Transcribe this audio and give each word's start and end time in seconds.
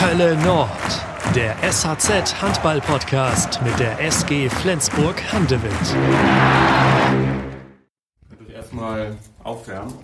Hölle 0.00 0.36
Nord, 0.38 0.68
der 1.34 1.54
SHZ 1.62 2.34
Handball 2.42 2.80
Podcast 2.80 3.60
mit 3.62 3.78
der 3.78 3.98
SG 4.00 4.48
Flensburg 4.48 5.20
Handewitt. 5.32 5.70
Ich 8.30 8.48
euch 8.48 8.54
erstmal 8.54 9.16
aufwärmen. 9.44 9.94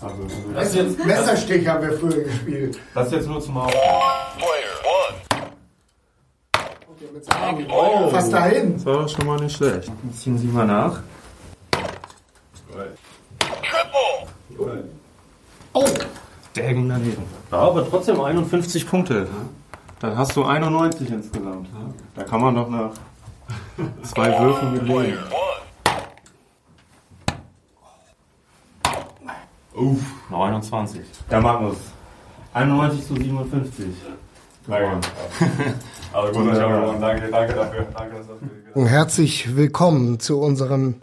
Also, 0.00 0.26
Das 0.54 0.74
jetzt 0.74 1.04
Messerstich 1.04 1.66
haben 1.66 1.88
wir 1.88 1.98
früher 1.98 2.24
gespielt. 2.24 2.78
das 2.94 3.06
ist 3.08 3.12
jetzt 3.14 3.26
nur 3.28 3.40
zum 3.40 3.56
Aufwärmen. 3.56 3.88
Oh, 7.70 8.08
fast 8.10 8.32
dahin. 8.32 8.74
Das 8.74 8.84
war 8.86 9.08
schon 9.08 9.26
mal 9.26 9.40
nicht 9.40 9.56
schlecht. 9.56 9.90
Jetzt 10.04 10.20
ziehen 10.22 10.38
Sie 10.38 10.46
mal 10.48 10.66
nach. 10.66 11.00
Oh, 15.72 15.84
Daggen 16.58 16.88
daneben. 16.88 17.22
Ja, 17.50 17.58
aber 17.58 17.88
trotzdem 17.88 18.20
51 18.20 18.86
Punkte. 18.86 19.28
Dann 20.00 20.16
hast 20.16 20.36
du 20.36 20.44
91 20.44 21.10
insgesamt. 21.10 21.68
Da 22.14 22.22
kann 22.24 22.40
man 22.40 22.54
doch 22.54 22.68
nach 22.68 22.90
zwei 24.02 24.38
Würfen 24.38 24.74
gelegen. 24.74 25.18
Uff, 29.74 30.00
29. 30.30 31.02
Der 31.30 31.40
Magnus. 31.40 31.76
91 32.52 33.06
zu 33.06 33.14
57. 33.14 33.86
Gewonnen. 34.66 35.00
Aber 36.12 36.32
gut. 36.32 36.56
Danke, 37.00 37.28
danke 37.30 37.54
dafür. 37.54 37.86
Danke, 37.94 38.16
dass 38.16 38.26
das 38.26 38.36
und 38.74 38.86
herzlich 38.86 39.56
willkommen 39.56 40.20
zu 40.20 40.38
unserem 40.40 40.96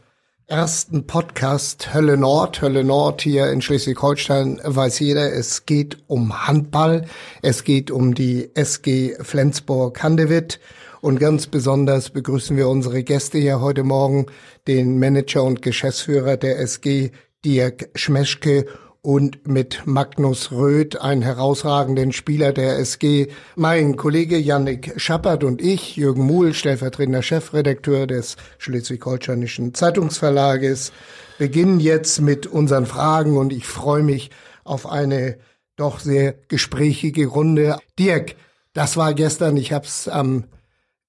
ersten 0.47 1.07
Podcast 1.07 1.93
Hölle 1.93 2.17
Nord. 2.17 2.61
Hölle 2.61 2.83
Nord 2.83 3.21
hier 3.21 3.49
in 3.51 3.61
Schleswig-Holstein 3.61 4.61
weiß 4.63 4.99
jeder, 4.99 5.33
es 5.33 5.65
geht 5.65 5.97
um 6.07 6.47
Handball. 6.47 7.05
Es 7.41 7.63
geht 7.63 7.89
um 7.89 8.13
die 8.13 8.51
SG 8.53 9.15
Flensburg-Handewitt. 9.19 10.59
Und 11.01 11.19
ganz 11.19 11.47
besonders 11.47 12.11
begrüßen 12.11 12.57
wir 12.57 12.69
unsere 12.69 13.03
Gäste 13.03 13.39
hier 13.39 13.59
heute 13.59 13.83
Morgen, 13.83 14.27
den 14.67 14.99
Manager 14.99 15.43
und 15.43 15.61
Geschäftsführer 15.61 16.37
der 16.37 16.59
SG, 16.59 17.11
Dirk 17.43 17.89
Schmeschke 17.95 18.65
und 19.05 19.47
mit 19.47 19.83
Magnus 19.85 20.51
Röth, 20.51 20.99
einen 20.99 21.21
herausragenden 21.21 22.11
Spieler 22.11 22.51
der 22.53 22.79
SG. 22.79 23.27
Mein 23.55 23.97
Kollege 23.97 24.37
Yannick 24.37 24.93
Schappert 24.97 25.43
und 25.43 25.61
ich, 25.61 25.95
Jürgen 25.95 26.23
Muhl, 26.23 26.55
stellvertretender 26.55 27.21
Chefredakteur 27.21 28.07
des 28.07 28.35
Schleswig-Holsteinischen 28.57 29.75
Zeitungsverlages, 29.75 30.91
beginnen 31.37 31.79
jetzt 31.79 32.19
mit 32.19 32.47
unseren 32.47 32.87
Fragen 32.87 33.37
und 33.37 33.53
ich 33.53 33.67
freue 33.67 34.01
mich 34.01 34.31
auf 34.63 34.89
eine 34.89 35.37
doch 35.75 35.99
sehr 35.99 36.33
gesprächige 36.47 37.27
Runde. 37.27 37.77
Dirk, 37.99 38.35
das 38.73 38.97
war 38.97 39.13
gestern, 39.13 39.55
ich 39.55 39.71
habe 39.71 39.85
es 39.85 40.07
am 40.07 40.45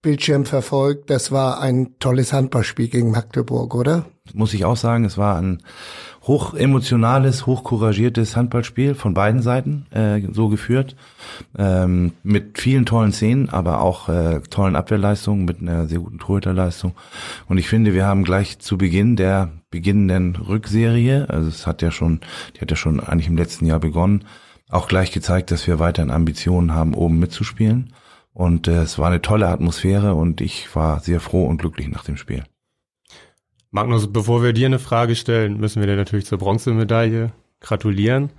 Bildschirm 0.03 0.45
verfolgt, 0.45 1.09
das 1.09 1.33
war 1.33 1.61
ein 1.61 1.99
tolles 1.99 2.35
Handballspiel 2.35 2.89
gegen 2.89 3.11
Magdeburg, 3.11 3.75
oder? 3.75 4.05
Muss 4.35 4.55
ich 4.55 4.65
auch 4.65 4.77
sagen, 4.77 5.05
es 5.05 5.19
war 5.19 5.37
ein 5.37 5.63
hoch 6.27 6.55
emotionales, 6.55 7.47
hoch 7.47 7.63
couragiertes 7.63 8.37
Handballspiel 8.37 8.95
von 8.95 9.15
beiden 9.15 9.43
Seiten 9.43 9.87
äh, 9.91 10.21
so 10.33 10.49
geführt, 10.49 10.97
ähm, 11.57 12.13
mit 12.23 12.59
vielen 12.59 12.85
tollen 12.85 13.13
Szenen, 13.13 13.49
aber 13.49 13.81
auch 13.81 14.09
äh, 14.09 14.41
tollen 14.51 14.77
Abwehrleistungen, 14.77 15.45
mit 15.45 15.61
einer 15.61 15.87
sehr 15.87 16.01
guten 16.01 16.19
Torhüterleistung. 16.19 16.95
Und 17.49 17.59
ich 17.59 17.69
finde, 17.69 17.95
wir 17.95 18.07
haben 18.07 18.25
gleich 18.25 18.59
zu 18.59 18.77
Beginn 18.77 19.17
der 19.17 19.51
beginnenden 19.71 20.37
Rückserie, 20.37 21.29
also 21.29 21.49
es 21.49 21.67
hat 21.67 21.83
ja 21.83 21.91
schon, 21.91 22.21
die 22.57 22.61
hat 22.61 22.71
ja 22.71 22.77
schon 22.77 23.01
eigentlich 23.01 23.29
im 23.29 23.37
letzten 23.37 23.67
Jahr 23.67 23.81
begonnen, 23.81 24.25
auch 24.69 24.89
gleich 24.89 25.13
gezeigt, 25.13 25.51
dass 25.53 25.67
wir 25.67 25.79
weiterhin 25.79 26.11
Ambitionen 26.11 26.75
haben, 26.75 26.95
oben 26.95 27.19
mitzuspielen. 27.19 27.93
Und 28.33 28.69
äh, 28.69 28.83
es 28.83 28.99
war 28.99 29.07
eine 29.07 29.23
tolle 29.23 29.49
Atmosphäre 29.49 30.15
und 30.15 30.41
ich 30.41 30.75
war 30.75 31.01
sehr 31.01 31.21
froh 31.21 31.47
und 31.47 31.59
glücklich 31.59 31.89
nach 31.89 32.05
dem 32.05 32.17
Spiel. 32.17 32.45
Magnus, 33.77 34.11
bevor 34.11 34.43
wir 34.43 34.55
dir 34.55 34.65
eine 34.65 34.78
Frage 34.78 35.15
stellen, 35.15 35.61
müssen 35.61 35.81
wir 35.81 35.87
dir 35.87 35.97
natürlich 35.97 36.25
zur 36.25 36.39
Bronzemedaille 36.39 37.33
gratulieren 37.61 38.31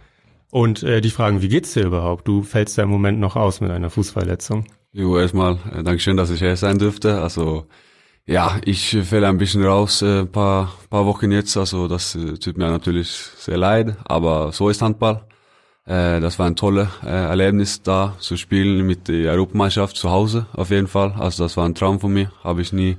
und 0.50 0.81
äh, 0.81 1.00
dich 1.00 1.13
fragen, 1.13 1.44
wie 1.44 1.47
geht's 1.47 1.73
dir 1.73 1.85
überhaupt? 1.85 2.28
Du 2.28 2.41
fällst 2.41 2.75
ja 2.75 2.85
im 2.85 2.89
Moment 2.89 3.19
noch 3.19 3.35
aus 3.35 3.61
mit 3.61 3.69
einer 3.69 3.91
Fußverletzung. 3.91 4.66
Jo, 4.94 5.19
erstmal 5.19 5.59
äh, 5.75 5.84
Dankeschön, 5.84 6.17
dass 6.17 6.31
ich 6.31 6.39
hier 6.39 6.56
sein 6.56 6.79
dürfte. 6.79 7.22
Also 7.22 7.67
ja, 8.25 8.59
ich 8.66 8.97
fälle 9.03 9.28
ein 9.28 9.38
bisschen 9.38 9.63
raus, 9.63 10.01
äh, 10.01 10.25
paar 10.25 10.73
paar 10.89 11.06
Wochen 11.06 11.31
jetzt. 11.31 11.56
Also 11.56 11.88
das 11.88 12.16
äh, 12.16 12.40
tut 12.40 12.57
mir 12.57 12.72
natürlich 12.72 13.11
sehr 13.38 13.57
leid, 13.57 13.95
aber 14.06 14.51
so 14.51 14.69
ist 14.69 14.81
Handball. 14.81 15.22
Äh, 15.85 16.19
das 16.19 16.40
war 16.40 16.47
ein 16.47 16.56
tolles 16.56 16.88
äh, 17.03 17.09
Erlebnis 17.09 17.84
da 17.84 18.16
zu 18.17 18.38
spielen 18.38 18.88
mit 18.88 19.07
der 19.07 19.34
Europameisterschaft 19.34 19.97
zu 19.97 20.09
Hause 20.09 20.47
auf 20.53 20.72
jeden 20.72 20.88
Fall. 20.88 21.13
Also 21.19 21.44
das 21.44 21.57
war 21.57 21.66
ein 21.66 21.75
Traum 21.75 22.00
von 22.00 22.11
mir, 22.11 22.31
habe 22.44 22.63
ich 22.63 22.73
nie 22.73 22.97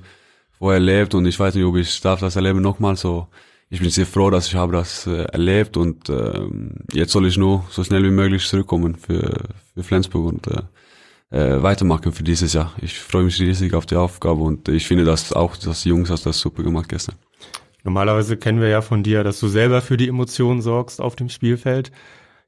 vorher 0.58 0.78
erlebt 0.78 1.14
und 1.14 1.26
ich 1.26 1.38
weiß 1.38 1.54
nicht, 1.54 1.64
ob 1.64 1.76
ich 1.76 2.00
darf 2.00 2.20
das 2.20 2.36
erleben 2.36 2.60
nochmal. 2.60 2.96
So, 2.96 3.28
ich 3.70 3.80
bin 3.80 3.90
sehr 3.90 4.06
froh, 4.06 4.30
dass 4.30 4.48
ich 4.48 4.54
habe 4.54 4.72
das 4.72 5.06
äh, 5.06 5.24
erlebt 5.24 5.76
und 5.76 6.08
äh, 6.08 6.40
jetzt 6.92 7.12
soll 7.12 7.26
ich 7.26 7.36
nur 7.36 7.64
so 7.70 7.84
schnell 7.84 8.02
wie 8.04 8.10
möglich 8.10 8.46
zurückkommen 8.46 8.96
für 8.96 9.44
für 9.74 9.82
Flensburg 9.82 10.26
und 10.26 10.46
äh, 10.46 10.62
äh, 11.30 11.62
weitermachen 11.62 12.12
für 12.12 12.22
dieses 12.22 12.52
Jahr. 12.54 12.72
Ich 12.80 12.98
freue 12.98 13.24
mich 13.24 13.40
riesig 13.40 13.74
auf 13.74 13.86
die 13.86 13.96
Aufgabe 13.96 14.40
und 14.42 14.68
ich 14.68 14.86
finde, 14.86 15.04
dass 15.04 15.32
auch 15.32 15.56
dass 15.56 15.82
die 15.82 15.90
Jungs 15.90 16.10
hast 16.10 16.26
das 16.26 16.38
super 16.38 16.62
gemacht 16.62 16.88
gestern. 16.88 17.16
Normalerweise 17.84 18.36
kennen 18.36 18.60
wir 18.60 18.68
ja 18.68 18.82
von 18.82 19.02
dir, 19.02 19.24
dass 19.24 19.40
du 19.40 19.48
selber 19.48 19.80
für 19.80 19.96
die 19.96 20.08
Emotionen 20.08 20.60
sorgst 20.60 21.00
auf 21.00 21.16
dem 21.16 21.28
Spielfeld. 21.28 21.92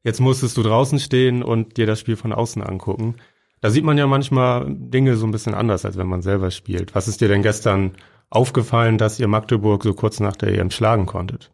Jetzt 0.03 0.21
musstest 0.21 0.57
du 0.57 0.63
draußen 0.63 0.99
stehen 0.99 1.43
und 1.43 1.77
dir 1.77 1.87
das 1.87 2.01
Spiel 2.01 2.17
von 2.17 2.33
außen 2.33 2.63
angucken. 2.63 3.17
Da 3.61 3.71
sieht 3.71 3.85
man 3.85 3.99
ja 3.99 4.07
manchmal 4.07 4.67
Dinge 4.69 5.17
so 5.17 5.27
ein 5.27 5.33
bisschen 5.33 5.55
anders, 5.55 5.85
als 5.85 5.97
wenn 5.97 6.07
man 6.07 6.23
selber 6.23 6.51
spielt. 6.51 6.95
Was 6.95 7.09
ist 7.09 7.21
dir 7.21 7.29
denn 7.29 7.43
gestern 7.43 7.93
aufgefallen, 8.31 8.97
dass 8.97 9.21
ihr 9.21 9.29
Magdeburg 9.29 9.83
so 9.83 9.93
kurz 9.93 10.21
nach 10.21 10.37
der 10.37 10.57
EM 10.57 10.71
schlagen 10.71 11.07
konntet? 11.07 11.51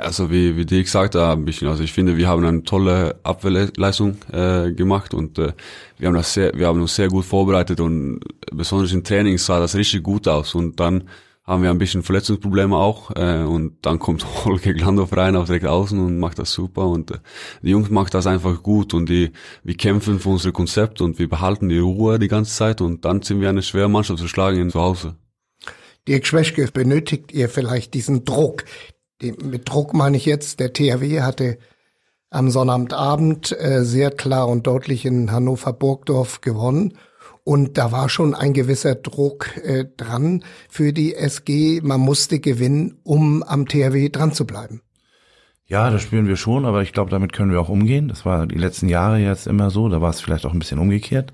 Also 0.00 0.30
wie, 0.30 0.56
wie 0.56 0.64
die 0.64 0.82
gesagt 0.82 1.14
haben, 1.14 1.44
bisschen. 1.44 1.68
Also 1.68 1.82
ich 1.82 1.92
finde, 1.92 2.16
wir 2.16 2.28
haben 2.28 2.44
eine 2.44 2.62
tolle 2.62 3.16
Abwehrleistung 3.22 4.16
äh, 4.32 4.72
gemacht 4.72 5.12
und 5.12 5.38
äh, 5.38 5.52
wir 5.98 6.08
haben 6.08 6.14
das 6.14 6.32
sehr, 6.32 6.52
wir 6.54 6.66
haben 6.66 6.80
uns 6.80 6.94
sehr 6.94 7.08
gut 7.08 7.24
vorbereitet 7.24 7.80
und 7.80 8.20
besonders 8.52 8.92
im 8.92 9.04
Training 9.04 9.36
sah 9.36 9.60
das 9.60 9.74
richtig 9.74 10.02
gut 10.02 10.28
aus 10.28 10.54
und 10.54 10.80
dann 10.80 11.04
haben 11.46 11.62
wir 11.62 11.70
ein 11.70 11.78
bisschen 11.78 12.02
Verletzungsprobleme 12.02 12.76
auch 12.76 13.12
äh, 13.14 13.42
und 13.42 13.86
dann 13.86 13.98
kommt 13.98 14.26
Holger 14.44 14.72
Glandorf 14.74 15.16
rein 15.16 15.36
auf 15.36 15.46
direkt 15.46 15.66
außen 15.66 15.98
und 15.98 16.18
macht 16.18 16.38
das 16.38 16.52
super 16.52 16.86
und 16.86 17.12
äh, 17.12 17.18
die 17.62 17.70
Jungs 17.70 17.88
macht 17.88 18.14
das 18.14 18.26
einfach 18.26 18.62
gut 18.62 18.94
und 18.94 19.08
die 19.08 19.30
wir 19.62 19.76
kämpfen 19.76 20.18
für 20.18 20.30
unser 20.30 20.52
Konzept 20.52 21.00
und 21.00 21.18
wir 21.18 21.28
behalten 21.28 21.68
die 21.68 21.78
Ruhe 21.78 22.18
die 22.18 22.28
ganze 22.28 22.54
Zeit 22.54 22.80
und 22.80 23.04
dann 23.04 23.22
sind 23.22 23.40
wir 23.40 23.48
eine 23.48 23.62
schwere 23.62 23.88
Mannschaft 23.88 24.18
zu 24.18 24.28
schlagen 24.28 24.70
zu 24.70 24.80
Hause. 24.80 25.16
Dirk 26.08 26.26
Schwäschke, 26.26 26.68
benötigt 26.72 27.32
ihr 27.32 27.48
vielleicht 27.48 27.94
diesen 27.94 28.24
Druck? 28.24 28.64
Den, 29.22 29.36
mit 29.44 29.68
Druck 29.68 29.94
meine 29.94 30.16
ich 30.16 30.26
jetzt, 30.26 30.60
der 30.60 30.72
THW 30.72 31.22
hatte 31.22 31.58
am 32.30 32.50
Sonnabendabend 32.50 33.56
äh, 33.58 33.84
sehr 33.84 34.10
klar 34.10 34.48
und 34.48 34.66
deutlich 34.66 35.04
in 35.04 35.32
Hannover-Burgdorf 35.32 36.40
gewonnen. 36.40 36.96
Und 37.46 37.78
da 37.78 37.92
war 37.92 38.08
schon 38.08 38.34
ein 38.34 38.54
gewisser 38.54 38.96
Druck 38.96 39.56
äh, 39.58 39.84
dran 39.96 40.42
für 40.68 40.92
die 40.92 41.14
SG. 41.14 41.80
Man 41.80 42.00
musste 42.00 42.40
gewinnen, 42.40 42.98
um 43.04 43.44
am 43.44 43.68
THW 43.68 44.08
dran 44.08 44.32
zu 44.32 44.48
bleiben. 44.48 44.80
Ja, 45.68 45.90
das 45.90 46.02
spüren 46.02 46.26
wir 46.26 46.34
schon, 46.34 46.64
aber 46.64 46.82
ich 46.82 46.92
glaube, 46.92 47.12
damit 47.12 47.32
können 47.32 47.52
wir 47.52 47.60
auch 47.60 47.68
umgehen. 47.68 48.08
Das 48.08 48.26
war 48.26 48.48
die 48.48 48.58
letzten 48.58 48.88
Jahre 48.88 49.18
jetzt 49.18 49.46
immer 49.46 49.70
so. 49.70 49.88
Da 49.88 50.00
war 50.00 50.10
es 50.10 50.20
vielleicht 50.20 50.44
auch 50.44 50.52
ein 50.52 50.58
bisschen 50.58 50.80
umgekehrt, 50.80 51.32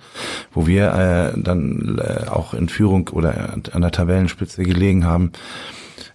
wo 0.53 0.67
wir 0.67 0.93
äh, 0.93 1.41
dann 1.41 1.99
äh, 1.99 2.29
auch 2.29 2.53
in 2.53 2.69
Führung 2.69 3.09
oder 3.09 3.55
an 3.55 3.81
der 3.81 3.91
Tabellenspitze 3.91 4.65
gelegen 4.65 5.06
haben. 5.06 5.33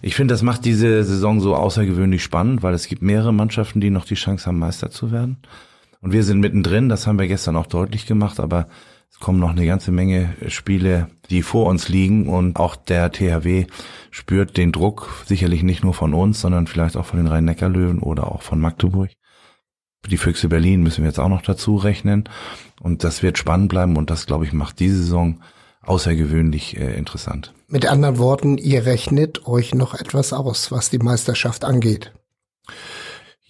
Ich 0.00 0.14
finde, 0.14 0.32
das 0.32 0.42
macht 0.42 0.64
diese 0.64 1.02
Saison 1.02 1.40
so 1.40 1.56
außergewöhnlich 1.56 2.22
spannend, 2.22 2.62
weil 2.62 2.74
es 2.74 2.86
gibt 2.86 3.02
mehrere 3.02 3.34
Mannschaften, 3.34 3.80
die 3.80 3.90
noch 3.90 4.04
die 4.04 4.14
Chance 4.14 4.46
haben, 4.46 4.60
Meister 4.60 4.92
zu 4.92 5.10
werden. 5.10 5.38
Und 6.00 6.12
wir 6.12 6.22
sind 6.22 6.38
mittendrin, 6.38 6.88
das 6.88 7.08
haben 7.08 7.18
wir 7.18 7.26
gestern 7.26 7.56
auch 7.56 7.66
deutlich 7.66 8.06
gemacht, 8.06 8.38
aber 8.38 8.68
es 9.10 9.18
kommen 9.20 9.40
noch 9.40 9.50
eine 9.50 9.66
ganze 9.66 9.90
Menge 9.90 10.34
Spiele, 10.48 11.08
die 11.30 11.42
vor 11.42 11.66
uns 11.66 11.88
liegen 11.88 12.28
und 12.28 12.56
auch 12.56 12.76
der 12.76 13.10
THW 13.10 13.66
spürt 14.10 14.56
den 14.56 14.72
Druck, 14.72 15.24
sicherlich 15.26 15.62
nicht 15.62 15.82
nur 15.82 15.94
von 15.94 16.14
uns, 16.14 16.40
sondern 16.40 16.66
vielleicht 16.66 16.96
auch 16.96 17.06
von 17.06 17.18
den 17.18 17.26
Rhein-Neckar-Löwen 17.26 17.98
oder 18.00 18.30
auch 18.30 18.42
von 18.42 18.60
Magdeburg. 18.60 19.10
Die 20.06 20.16
Füchse 20.16 20.48
Berlin 20.48 20.82
müssen 20.82 21.02
wir 21.02 21.08
jetzt 21.08 21.18
auch 21.18 21.28
noch 21.28 21.42
dazu 21.42 21.76
rechnen 21.76 22.28
und 22.80 23.04
das 23.04 23.22
wird 23.22 23.38
spannend 23.38 23.68
bleiben 23.68 23.96
und 23.96 24.10
das, 24.10 24.26
glaube 24.26 24.44
ich, 24.44 24.52
macht 24.52 24.78
diese 24.78 24.98
Saison 24.98 25.40
außergewöhnlich 25.82 26.76
äh, 26.76 26.94
interessant. 26.96 27.52
Mit 27.66 27.86
anderen 27.86 28.18
Worten, 28.18 28.58
ihr 28.58 28.86
rechnet 28.86 29.46
euch 29.46 29.74
noch 29.74 29.94
etwas 29.94 30.32
aus, 30.32 30.70
was 30.70 30.90
die 30.90 30.98
Meisterschaft 30.98 31.64
angeht. 31.64 32.12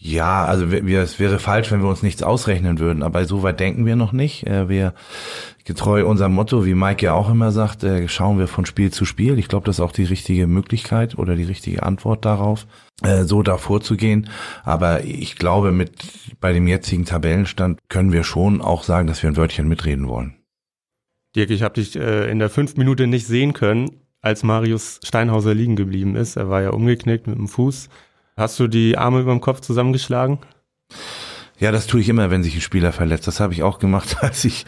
Ja, 0.00 0.44
also 0.44 0.70
wir, 0.70 1.02
es 1.02 1.18
wäre 1.18 1.40
falsch, 1.40 1.72
wenn 1.72 1.82
wir 1.82 1.88
uns 1.88 2.04
nichts 2.04 2.22
ausrechnen 2.22 2.78
würden, 2.78 3.02
aber 3.02 3.24
so 3.24 3.42
weit 3.42 3.58
denken 3.58 3.84
wir 3.84 3.96
noch 3.96 4.12
nicht. 4.12 4.46
Äh, 4.46 4.68
wir 4.68 4.94
getreu 5.64 6.06
unserem 6.06 6.34
Motto, 6.34 6.64
wie 6.64 6.76
Mike 6.76 7.04
ja 7.04 7.14
auch 7.14 7.28
immer 7.28 7.50
sagt, 7.50 7.82
äh, 7.82 8.06
schauen 8.06 8.38
wir 8.38 8.46
von 8.46 8.64
Spiel 8.64 8.92
zu 8.92 9.04
Spiel. 9.04 9.40
Ich 9.40 9.48
glaube, 9.48 9.66
das 9.66 9.76
ist 9.76 9.80
auch 9.80 9.90
die 9.90 10.04
richtige 10.04 10.46
Möglichkeit 10.46 11.18
oder 11.18 11.34
die 11.34 11.42
richtige 11.42 11.82
Antwort 11.82 12.24
darauf, 12.24 12.68
äh, 13.02 13.24
so 13.24 13.42
da 13.42 13.56
vorzugehen. 13.56 14.30
Aber 14.62 15.02
ich 15.02 15.34
glaube, 15.34 15.72
mit 15.72 15.90
bei 16.40 16.52
dem 16.52 16.68
jetzigen 16.68 17.04
Tabellenstand 17.04 17.80
können 17.88 18.12
wir 18.12 18.22
schon 18.22 18.60
auch 18.60 18.84
sagen, 18.84 19.08
dass 19.08 19.20
wir 19.24 19.30
ein 19.30 19.36
Wörtchen 19.36 19.66
mitreden 19.66 20.06
wollen. 20.06 20.36
Dirk, 21.34 21.50
ich 21.50 21.62
habe 21.62 21.74
dich 21.74 21.94
in 21.94 22.38
der 22.38 22.48
fünf 22.48 22.76
Minute 22.76 23.06
nicht 23.06 23.26
sehen 23.26 23.52
können, 23.52 23.90
als 24.22 24.44
Marius 24.44 25.00
Steinhauser 25.04 25.54
liegen 25.54 25.76
geblieben 25.76 26.16
ist. 26.16 26.36
Er 26.36 26.48
war 26.48 26.62
ja 26.62 26.70
umgeknickt 26.70 27.26
mit 27.26 27.36
dem 27.36 27.48
Fuß. 27.48 27.88
Hast 28.38 28.60
du 28.60 28.68
die 28.68 28.96
Arme 28.96 29.18
über 29.18 29.32
dem 29.32 29.40
Kopf 29.40 29.62
zusammengeschlagen? 29.62 30.38
Ja, 31.58 31.72
das 31.72 31.88
tue 31.88 32.00
ich 32.00 32.08
immer, 32.08 32.30
wenn 32.30 32.44
sich 32.44 32.54
ein 32.54 32.60
Spieler 32.60 32.92
verletzt. 32.92 33.26
Das 33.26 33.40
habe 33.40 33.52
ich 33.52 33.64
auch 33.64 33.80
gemacht, 33.80 34.18
als 34.20 34.44
ich 34.44 34.64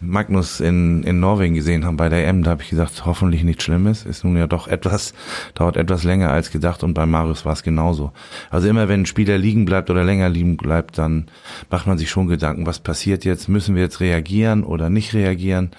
Magnus 0.00 0.58
in, 0.58 1.02
in 1.02 1.20
Norwegen 1.20 1.54
gesehen 1.54 1.84
habe 1.84 1.98
bei 1.98 2.08
der 2.08 2.26
M. 2.26 2.42
Da 2.42 2.52
habe 2.52 2.62
ich 2.62 2.70
gesagt, 2.70 3.04
hoffentlich 3.04 3.44
nichts 3.44 3.64
Schlimmes. 3.64 4.06
Ist 4.06 4.24
nun 4.24 4.38
ja 4.38 4.46
doch 4.46 4.68
etwas, 4.68 5.12
dauert 5.52 5.76
etwas 5.76 6.02
länger 6.02 6.30
als 6.30 6.50
gedacht 6.50 6.82
und 6.82 6.94
bei 6.94 7.04
Marius 7.04 7.44
war 7.44 7.52
es 7.52 7.62
genauso. 7.62 8.12
Also 8.48 8.68
immer 8.68 8.88
wenn 8.88 9.02
ein 9.02 9.06
Spieler 9.06 9.36
liegen 9.36 9.66
bleibt 9.66 9.90
oder 9.90 10.02
länger 10.02 10.30
liegen 10.30 10.56
bleibt, 10.56 10.96
dann 10.96 11.26
macht 11.68 11.86
man 11.86 11.98
sich 11.98 12.08
schon 12.08 12.26
Gedanken, 12.26 12.64
was 12.64 12.78
passiert 12.78 13.26
jetzt? 13.26 13.50
Müssen 13.50 13.74
wir 13.74 13.82
jetzt 13.82 14.00
reagieren 14.00 14.64
oder 14.64 14.88
nicht 14.88 15.12
reagieren? 15.12 15.72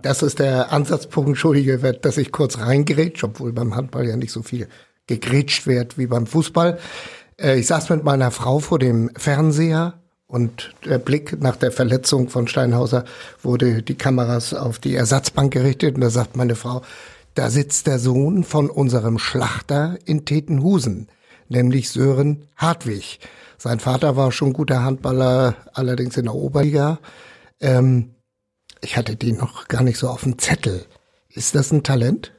Das 0.00 0.22
ist 0.22 0.38
der 0.38 0.72
Ansatzpunkt, 0.72 1.28
entschuldige, 1.28 1.76
dass 1.76 2.16
ich 2.16 2.32
kurz 2.32 2.60
reingrätsche, 2.60 3.26
obwohl 3.26 3.52
beim 3.52 3.76
Handball 3.76 4.08
ja 4.08 4.16
nicht 4.16 4.32
so 4.32 4.40
viel 4.40 4.68
gegrätscht 5.10 5.66
wird 5.66 5.98
wie 5.98 6.06
beim 6.06 6.26
Fußball. 6.26 6.78
Äh, 7.36 7.58
ich 7.58 7.66
saß 7.66 7.90
mit 7.90 8.04
meiner 8.04 8.30
Frau 8.30 8.60
vor 8.60 8.78
dem 8.78 9.10
Fernseher 9.16 9.94
und 10.26 10.72
der 10.84 10.98
Blick 10.98 11.40
nach 11.42 11.56
der 11.56 11.72
Verletzung 11.72 12.28
von 12.28 12.46
Steinhauser 12.46 13.04
wurde 13.42 13.82
die 13.82 13.96
Kameras 13.96 14.54
auf 14.54 14.78
die 14.78 14.94
Ersatzbank 14.94 15.52
gerichtet 15.52 15.96
und 15.96 16.02
da 16.02 16.10
sagt 16.10 16.36
meine 16.36 16.54
Frau, 16.54 16.82
da 17.34 17.50
sitzt 17.50 17.88
der 17.88 17.98
Sohn 17.98 18.44
von 18.44 18.70
unserem 18.70 19.18
Schlachter 19.18 19.98
in 20.04 20.24
Tetenhusen, 20.24 21.08
nämlich 21.48 21.90
Sören 21.90 22.46
Hartwig. 22.56 23.18
Sein 23.58 23.80
Vater 23.80 24.16
war 24.16 24.30
schon 24.30 24.52
guter 24.52 24.84
Handballer, 24.84 25.56
allerdings 25.74 26.16
in 26.16 26.26
der 26.26 26.34
Oberliga. 26.34 27.00
Ähm, 27.60 28.14
ich 28.80 28.96
hatte 28.96 29.16
den 29.16 29.36
noch 29.36 29.66
gar 29.66 29.82
nicht 29.82 29.98
so 29.98 30.08
auf 30.08 30.22
dem 30.22 30.38
Zettel. 30.38 30.86
Ist 31.28 31.54
das 31.56 31.72
ein 31.72 31.82
Talent? 31.82 32.32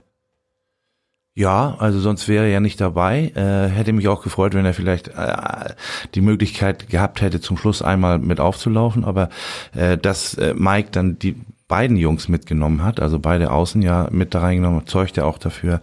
Ja, 1.41 1.73
also 1.79 1.99
sonst 1.99 2.27
wäre 2.27 2.43
er 2.43 2.51
ja 2.51 2.59
nicht 2.59 2.79
dabei. 2.79 3.31
Äh, 3.33 3.67
hätte 3.69 3.93
mich 3.93 4.07
auch 4.07 4.21
gefreut, 4.21 4.53
wenn 4.53 4.63
er 4.63 4.75
vielleicht 4.75 5.07
äh, 5.07 5.73
die 6.13 6.21
Möglichkeit 6.21 6.87
gehabt 6.87 7.19
hätte, 7.23 7.41
zum 7.41 7.57
Schluss 7.57 7.81
einmal 7.81 8.19
mit 8.19 8.39
aufzulaufen. 8.39 9.03
Aber 9.03 9.29
äh, 9.73 9.97
dass 9.97 10.35
äh, 10.35 10.53
Mike 10.55 10.89
dann 10.91 11.17
die 11.17 11.35
beiden 11.71 11.95
Jungs 11.95 12.27
mitgenommen 12.27 12.83
hat, 12.83 12.99
also 12.99 13.17
beide 13.17 13.49
Außen 13.49 13.81
ja 13.81 14.09
mit 14.11 14.35
da 14.35 14.41
reingenommen, 14.41 14.85
zeugt 14.87 15.15
ja 15.15 15.23
auch 15.23 15.37
dafür 15.37 15.79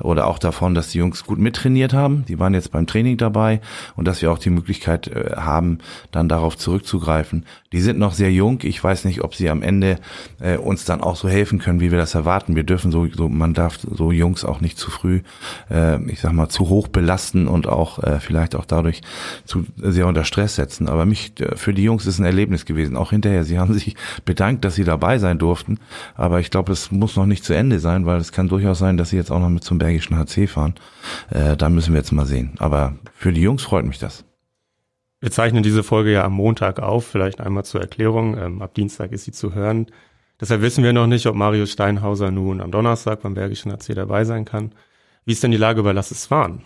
oder 0.00 0.26
auch 0.26 0.40
davon, 0.40 0.74
dass 0.74 0.88
die 0.88 0.98
Jungs 0.98 1.24
gut 1.24 1.38
mittrainiert 1.38 1.92
haben. 1.92 2.24
Die 2.26 2.40
waren 2.40 2.54
jetzt 2.54 2.72
beim 2.72 2.88
Training 2.88 3.18
dabei 3.18 3.60
und 3.94 4.08
dass 4.08 4.20
wir 4.20 4.32
auch 4.32 4.38
die 4.38 4.50
Möglichkeit 4.50 5.06
äh, 5.06 5.36
haben, 5.36 5.78
dann 6.10 6.28
darauf 6.28 6.58
zurückzugreifen. 6.58 7.44
Die 7.72 7.80
sind 7.80 8.00
noch 8.00 8.14
sehr 8.14 8.32
jung. 8.32 8.58
Ich 8.64 8.82
weiß 8.82 9.04
nicht, 9.04 9.22
ob 9.22 9.36
sie 9.36 9.48
am 9.48 9.62
Ende 9.62 9.98
äh, 10.40 10.56
uns 10.56 10.84
dann 10.84 11.02
auch 11.02 11.14
so 11.14 11.28
helfen 11.28 11.60
können, 11.60 11.78
wie 11.78 11.92
wir 11.92 11.98
das 11.98 12.16
erwarten. 12.16 12.56
Wir 12.56 12.64
dürfen 12.64 12.90
so, 12.90 13.06
so 13.06 13.28
man 13.28 13.54
darf 13.54 13.78
so 13.78 14.10
Jungs 14.10 14.44
auch 14.44 14.60
nicht 14.60 14.76
zu 14.76 14.90
früh, 14.90 15.20
äh, 15.70 16.02
ich 16.10 16.18
sag 16.18 16.32
mal, 16.32 16.48
zu 16.48 16.68
hoch 16.68 16.88
belasten 16.88 17.46
und 17.46 17.68
auch 17.68 18.02
äh, 18.02 18.18
vielleicht 18.18 18.56
auch 18.56 18.64
dadurch 18.64 19.02
zu 19.44 19.66
sehr 19.76 20.08
unter 20.08 20.24
Stress 20.24 20.56
setzen. 20.56 20.88
Aber 20.88 21.06
mich 21.06 21.38
äh, 21.38 21.54
für 21.54 21.72
die 21.72 21.84
Jungs 21.84 22.06
ist 22.06 22.18
ein 22.18 22.24
Erlebnis 22.24 22.64
gewesen. 22.64 22.96
Auch 22.96 23.10
hinterher. 23.10 23.44
Sie 23.44 23.60
haben 23.60 23.72
sich 23.72 23.94
bedankt, 24.24 24.64
dass 24.64 24.74
sie 24.74 24.84
dabei 24.84 25.18
sein 25.18 25.27
durften. 25.36 25.78
Aber 26.14 26.40
ich 26.40 26.50
glaube, 26.50 26.72
es 26.72 26.90
muss 26.90 27.16
noch 27.16 27.26
nicht 27.26 27.44
zu 27.44 27.52
Ende 27.52 27.80
sein, 27.80 28.06
weil 28.06 28.18
es 28.18 28.32
kann 28.32 28.48
durchaus 28.48 28.78
sein, 28.78 28.96
dass 28.96 29.10
sie 29.10 29.16
jetzt 29.16 29.30
auch 29.30 29.40
noch 29.40 29.50
mit 29.50 29.64
zum 29.64 29.76
Bergischen 29.76 30.16
HC 30.16 30.46
fahren. 30.46 30.74
Äh, 31.28 31.56
da 31.56 31.68
müssen 31.68 31.92
wir 31.92 31.98
jetzt 31.98 32.12
mal 32.12 32.24
sehen. 32.24 32.54
Aber 32.58 32.94
für 33.14 33.32
die 33.32 33.42
Jungs 33.42 33.64
freut 33.64 33.84
mich 33.84 33.98
das. 33.98 34.24
Wir 35.20 35.30
zeichnen 35.30 35.62
diese 35.62 35.82
Folge 35.82 36.12
ja 36.12 36.24
am 36.24 36.32
Montag 36.32 36.80
auf, 36.80 37.04
vielleicht 37.04 37.40
einmal 37.40 37.64
zur 37.64 37.82
Erklärung. 37.82 38.38
Ähm, 38.38 38.62
ab 38.62 38.72
Dienstag 38.74 39.12
ist 39.12 39.24
sie 39.24 39.32
zu 39.32 39.54
hören. 39.54 39.86
Deshalb 40.40 40.62
wissen 40.62 40.84
wir 40.84 40.92
noch 40.92 41.08
nicht, 41.08 41.26
ob 41.26 41.34
Marius 41.34 41.72
Steinhauser 41.72 42.30
nun 42.30 42.60
am 42.60 42.70
Donnerstag 42.70 43.22
beim 43.22 43.34
Bergischen 43.34 43.72
AC 43.72 43.94
dabei 43.94 44.24
sein 44.24 44.44
kann. 44.44 44.72
Wie 45.24 45.32
ist 45.32 45.42
denn 45.42 45.50
die 45.50 45.56
Lage 45.56 45.82
bei 45.82 45.92
Lass 45.92 46.12
es 46.12 46.26
fahren? 46.26 46.62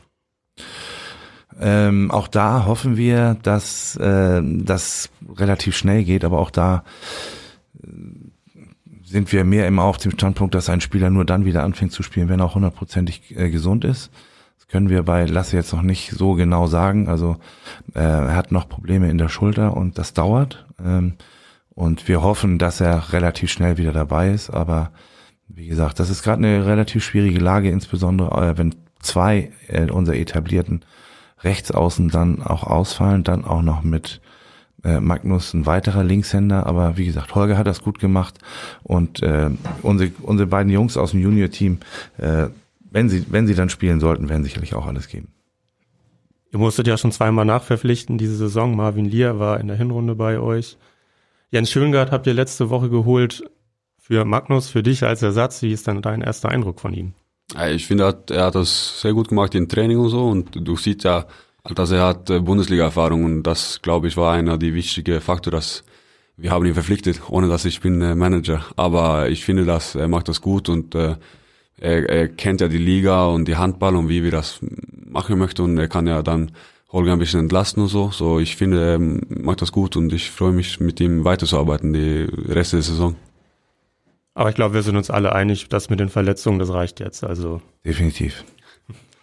Ähm, 1.60 2.10
auch 2.10 2.28
da 2.28 2.66
hoffen 2.66 2.96
wir, 2.96 3.36
dass 3.42 3.96
äh, 3.96 4.42
das 4.42 5.10
relativ 5.36 5.76
schnell 5.76 6.04
geht, 6.04 6.24
aber 6.24 6.38
auch 6.38 6.50
da 6.50 6.84
sind 9.12 9.30
wir 9.32 9.44
mehr 9.44 9.68
immer 9.68 9.84
auf 9.84 9.98
dem 9.98 10.12
Standpunkt, 10.12 10.54
dass 10.54 10.68
ein 10.68 10.80
Spieler 10.80 11.10
nur 11.10 11.24
dann 11.24 11.44
wieder 11.44 11.62
anfängt 11.62 11.92
zu 11.92 12.02
spielen, 12.02 12.28
wenn 12.28 12.40
er 12.40 12.46
auch 12.46 12.54
hundertprozentig 12.54 13.36
äh, 13.36 13.50
gesund 13.50 13.84
ist 13.84 14.10
können 14.72 14.88
wir 14.88 15.02
bei 15.02 15.26
Lasse 15.26 15.54
jetzt 15.54 15.74
noch 15.74 15.82
nicht 15.82 16.12
so 16.12 16.32
genau 16.32 16.66
sagen. 16.66 17.06
Also 17.06 17.36
äh, 17.94 18.00
er 18.00 18.34
hat 18.34 18.52
noch 18.52 18.70
Probleme 18.70 19.10
in 19.10 19.18
der 19.18 19.28
Schulter 19.28 19.76
und 19.76 19.98
das 19.98 20.14
dauert. 20.14 20.66
Ähm, 20.82 21.12
und 21.74 22.08
wir 22.08 22.22
hoffen, 22.22 22.58
dass 22.58 22.80
er 22.80 23.12
relativ 23.12 23.50
schnell 23.50 23.76
wieder 23.76 23.92
dabei 23.92 24.30
ist. 24.30 24.48
Aber 24.48 24.90
wie 25.46 25.66
gesagt, 25.66 26.00
das 26.00 26.08
ist 26.08 26.22
gerade 26.22 26.38
eine 26.38 26.64
relativ 26.64 27.04
schwierige 27.04 27.38
Lage, 27.38 27.68
insbesondere 27.68 28.48
äh, 28.48 28.56
wenn 28.56 28.74
zwei 29.02 29.52
äh, 29.68 29.90
unserer 29.90 30.16
etablierten 30.16 30.86
Rechtsaußen 31.44 32.08
dann 32.08 32.42
auch 32.42 32.62
ausfallen, 32.64 33.24
dann 33.24 33.44
auch 33.44 33.62
noch 33.62 33.82
mit 33.82 34.21
äh, 34.84 35.00
Magnus 35.00 35.54
ein 35.54 35.66
weiterer 35.66 36.04
Linkshänder, 36.04 36.66
aber 36.66 36.96
wie 36.96 37.06
gesagt, 37.06 37.34
Holger 37.34 37.56
hat 37.58 37.66
das 37.66 37.82
gut 37.82 37.98
gemacht 37.98 38.38
und 38.82 39.22
äh, 39.22 39.50
unsere, 39.82 40.12
unsere 40.22 40.48
beiden 40.48 40.72
Jungs 40.72 40.96
aus 40.96 41.12
dem 41.12 41.20
Junior-Team 41.20 41.78
äh, 42.18 42.48
wenn 42.92 43.08
sie, 43.08 43.24
wenn 43.30 43.46
sie 43.46 43.54
dann 43.54 43.70
spielen 43.70 44.00
sollten, 44.00 44.28
werden 44.28 44.44
sicherlich 44.44 44.74
auch 44.74 44.86
alles 44.86 45.08
geben. 45.08 45.28
Ihr 46.52 46.58
musstet 46.58 46.86
ja 46.86 46.98
schon 46.98 47.12
zweimal 47.12 47.46
nachverpflichten 47.46 48.18
diese 48.18 48.36
Saison. 48.36 48.76
Marvin 48.76 49.06
Lier 49.06 49.38
war 49.38 49.58
in 49.58 49.68
der 49.68 49.76
Hinrunde 49.76 50.14
bei 50.14 50.38
euch. 50.38 50.76
Jens 51.50 51.70
Schöngard 51.70 52.12
habt 52.12 52.26
ihr 52.26 52.34
letzte 52.34 52.68
Woche 52.68 52.90
geholt 52.90 53.44
für 53.98 54.26
Magnus, 54.26 54.68
für 54.68 54.82
dich 54.82 55.04
als 55.04 55.22
Ersatz. 55.22 55.62
Wie 55.62 55.72
ist 55.72 55.88
dann 55.88 56.02
dein 56.02 56.20
erster 56.20 56.50
Eindruck 56.50 56.80
von 56.80 56.92
ihm? 56.92 57.14
Ich 57.70 57.86
finde, 57.86 58.14
er 58.30 58.44
hat 58.44 58.54
das 58.54 59.00
sehr 59.00 59.14
gut 59.14 59.28
gemacht 59.28 59.54
im 59.54 59.68
Training 59.68 59.98
und 59.98 60.10
so. 60.10 60.28
Und 60.28 60.50
du 60.54 60.76
siehst 60.76 61.04
ja, 61.04 61.24
dass 61.64 61.90
er 61.90 62.04
hat 62.04 62.30
äh, 62.30 62.40
Bundesliga-Erfahrung 62.40 63.24
und 63.24 63.42
das, 63.44 63.82
glaube 63.82 64.08
ich, 64.08 64.16
war 64.16 64.32
einer 64.32 64.58
der 64.58 64.74
wichtigen 64.74 65.20
Faktoren, 65.20 65.56
dass 65.56 65.84
wir 66.36 66.50
haben 66.50 66.64
ihn 66.66 66.74
verpflichtet, 66.74 67.20
ohne 67.28 67.48
dass 67.48 67.64
ich 67.64 67.80
bin 67.80 68.00
äh, 68.02 68.14
Manager. 68.14 68.64
Aber 68.76 69.28
ich 69.28 69.44
finde, 69.44 69.64
dass 69.64 69.94
er 69.94 70.08
macht 70.08 70.28
das 70.28 70.40
gut 70.40 70.68
und 70.68 70.94
äh, 70.94 71.16
er, 71.78 72.08
er 72.08 72.28
kennt 72.28 72.60
ja 72.60 72.68
die 72.68 72.78
Liga 72.78 73.26
und 73.26 73.46
die 73.46 73.56
Handball 73.56 73.96
und 73.96 74.08
wie 74.08 74.22
wir 74.22 74.30
das 74.30 74.60
machen 75.04 75.38
möchten 75.38 75.62
und 75.62 75.78
er 75.78 75.88
kann 75.88 76.06
ja 76.06 76.22
dann 76.22 76.52
Holger 76.90 77.12
ein 77.12 77.18
bisschen 77.18 77.40
entlasten 77.40 77.82
und 77.82 77.88
so. 77.88 78.10
So, 78.10 78.38
ich 78.38 78.56
finde, 78.56 78.92
er 78.92 78.98
macht 78.98 79.62
das 79.62 79.72
gut 79.72 79.96
und 79.96 80.12
ich 80.12 80.30
freue 80.30 80.52
mich, 80.52 80.80
mit 80.80 81.00
ihm 81.00 81.24
weiterzuarbeiten, 81.24 81.92
die 81.92 82.28
Reste 82.48 82.76
der 82.76 82.82
Saison. 82.82 83.16
Aber 84.34 84.48
ich 84.48 84.54
glaube, 84.54 84.74
wir 84.74 84.82
sind 84.82 84.96
uns 84.96 85.10
alle 85.10 85.34
einig, 85.34 85.68
dass 85.68 85.90
mit 85.90 86.00
den 86.00 86.08
Verletzungen, 86.08 86.58
das 86.58 86.72
reicht 86.72 87.00
jetzt. 87.00 87.24
Also 87.24 87.60
definitiv. 87.84 88.44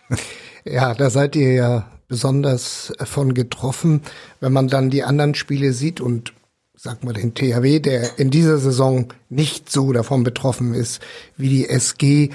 Ja, 0.66 0.94
da 0.94 1.10
seid 1.10 1.38
ihr 1.38 1.54
ja 1.54 1.99
besonders 2.10 2.92
von 3.06 3.34
getroffen, 3.34 4.02
wenn 4.42 4.52
man 4.52 4.68
dann 4.68 4.90
die 4.90 5.04
anderen 5.04 5.36
Spiele 5.36 5.72
sieht 5.72 6.02
und 6.02 6.34
sag 6.76 7.04
mal, 7.04 7.14
den 7.14 7.34
THW, 7.34 7.80
der 7.80 8.20
in 8.20 8.32
dieser 8.32 8.58
Saison 8.58 9.14
nicht 9.30 9.72
so 9.72 9.94
davon 9.94 10.24
betroffen 10.24 10.74
ist 10.74 11.02
wie 11.38 11.50
die 11.50 11.70
SG. 11.70 12.30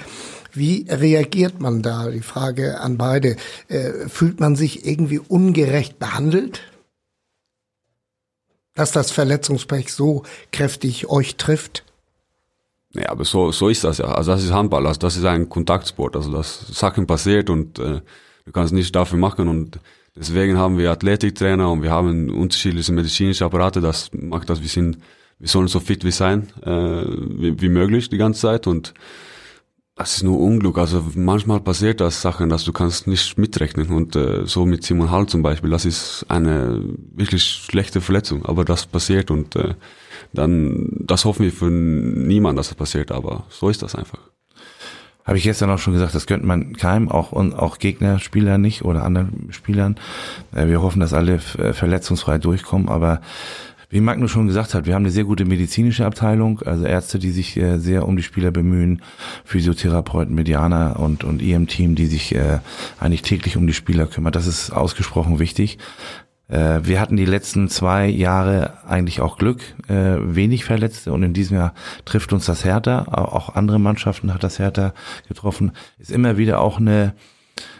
Wie 0.53 0.85
reagiert 0.87 1.59
man 1.59 1.81
da? 1.81 2.09
Die 2.09 2.21
Frage 2.21 2.79
an 2.79 2.97
beide. 2.97 3.35
Äh, 3.67 4.07
fühlt 4.07 4.39
man 4.39 4.55
sich 4.55 4.85
irgendwie 4.85 5.19
ungerecht 5.19 5.99
behandelt? 5.99 6.61
Dass 8.75 8.91
das 8.91 9.11
Verletzungspech 9.11 9.91
so 9.91 10.23
kräftig 10.51 11.09
euch 11.09 11.37
trifft? 11.37 11.83
Ja, 12.93 13.09
aber 13.09 13.25
so, 13.25 13.51
so 13.51 13.67
ist 13.67 13.83
das 13.83 13.97
ja. 13.97 14.05
Also 14.05 14.31
das 14.31 14.43
ist 14.43 14.51
Handball, 14.53 14.85
also 14.87 14.99
das 14.99 15.17
ist 15.17 15.25
ein 15.25 15.49
Kontaktsport. 15.49 16.15
Also 16.15 16.31
das 16.31 16.67
Sachen 16.67 17.07
passiert 17.07 17.49
und 17.49 17.79
äh, 17.79 18.01
du 18.45 18.51
kannst 18.51 18.73
nichts 18.73 18.91
dafür 18.91 19.19
machen 19.19 19.47
und 19.47 19.79
Deswegen 20.17 20.57
haben 20.57 20.77
wir 20.77 20.91
Athletiktrainer 20.91 21.69
und 21.69 21.83
wir 21.83 21.91
haben 21.91 22.29
unterschiedliche 22.29 22.93
medizinische 22.93 23.43
Apparate. 23.43 23.81
Das 23.81 24.11
macht 24.13 24.49
das, 24.49 24.61
wir 24.61 24.69
sind, 24.69 24.97
wir 25.39 25.49
sollen 25.49 25.67
so 25.67 25.81
fit 25.81 26.05
wie 26.05 26.11
sein, 26.11 26.47
äh, 26.63 26.69
wie, 26.71 27.59
wie 27.61 27.69
möglich 27.69 28.09
die 28.09 28.17
ganze 28.17 28.41
Zeit 28.41 28.65
und 28.65 28.93
das 29.97 30.17
ist 30.17 30.23
nur 30.23 30.39
Unglück. 30.39 30.77
Also 30.77 31.05
manchmal 31.15 31.59
passiert 31.59 31.99
das 31.99 32.21
Sachen, 32.21 32.49
dass 32.49 32.63
du 32.63 32.71
kannst 32.71 33.07
nicht 33.07 33.37
mitrechnen 33.37 33.89
und 33.89 34.15
äh, 34.15 34.45
so 34.45 34.65
mit 34.65 34.83
Simon 34.83 35.11
Hall 35.11 35.27
zum 35.27 35.41
Beispiel, 35.41 35.69
das 35.69 35.83
ist 35.83 36.25
eine 36.29 36.81
wirklich 37.13 37.43
schlechte 37.43 37.99
Verletzung, 37.99 38.45
aber 38.45 38.63
das 38.63 38.85
passiert 38.85 39.31
und 39.31 39.55
äh, 39.57 39.75
dann, 40.31 40.91
das 40.99 41.25
hoffen 41.25 41.43
wir 41.43 41.51
für 41.51 41.69
niemanden, 41.69 42.57
dass 42.57 42.69
das 42.69 42.77
passiert, 42.77 43.11
aber 43.11 43.45
so 43.49 43.69
ist 43.69 43.81
das 43.81 43.95
einfach. 43.95 44.34
Habe 45.25 45.39
ich 45.39 45.43
gestern 45.43 45.71
auch 45.71 45.79
schon 45.79 45.93
gesagt, 45.93 46.13
das 46.13 46.27
könnte 46.27 46.45
man 46.45 46.73
keinem, 46.73 47.09
auch, 47.09 47.31
und 47.31 47.55
auch 47.55 47.79
Gegnerspieler 47.79 48.59
nicht 48.59 48.85
oder 48.85 49.03
anderen 49.03 49.47
Spielern. 49.51 49.95
Äh, 50.53 50.67
wir 50.67 50.83
hoffen, 50.83 50.99
dass 50.99 51.13
alle 51.13 51.39
äh, 51.57 51.73
verletzungsfrei 51.73 52.37
durchkommen, 52.37 52.89
aber 52.89 53.21
wie 53.89 54.01
Magnus 54.01 54.29
schon 54.29 54.45
gesagt 54.45 54.75
hat, 54.75 54.85
wir 54.85 54.93
haben 54.93 55.03
eine 55.03 55.11
sehr 55.11 55.23
gute 55.23 55.45
medizinische 55.45 56.05
Abteilung, 56.05 56.61
also 56.61 56.85
Ärzte, 56.85 57.17
die 57.17 57.31
sich 57.31 57.57
äh, 57.57 57.79
sehr 57.79 58.07
um 58.07 58.17
die 58.17 58.23
Spieler 58.23 58.51
bemühen, 58.51 59.01
Physiotherapeuten, 59.45 60.35
Medianer 60.35 60.99
und, 60.99 61.23
und 61.23 61.41
ihrem 61.41 61.65
Team, 61.65 61.95
die 61.95 62.05
sich 62.05 62.35
eigentlich 62.99 63.23
täglich 63.23 63.57
um 63.57 63.65
die 63.65 63.73
Spieler 63.73 64.05
kümmern. 64.05 64.33
Das 64.33 64.45
ist 64.45 64.71
ausgesprochen 64.71 65.39
wichtig. 65.39 65.79
Äh, 66.47 66.81
wir 66.83 66.99
hatten 66.99 67.17
die 67.17 67.25
letzten 67.25 67.69
zwei 67.69 68.07
Jahre 68.07 68.73
eigentlich 68.87 69.21
auch 69.21 69.37
Glück, 69.37 69.61
äh, 69.87 70.17
wenig 70.19 70.65
Verletzte 70.65 71.11
und 71.13 71.23
in 71.23 71.33
diesem 71.33 71.57
Jahr 71.57 71.73
trifft 72.05 72.33
uns 72.33 72.45
das 72.45 72.63
härter. 72.65 73.05
Auch 73.11 73.55
andere 73.55 73.79
Mannschaften 73.79 74.33
hat 74.33 74.43
das 74.43 74.59
härter 74.59 74.93
getroffen. 75.27 75.71
Ist 75.97 76.11
immer 76.11 76.37
wieder 76.37 76.59
auch 76.59 76.79
eine 76.79 77.13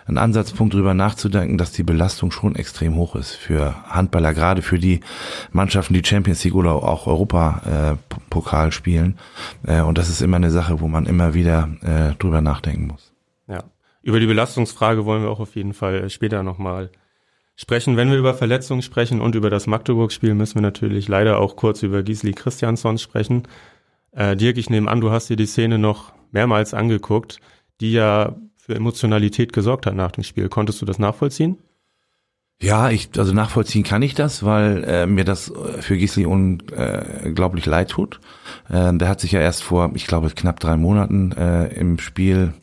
ein 0.07 0.17
Ansatzpunkt 0.17 0.73
darüber 0.73 0.93
nachzudenken, 0.93 1.57
dass 1.57 1.71
die 1.71 1.83
Belastung 1.83 2.31
schon 2.31 2.55
extrem 2.55 2.95
hoch 2.95 3.15
ist 3.15 3.33
für 3.33 3.75
Handballer, 3.89 4.33
gerade 4.33 4.61
für 4.61 4.79
die 4.79 5.01
Mannschaften, 5.51 5.95
die 5.95 6.05
Champions 6.05 6.43
League 6.43 6.53
oder 6.53 6.75
auch 6.75 7.07
Europa-Pokal 7.07 8.69
äh, 8.69 8.71
spielen. 8.71 9.17
Und 9.63 9.97
das 9.97 10.07
ist 10.07 10.21
immer 10.21 10.37
eine 10.37 10.51
Sache, 10.51 10.79
wo 10.79 10.87
man 10.87 11.07
immer 11.07 11.33
wieder 11.33 11.69
drüber 12.19 12.39
nachdenken 12.41 12.87
muss. 12.87 13.11
Ja, 13.47 13.63
über 14.03 14.19
die 14.19 14.27
Belastungsfrage 14.27 15.05
wollen 15.05 15.23
wir 15.23 15.29
auch 15.29 15.39
auf 15.41 15.55
jeden 15.55 15.73
Fall 15.73 16.09
später 16.09 16.43
nochmal 16.43 16.91
sprechen. 17.55 17.97
Wenn 17.97 18.11
wir 18.11 18.17
über 18.17 18.33
Verletzungen 18.33 18.81
sprechen 18.81 19.21
und 19.21 19.35
über 19.35 19.49
das 19.49 19.67
Magdeburg-Spiel, 19.67 20.33
müssen 20.33 20.55
wir 20.55 20.61
natürlich 20.61 21.07
leider 21.07 21.39
auch 21.39 21.55
kurz 21.55 21.83
über 21.83 22.03
Gisli 22.03 22.33
Christiansson 22.33 22.97
sprechen. 22.97 23.43
Äh, 24.11 24.35
Dirk, 24.35 24.57
ich 24.57 24.69
nehme 24.69 24.89
an, 24.89 25.01
du 25.01 25.11
hast 25.11 25.29
dir 25.29 25.37
die 25.37 25.45
Szene 25.45 25.77
noch 25.77 26.13
mehrmals 26.31 26.73
angeguckt, 26.73 27.39
die 27.81 27.93
ja 27.93 28.35
für 28.57 28.75
Emotionalität 28.75 29.53
gesorgt 29.53 29.85
hat 29.85 29.95
nach 29.95 30.11
dem 30.11 30.23
Spiel. 30.23 30.49
Konntest 30.49 30.81
du 30.81 30.85
das 30.85 30.99
nachvollziehen? 30.99 31.57
Ja, 32.61 32.89
ich, 32.89 33.09
also 33.17 33.33
nachvollziehen 33.33 33.83
kann 33.83 34.01
ich 34.01 34.15
das, 34.15 34.43
weil 34.43 34.83
äh, 34.85 35.05
mir 35.05 35.25
das 35.25 35.51
für 35.81 35.97
Gisli 35.97 36.25
unglaublich 36.25 37.65
leid 37.65 37.89
tut. 37.89 38.21
Äh, 38.69 38.93
der 38.93 39.09
hat 39.09 39.19
sich 39.19 39.33
ja 39.33 39.41
erst 39.41 39.61
vor, 39.63 39.91
ich 39.93 40.07
glaube, 40.07 40.29
knapp 40.29 40.59
drei 40.61 40.77
Monaten 40.77 41.33
äh, 41.33 41.67
im 41.75 41.99
Spiel 41.99 42.53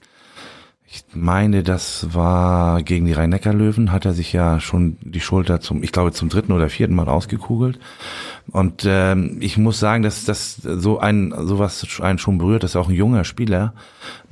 ich 0.95 1.05
meine, 1.15 1.63
das 1.63 2.13
war 2.13 2.83
gegen 2.83 3.07
die 3.07 3.15
Rhein-Neckar-Löwen, 3.15 3.93
hat 3.93 4.05
er 4.05 4.13
sich 4.13 4.35
ja 4.35 4.61
schon 4.61 4.99
die 5.01 5.23
Schulter 5.23 5.59
zum, 5.59 5.83
ich 5.83 5.91
glaube, 5.91 6.13
zum 6.13 6.29
dritten 6.29 6.53
oder 6.53 6.69
vierten 6.69 6.95
Mal 6.95 7.09
ausgekugelt. 7.09 7.81
Und 8.51 8.85
ähm, 8.87 9.39
ich 9.41 9.57
muss 9.57 9.81
sagen, 9.81 10.03
dass 10.03 10.27
das 10.27 10.57
so 10.57 10.99
ein 10.99 11.33
sowas 11.47 11.87
einen 12.03 12.19
schon 12.19 12.37
berührt, 12.37 12.63
das 12.63 12.73
ist 12.73 12.77
auch 12.77 12.91
ein 12.91 12.95
junger 12.95 13.25
Spieler. 13.25 13.73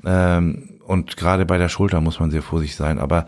Ähm, 0.05 0.69
und 0.87 1.17
gerade 1.17 1.47
bei 1.47 1.57
der 1.57 1.71
Schulter 1.71 2.03
muss 2.03 2.21
man 2.21 2.31
sehr 2.31 2.43
vorsichtig 2.43 2.77
sein. 2.77 2.99
Aber 2.99 3.25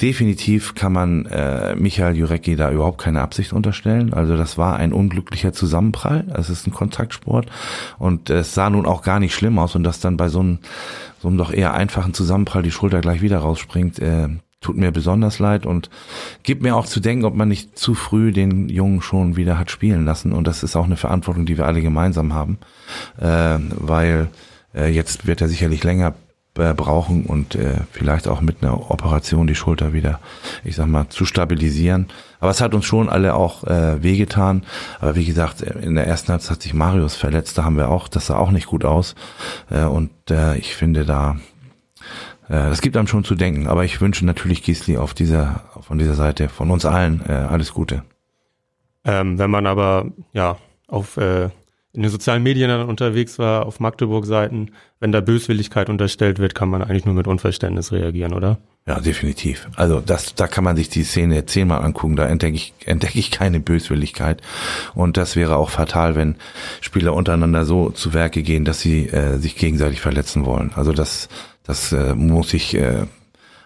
Definitiv 0.00 0.74
kann 0.74 0.92
man 0.92 1.24
äh, 1.26 1.74
Michael 1.74 2.16
Jurecki 2.16 2.54
da 2.54 2.70
überhaupt 2.70 2.98
keine 2.98 3.22
Absicht 3.22 3.54
unterstellen. 3.54 4.12
Also 4.12 4.36
das 4.36 4.58
war 4.58 4.76
ein 4.76 4.92
unglücklicher 4.92 5.54
Zusammenprall. 5.54 6.26
Es 6.34 6.50
ist 6.50 6.66
ein 6.66 6.72
Kontaktsport 6.72 7.46
und 7.98 8.28
es 8.28 8.52
sah 8.52 8.68
nun 8.68 8.84
auch 8.84 9.02
gar 9.02 9.20
nicht 9.20 9.34
schlimm 9.34 9.58
aus 9.58 9.74
und 9.74 9.84
dass 9.84 10.00
dann 10.00 10.18
bei 10.18 10.28
so 10.28 10.40
einem, 10.40 10.58
so 11.20 11.28
einem 11.28 11.38
doch 11.38 11.50
eher 11.50 11.72
einfachen 11.72 12.12
Zusammenprall 12.12 12.62
die 12.62 12.70
Schulter 12.70 13.00
gleich 13.00 13.22
wieder 13.22 13.38
rausspringt, 13.38 13.98
äh, 13.98 14.28
tut 14.60 14.76
mir 14.76 14.90
besonders 14.90 15.38
leid 15.38 15.64
und 15.64 15.88
gibt 16.42 16.62
mir 16.62 16.76
auch 16.76 16.86
zu 16.86 17.00
denken, 17.00 17.24
ob 17.24 17.34
man 17.34 17.48
nicht 17.48 17.78
zu 17.78 17.94
früh 17.94 18.32
den 18.32 18.68
Jungen 18.68 19.00
schon 19.00 19.36
wieder 19.36 19.58
hat 19.58 19.70
spielen 19.70 20.04
lassen. 20.04 20.32
Und 20.32 20.46
das 20.46 20.62
ist 20.62 20.76
auch 20.76 20.84
eine 20.84 20.96
Verantwortung, 20.96 21.46
die 21.46 21.56
wir 21.56 21.66
alle 21.66 21.80
gemeinsam 21.80 22.34
haben, 22.34 22.58
äh, 23.18 23.58
weil 23.70 24.28
äh, 24.74 24.90
jetzt 24.90 25.26
wird 25.26 25.40
er 25.40 25.48
sicherlich 25.48 25.84
länger 25.84 26.14
äh, 26.58 26.74
brauchen 26.74 27.24
und 27.24 27.54
äh, 27.54 27.78
vielleicht 27.90 28.28
auch 28.28 28.40
mit 28.40 28.62
einer 28.62 28.90
Operation 28.90 29.46
die 29.46 29.54
Schulter 29.54 29.92
wieder, 29.92 30.20
ich 30.64 30.76
sag 30.76 30.86
mal, 30.86 31.08
zu 31.08 31.24
stabilisieren. 31.24 32.08
Aber 32.40 32.50
es 32.50 32.60
hat 32.60 32.74
uns 32.74 32.84
schon 32.84 33.08
alle 33.08 33.34
auch 33.34 33.64
äh, 33.64 34.02
wehgetan. 34.02 34.64
Aber 35.00 35.16
wie 35.16 35.24
gesagt, 35.24 35.62
in 35.62 35.94
der 35.94 36.06
ersten 36.06 36.32
Halbzeit 36.32 36.52
hat 36.52 36.62
sich 36.62 36.74
Marius 36.74 37.16
verletzt, 37.16 37.58
da 37.58 37.64
haben 37.64 37.76
wir 37.76 37.88
auch, 37.88 38.08
das 38.08 38.26
sah 38.26 38.36
auch 38.36 38.50
nicht 38.50 38.66
gut 38.66 38.84
aus. 38.84 39.14
Äh, 39.70 39.84
und 39.84 40.10
äh, 40.30 40.56
ich 40.56 40.74
finde 40.74 41.04
da, 41.04 41.36
äh, 42.48 42.68
das 42.68 42.80
gibt 42.80 42.96
einem 42.96 43.08
schon 43.08 43.24
zu 43.24 43.34
denken. 43.34 43.66
Aber 43.66 43.84
ich 43.84 44.00
wünsche 44.00 44.24
natürlich 44.26 44.62
Gisli 44.62 44.96
auf 44.96 45.14
dieser, 45.14 45.62
von 45.80 45.98
dieser 45.98 46.14
Seite, 46.14 46.48
von 46.48 46.70
uns 46.70 46.84
allen, 46.84 47.22
äh, 47.28 47.32
alles 47.32 47.72
Gute. 47.72 48.02
Ähm, 49.04 49.38
wenn 49.38 49.50
man 49.50 49.66
aber 49.66 50.06
ja 50.32 50.56
auf 50.88 51.16
äh, 51.16 51.50
in 51.96 52.02
den 52.02 52.10
sozialen 52.10 52.42
Medien 52.42 52.68
dann 52.68 52.88
unterwegs 52.88 53.38
war, 53.38 53.64
auf 53.64 53.80
Magdeburg-Seiten, 53.80 54.70
wenn 55.00 55.12
da 55.12 55.20
Böswilligkeit 55.20 55.88
unterstellt 55.88 56.38
wird, 56.38 56.54
kann 56.54 56.68
man 56.68 56.82
eigentlich 56.82 57.06
nur 57.06 57.14
mit 57.14 57.26
Unverständnis 57.26 57.90
reagieren, 57.90 58.34
oder? 58.34 58.58
Ja, 58.86 59.00
definitiv. 59.00 59.68
Also 59.74 60.00
das, 60.00 60.34
da 60.34 60.46
kann 60.46 60.62
man 60.62 60.76
sich 60.76 60.88
die 60.88 61.02
Szene 61.02 61.46
zehnmal 61.46 61.82
angucken, 61.82 62.14
da 62.14 62.26
entdecke 62.26 62.54
ich, 62.54 62.74
entdecke 62.84 63.18
ich 63.18 63.30
keine 63.30 63.60
Böswilligkeit. 63.60 64.42
Und 64.94 65.16
das 65.16 65.34
wäre 65.34 65.56
auch 65.56 65.70
fatal, 65.70 66.14
wenn 66.14 66.36
Spieler 66.80 67.14
untereinander 67.14 67.64
so 67.64 67.90
zu 67.90 68.14
Werke 68.14 68.42
gehen, 68.42 68.64
dass 68.64 68.80
sie 68.80 69.08
äh, 69.08 69.38
sich 69.38 69.56
gegenseitig 69.56 70.00
verletzen 70.00 70.44
wollen. 70.44 70.72
Also 70.76 70.92
das, 70.92 71.28
das 71.64 71.92
äh, 71.92 72.14
muss 72.14 72.54
ich 72.54 72.74
äh, 72.74 73.06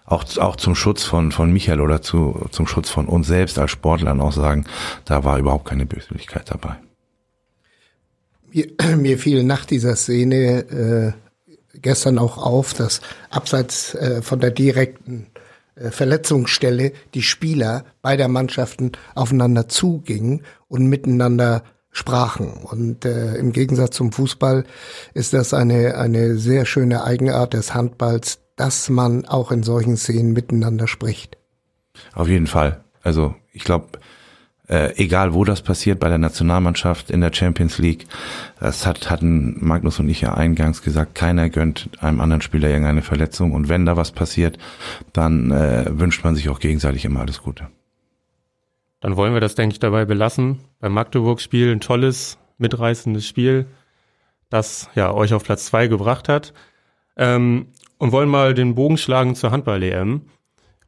auch, 0.06 0.24
auch 0.38 0.56
zum 0.56 0.74
Schutz 0.74 1.04
von, 1.04 1.32
von 1.32 1.52
Michael 1.52 1.80
oder 1.80 2.00
zu, 2.00 2.46
zum 2.50 2.66
Schutz 2.66 2.90
von 2.90 3.06
uns 3.06 3.26
selbst 3.26 3.58
als 3.58 3.72
Sportlern 3.72 4.20
auch 4.20 4.32
sagen, 4.32 4.64
da 5.04 5.24
war 5.24 5.38
überhaupt 5.38 5.68
keine 5.68 5.84
Böswilligkeit 5.84 6.50
dabei. 6.50 6.76
Mir, 8.52 8.66
mir 8.96 9.18
fiel 9.18 9.42
nach 9.44 9.64
dieser 9.64 9.96
Szene 9.96 11.14
äh, 11.74 11.78
gestern 11.80 12.18
auch 12.18 12.38
auf, 12.38 12.74
dass 12.74 13.00
abseits 13.30 13.94
äh, 13.94 14.22
von 14.22 14.40
der 14.40 14.50
direkten 14.50 15.28
äh, 15.74 15.90
Verletzungsstelle 15.90 16.92
die 17.14 17.22
Spieler 17.22 17.84
beider 18.02 18.28
Mannschaften 18.28 18.92
aufeinander 19.14 19.68
zugingen 19.68 20.42
und 20.68 20.86
miteinander 20.86 21.62
sprachen. 21.90 22.52
Und 22.52 23.04
äh, 23.04 23.36
im 23.36 23.52
Gegensatz 23.52 23.96
zum 23.96 24.12
Fußball 24.12 24.64
ist 25.14 25.32
das 25.32 25.54
eine, 25.54 25.96
eine 25.96 26.36
sehr 26.36 26.66
schöne 26.66 27.04
Eigenart 27.04 27.54
des 27.54 27.74
Handballs, 27.74 28.40
dass 28.56 28.88
man 28.88 29.24
auch 29.24 29.50
in 29.50 29.62
solchen 29.62 29.96
Szenen 29.96 30.32
miteinander 30.32 30.86
spricht. 30.86 31.36
Auf 32.12 32.28
jeden 32.28 32.46
Fall. 32.46 32.84
Also 33.02 33.34
ich 33.52 33.64
glaube, 33.64 33.98
äh, 34.70 34.94
egal 34.96 35.34
wo 35.34 35.44
das 35.44 35.62
passiert, 35.62 35.98
bei 35.98 36.08
der 36.08 36.18
Nationalmannschaft, 36.18 37.10
in 37.10 37.20
der 37.20 37.32
Champions 37.32 37.78
League. 37.78 38.06
Das 38.60 38.86
hat, 38.86 39.10
hatten 39.10 39.56
Magnus 39.58 39.98
und 39.98 40.08
ich 40.08 40.20
ja 40.20 40.34
eingangs 40.34 40.82
gesagt, 40.82 41.16
keiner 41.16 41.50
gönnt 41.50 41.90
einem 41.98 42.20
anderen 42.20 42.40
Spieler 42.40 42.68
irgendeine 42.68 43.02
Verletzung. 43.02 43.50
Und 43.52 43.68
wenn 43.68 43.84
da 43.84 43.96
was 43.96 44.12
passiert, 44.12 44.58
dann 45.12 45.50
äh, 45.50 45.86
wünscht 45.90 46.22
man 46.22 46.36
sich 46.36 46.48
auch 46.48 46.60
gegenseitig 46.60 47.04
immer 47.04 47.20
alles 47.20 47.42
Gute. 47.42 47.66
Dann 49.00 49.16
wollen 49.16 49.34
wir 49.34 49.40
das, 49.40 49.56
denke 49.56 49.72
ich, 49.72 49.80
dabei 49.80 50.04
belassen. 50.04 50.60
Beim 50.78 50.92
Magdeburg-Spiel 50.92 51.72
ein 51.72 51.80
tolles, 51.80 52.38
mitreißendes 52.58 53.26
Spiel, 53.26 53.66
das 54.50 54.88
ja 54.94 55.12
euch 55.12 55.34
auf 55.34 55.42
Platz 55.42 55.66
zwei 55.66 55.88
gebracht 55.88 56.28
hat. 56.28 56.52
Ähm, 57.16 57.66
und 57.98 58.12
wollen 58.12 58.28
mal 58.28 58.54
den 58.54 58.76
Bogen 58.76 58.98
schlagen 58.98 59.34
zur 59.34 59.50
Handball-EM. 59.50 60.22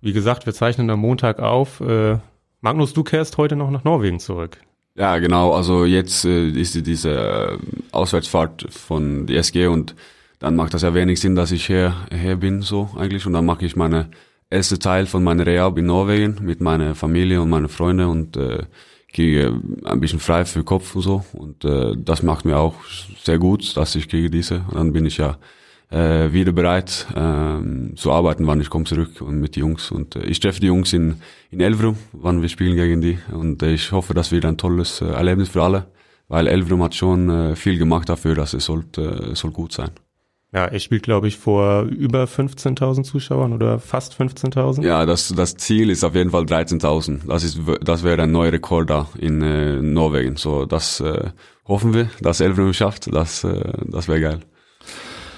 Wie 0.00 0.12
gesagt, 0.12 0.46
wir 0.46 0.54
zeichnen 0.54 0.88
am 0.88 1.00
Montag 1.00 1.40
auf. 1.40 1.80
Äh, 1.80 2.18
Magnus, 2.62 2.92
du 2.92 3.02
kehrst 3.02 3.38
heute 3.38 3.56
noch 3.56 3.72
nach 3.72 3.82
Norwegen 3.82 4.20
zurück. 4.20 4.56
Ja, 4.94 5.18
genau. 5.18 5.52
Also 5.52 5.84
jetzt 5.84 6.24
äh, 6.24 6.48
ist 6.48 6.86
diese 6.86 7.10
äh, 7.10 7.58
Auswärtsfahrt 7.90 8.66
von 8.70 9.26
der 9.26 9.38
SG 9.40 9.66
und 9.66 9.96
dann 10.38 10.54
macht 10.54 10.72
das 10.72 10.82
ja 10.82 10.94
wenig 10.94 11.20
Sinn, 11.20 11.34
dass 11.34 11.50
ich 11.50 11.68
her, 11.68 12.06
her 12.12 12.36
bin 12.36 12.62
so 12.62 12.90
eigentlich 12.96 13.26
und 13.26 13.32
dann 13.32 13.46
mache 13.46 13.64
ich 13.66 13.74
meine 13.74 14.10
erste 14.48 14.78
Teil 14.78 15.06
von 15.06 15.24
meiner 15.24 15.44
Rehab 15.44 15.76
in 15.76 15.86
Norwegen 15.86 16.38
mit 16.42 16.60
meiner 16.60 16.94
Familie 16.94 17.42
und 17.42 17.50
meinen 17.50 17.68
Freunden 17.68 18.06
und 18.06 18.36
äh, 18.36 18.62
kriege 19.12 19.60
ein 19.84 20.00
bisschen 20.00 20.20
frei 20.20 20.44
für 20.44 20.62
Kopf 20.62 20.94
und 20.94 21.02
so 21.02 21.24
und 21.32 21.64
äh, 21.64 21.96
das 21.96 22.22
macht 22.22 22.44
mir 22.44 22.58
auch 22.58 22.74
sehr 23.24 23.38
gut, 23.38 23.76
dass 23.76 23.96
ich 23.96 24.08
kriege 24.08 24.30
diese 24.30 24.64
und 24.68 24.76
dann 24.76 24.92
bin 24.92 25.04
ich 25.06 25.16
ja 25.16 25.36
äh, 25.92 26.32
wieder 26.32 26.52
bereit 26.52 27.06
äh, 27.14 27.94
zu 27.94 28.12
arbeiten, 28.12 28.46
wann 28.46 28.60
ich 28.60 28.70
komme 28.70 28.84
zurück 28.84 29.20
und 29.20 29.40
mit 29.40 29.56
den 29.56 29.60
Jungs. 29.60 29.90
Und 29.90 30.16
äh, 30.16 30.24
ich 30.24 30.40
treffe 30.40 30.60
die 30.60 30.66
Jungs 30.66 30.92
in, 30.92 31.16
in 31.50 31.60
Elverum, 31.60 31.96
wann 32.12 32.40
wir 32.40 32.48
spielen 32.48 32.76
gegen 32.76 33.00
die. 33.00 33.18
Und 33.32 33.62
äh, 33.62 33.72
ich 33.72 33.92
hoffe, 33.92 34.14
das 34.14 34.32
wird 34.32 34.44
ein 34.44 34.56
tolles 34.56 35.00
äh, 35.00 35.06
Erlebnis 35.06 35.50
für 35.50 35.62
alle, 35.62 35.86
weil 36.28 36.46
Elverum 36.46 36.82
hat 36.82 36.94
schon 36.94 37.28
äh, 37.28 37.56
viel 37.56 37.78
gemacht 37.78 38.08
dafür, 38.08 38.34
dass 38.34 38.54
es 38.54 38.64
sollte, 38.64 39.30
äh, 39.32 39.34
soll 39.34 39.50
gut 39.50 39.72
sein. 39.72 39.90
Ja, 40.54 40.66
er 40.66 40.80
spielt, 40.80 41.02
glaube 41.02 41.28
ich, 41.28 41.38
vor 41.38 41.84
über 41.84 42.24
15.000 42.24 43.04
Zuschauern 43.04 43.54
oder 43.54 43.78
fast 43.78 44.20
15.000. 44.20 44.84
Ja, 44.84 45.06
das, 45.06 45.28
das 45.34 45.56
Ziel 45.56 45.88
ist 45.88 46.04
auf 46.04 46.14
jeden 46.14 46.30
Fall 46.30 46.42
13.000. 46.42 47.26
Das 47.26 47.42
ist, 47.42 47.58
das 47.82 48.02
wäre 48.02 48.22
ein 48.22 48.32
neuer 48.32 48.52
Rekord 48.52 48.90
da 48.90 49.08
in 49.18 49.40
äh, 49.40 49.80
Norwegen. 49.80 50.36
So, 50.36 50.66
das 50.66 51.00
äh, 51.00 51.30
hoffen 51.66 51.94
wir, 51.94 52.10
dass 52.20 52.40
Elverum 52.40 52.74
schafft. 52.74 53.14
Das, 53.14 53.44
äh, 53.44 53.72
das 53.86 54.08
wäre 54.08 54.20
geil. 54.20 54.40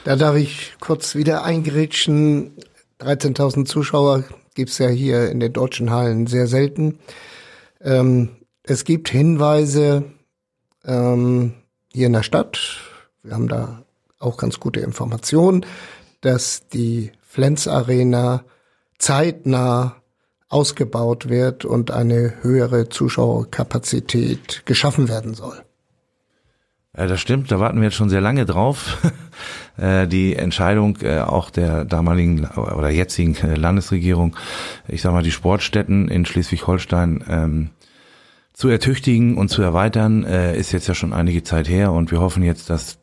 Da 0.04 0.16
darf 0.16 0.37
ich 0.37 0.75
kurz 0.80 1.14
wieder 1.14 1.44
eingrätschen. 1.44 2.52
13.000 3.00 3.64
Zuschauer 3.64 4.25
gibt's 4.54 4.76
ja 4.76 4.88
hier 4.88 5.30
in 5.30 5.40
den 5.40 5.54
deutschen 5.54 5.90
Hallen 5.90 6.26
sehr 6.26 6.46
selten. 6.46 6.99
Ähm, 7.80 8.37
es 8.62 8.84
gibt 8.84 9.08
Hinweise 9.08 10.04
ähm, 10.84 11.54
hier 11.90 12.08
in 12.08 12.12
der 12.12 12.23
Stadt. 12.23 12.61
Wir 13.23 13.32
haben 13.32 13.49
da 13.49 13.82
auch 14.18 14.37
ganz 14.37 14.61
gute 14.61 14.80
Informationen, 14.80 15.64
dass 16.20 16.68
die 16.68 17.11
Flens 17.23 17.66
Arena 17.66 18.44
zeitnah 18.99 19.96
ausgebaut 20.50 21.30
wird 21.30 21.64
und 21.64 21.90
eine 21.90 22.42
höhere 22.42 22.90
Zuschauerkapazität 22.90 24.66
geschaffen 24.66 25.08
werden 25.08 25.32
soll. 25.32 25.63
Äh, 26.94 27.06
das 27.06 27.20
stimmt, 27.20 27.50
da 27.50 27.60
warten 27.60 27.78
wir 27.78 27.84
jetzt 27.84 27.96
schon 27.96 28.10
sehr 28.10 28.20
lange 28.20 28.46
drauf. 28.46 28.98
Äh, 29.76 30.06
die 30.06 30.36
Entscheidung 30.36 30.98
äh, 31.02 31.18
auch 31.18 31.50
der 31.50 31.84
damaligen 31.84 32.46
oder 32.46 32.90
jetzigen 32.90 33.36
Landesregierung, 33.56 34.36
ich 34.86 35.02
sag 35.02 35.12
mal, 35.12 35.24
die 35.24 35.32
Sportstätten 35.32 36.06
in 36.06 36.24
Schleswig-Holstein 36.24 37.24
ähm, 37.28 37.70
zu 38.52 38.68
ertüchtigen 38.68 39.36
und 39.36 39.48
zu 39.48 39.62
erweitern, 39.62 40.22
äh, 40.22 40.56
ist 40.56 40.70
jetzt 40.70 40.86
ja 40.86 40.94
schon 40.94 41.12
einige 41.12 41.42
Zeit 41.42 41.68
her 41.68 41.90
und 41.90 42.12
wir 42.12 42.20
hoffen 42.20 42.44
jetzt, 42.44 42.70
dass 42.70 42.98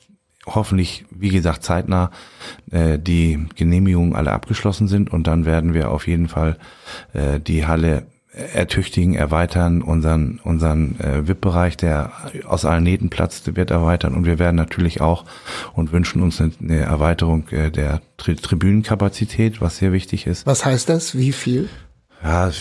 hoffentlich, 0.45 1.05
wie 1.11 1.29
gesagt, 1.29 1.63
zeitnah 1.63 2.09
äh, 2.71 2.97
die 2.97 3.47
Genehmigungen 3.55 4.15
alle 4.15 4.31
abgeschlossen 4.31 4.87
sind 4.87 5.11
und 5.11 5.27
dann 5.27 5.45
werden 5.45 5.73
wir 5.73 5.91
auf 5.91 6.07
jeden 6.07 6.29
Fall 6.29 6.57
äh, 7.11 7.41
die 7.41 7.65
Halle 7.65 8.07
ertüchtigen, 8.33 9.13
erweitern, 9.13 9.81
unseren, 9.81 10.39
unseren 10.43 10.99
äh, 10.99 11.27
VIP-Bereich, 11.27 11.75
der 11.75 12.11
aus 12.45 12.63
allen 12.63 12.83
Nähten 12.83 13.09
platzt, 13.09 13.55
wird 13.57 13.71
erweitern 13.71 14.15
und 14.15 14.25
wir 14.25 14.39
werden 14.39 14.55
natürlich 14.55 15.01
auch 15.01 15.25
und 15.73 15.91
wünschen 15.91 16.21
uns 16.21 16.39
eine, 16.39 16.51
eine 16.61 16.79
Erweiterung 16.79 17.47
äh, 17.49 17.71
der 17.71 18.01
Tri 18.17 18.35
Tribünenkapazität, 18.35 19.59
was 19.59 19.77
sehr 19.77 19.91
wichtig 19.91 20.27
ist. 20.27 20.45
Was 20.45 20.63
heißt 20.65 20.87
das? 20.87 21.17
Wie 21.17 21.33
viel? 21.33 21.69
Ja, 22.23 22.51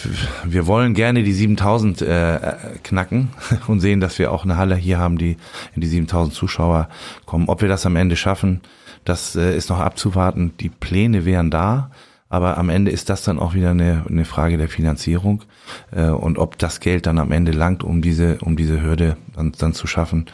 wir 0.44 0.66
wollen 0.66 0.94
gerne 0.94 1.22
die 1.22 1.34
7000 1.34 2.02
äh, 2.02 2.38
knacken 2.82 3.28
und 3.68 3.80
sehen, 3.80 4.00
dass 4.00 4.18
wir 4.18 4.32
auch 4.32 4.44
eine 4.44 4.56
Halle 4.56 4.74
hier 4.74 4.98
haben, 4.98 5.18
die 5.18 5.36
in 5.74 5.82
die 5.82 5.86
7000 5.86 6.34
Zuschauer 6.34 6.88
kommen. 7.26 7.48
Ob 7.48 7.60
wir 7.60 7.68
das 7.68 7.86
am 7.86 7.94
Ende 7.94 8.16
schaffen, 8.16 8.62
das 9.04 9.36
äh, 9.36 9.54
ist 9.56 9.70
noch 9.70 9.80
abzuwarten. 9.80 10.52
Die 10.58 10.70
Pläne 10.70 11.24
wären 11.24 11.50
da. 11.50 11.90
Aber 12.30 12.56
am 12.56 12.70
Ende 12.70 12.92
ist 12.92 13.10
das 13.10 13.25
dann 13.25 13.38
auch 13.38 13.54
wieder 13.54 13.70
eine, 13.70 14.04
eine 14.08 14.25
Frage 14.25 14.56
der 14.56 14.68
Finanzierung 14.68 15.42
äh, 15.90 16.08
und 16.08 16.38
ob 16.38 16.56
das 16.58 16.80
Geld 16.80 17.06
dann 17.06 17.18
am 17.18 17.32
Ende 17.32 17.52
langt, 17.52 17.82
um 17.82 18.00
diese, 18.00 18.38
um 18.38 18.56
diese 18.56 18.80
Hürde 18.80 19.16
dann, 19.34 19.52
dann 19.58 19.75
zu 19.75 19.87
schaffen. 19.88 20.26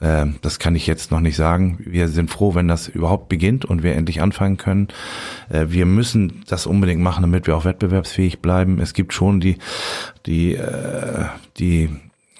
Äh, 0.00 0.26
das 0.42 0.58
kann 0.58 0.74
ich 0.74 0.88
jetzt 0.88 1.12
noch 1.12 1.20
nicht 1.20 1.36
sagen. 1.36 1.78
Wir 1.78 2.08
sind 2.08 2.30
froh, 2.30 2.56
wenn 2.56 2.66
das 2.66 2.88
überhaupt 2.88 3.28
beginnt 3.28 3.64
und 3.64 3.84
wir 3.84 3.94
endlich 3.94 4.20
anfangen 4.20 4.56
können. 4.56 4.88
Äh, 5.48 5.66
wir 5.68 5.86
müssen 5.86 6.42
das 6.48 6.66
unbedingt 6.66 7.00
machen, 7.00 7.22
damit 7.22 7.46
wir 7.46 7.56
auch 7.56 7.64
wettbewerbsfähig 7.64 8.40
bleiben. 8.40 8.80
Es 8.80 8.92
gibt 8.92 9.12
schon 9.12 9.40
die, 9.40 9.56
die, 10.26 10.56
äh, 10.56 11.26
die 11.58 11.90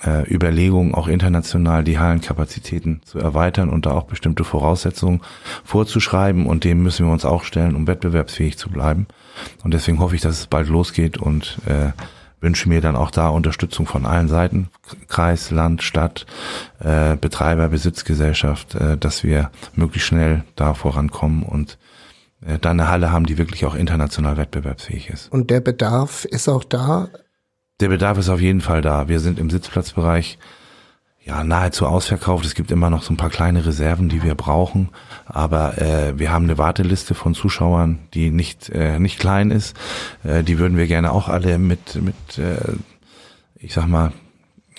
äh, 0.04 0.28
Überlegungen, 0.32 0.94
auch 0.94 1.08
international 1.08 1.84
die 1.84 1.98
Hallenkapazitäten 1.98 3.00
zu 3.04 3.18
erweitern 3.18 3.70
und 3.70 3.86
da 3.86 3.92
auch 3.92 4.04
bestimmte 4.04 4.44
Voraussetzungen 4.44 5.22
vorzuschreiben 5.64 6.46
und 6.46 6.64
dem 6.64 6.82
müssen 6.82 7.06
wir 7.06 7.12
uns 7.12 7.24
auch 7.24 7.44
stellen, 7.44 7.76
um 7.76 7.86
wettbewerbsfähig 7.86 8.58
zu 8.58 8.70
bleiben. 8.70 9.06
Und 9.64 9.74
deswegen 9.74 9.98
hoffe 9.98 10.14
ich, 10.14 10.20
dass 10.20 10.38
es 10.38 10.46
bald 10.46 10.68
losgeht 10.68 11.18
und 11.18 11.58
äh, 11.66 11.92
wünsche 12.40 12.68
mir 12.68 12.80
dann 12.80 12.96
auch 12.96 13.10
da 13.10 13.28
Unterstützung 13.28 13.86
von 13.86 14.06
allen 14.06 14.28
Seiten, 14.28 14.68
Kreis, 15.08 15.50
Land, 15.50 15.82
Stadt, 15.82 16.26
äh, 16.80 17.16
Betreiber, 17.16 17.68
Besitzgesellschaft, 17.68 18.74
äh, 18.74 18.98
dass 18.98 19.24
wir 19.24 19.50
möglichst 19.74 20.08
schnell 20.08 20.44
da 20.54 20.74
vorankommen 20.74 21.42
und 21.42 21.78
äh, 22.46 22.58
da 22.58 22.70
eine 22.70 22.88
Halle 22.88 23.10
haben, 23.10 23.26
die 23.26 23.38
wirklich 23.38 23.64
auch 23.64 23.74
international 23.74 24.36
wettbewerbsfähig 24.36 25.10
ist. 25.10 25.32
Und 25.32 25.50
der 25.50 25.60
Bedarf 25.60 26.24
ist 26.26 26.48
auch 26.48 26.64
da? 26.64 27.08
Der 27.80 27.88
Bedarf 27.88 28.16
ist 28.16 28.30
auf 28.30 28.40
jeden 28.40 28.62
Fall 28.62 28.80
da. 28.80 29.08
Wir 29.08 29.20
sind 29.20 29.38
im 29.38 29.50
Sitzplatzbereich 29.50 30.38
ja 31.22 31.44
nahezu 31.44 31.86
ausverkauft. 31.86 32.46
Es 32.46 32.54
gibt 32.54 32.70
immer 32.70 32.88
noch 32.88 33.02
so 33.02 33.12
ein 33.12 33.18
paar 33.18 33.28
kleine 33.28 33.66
Reserven, 33.66 34.08
die 34.08 34.22
wir 34.22 34.34
brauchen, 34.34 34.88
aber 35.26 35.76
äh, 35.76 36.18
wir 36.18 36.30
haben 36.30 36.44
eine 36.44 36.56
Warteliste 36.56 37.14
von 37.14 37.34
Zuschauern, 37.34 37.98
die 38.14 38.30
nicht 38.30 38.70
äh, 38.70 38.98
nicht 38.98 39.18
klein 39.18 39.50
ist. 39.50 39.76
Äh, 40.24 40.42
die 40.42 40.58
würden 40.58 40.78
wir 40.78 40.86
gerne 40.86 41.12
auch 41.12 41.28
alle 41.28 41.58
mit 41.58 41.96
mit 41.96 42.38
äh, 42.38 42.76
ich 43.56 43.74
sag 43.74 43.88
mal 43.88 44.12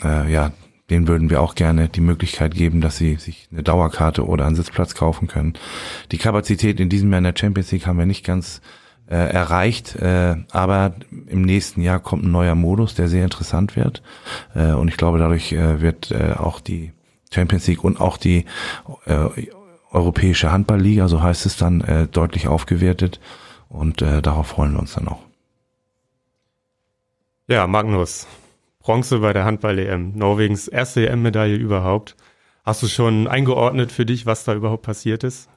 äh, 0.03 0.31
ja 0.31 0.51
denen 0.89 1.07
würden 1.07 1.29
wir 1.29 1.41
auch 1.41 1.53
gerne 1.53 1.89
die 1.89 2.01
Möglichkeit 2.01 2.55
geben, 2.55 2.81
dass 2.81 2.97
sie 2.97 3.15
sich 3.15 3.49
eine 3.51 3.61
Dauerkarte 3.61 4.25
oder 4.25 4.45
einen 4.45 4.55
Sitzplatz 4.55 4.95
kaufen 4.95 5.27
können. 5.27 5.53
Die 6.11 6.17
Kapazität 6.17 6.79
in 6.79 6.89
diesem 6.89 7.11
Jahr 7.11 7.17
in 7.17 7.25
der 7.25 7.35
Champions 7.37 7.71
League 7.73 7.85
haben 7.85 7.99
wir 7.99 8.05
nicht 8.05 8.25
ganz 8.25 8.61
äh, 9.09 9.15
erreicht. 9.15 9.95
Äh, 9.95 10.35
aber 10.51 10.93
im 11.27 11.41
nächsten 11.41 11.81
Jahr 11.81 11.99
kommt 11.99 12.23
ein 12.23 12.31
neuer 12.31 12.55
Modus, 12.55 12.95
der 12.95 13.07
sehr 13.07 13.23
interessant 13.23 13.75
wird. 13.75 14.01
Äh, 14.55 14.73
und 14.73 14.87
ich 14.87 14.97
glaube, 14.97 15.19
dadurch 15.19 15.51
äh, 15.53 15.81
wird 15.81 16.11
äh, 16.11 16.33
auch 16.37 16.59
die 16.59 16.91
Champions 17.31 17.67
League 17.67 17.83
und 17.83 17.99
auch 17.99 18.17
die 18.17 18.45
äh, 19.05 19.27
Europäische 19.91 20.51
Handballliga, 20.51 21.07
so 21.07 21.21
heißt 21.21 21.45
es 21.45 21.57
dann, 21.57 21.81
äh, 21.81 22.07
deutlich 22.07 22.47
aufgewertet. 22.47 23.19
Und 23.69 24.01
äh, 24.01 24.21
darauf 24.21 24.47
freuen 24.47 24.73
wir 24.73 24.79
uns 24.79 24.93
dann 24.93 25.07
auch. 25.07 25.23
Ja, 27.47 27.67
Magnus, 27.67 28.27
Bronze 28.79 29.19
bei 29.19 29.33
der 29.33 29.45
Handball-EM, 29.45 30.17
Norwegens 30.17 30.67
erste 30.67 31.07
EM-Medaille 31.07 31.55
überhaupt. 31.55 32.15
Hast 32.65 32.83
du 32.83 32.87
schon 32.87 33.27
eingeordnet 33.27 33.93
für 33.93 34.05
dich, 34.05 34.25
was 34.25 34.43
da 34.43 34.53
überhaupt 34.53 34.83
passiert 34.83 35.23
ist? 35.23 35.49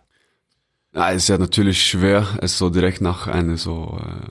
Ja, 0.92 1.12
es 1.12 1.22
ist 1.24 1.29
ja 1.29 1.38
natürlich 1.38 1.83
schwer, 1.83 2.26
es 2.40 2.59
so 2.59 2.68
direkt 2.68 3.00
nach 3.00 3.29
einer 3.29 3.57
so, 3.57 3.98
äh, 4.03 4.26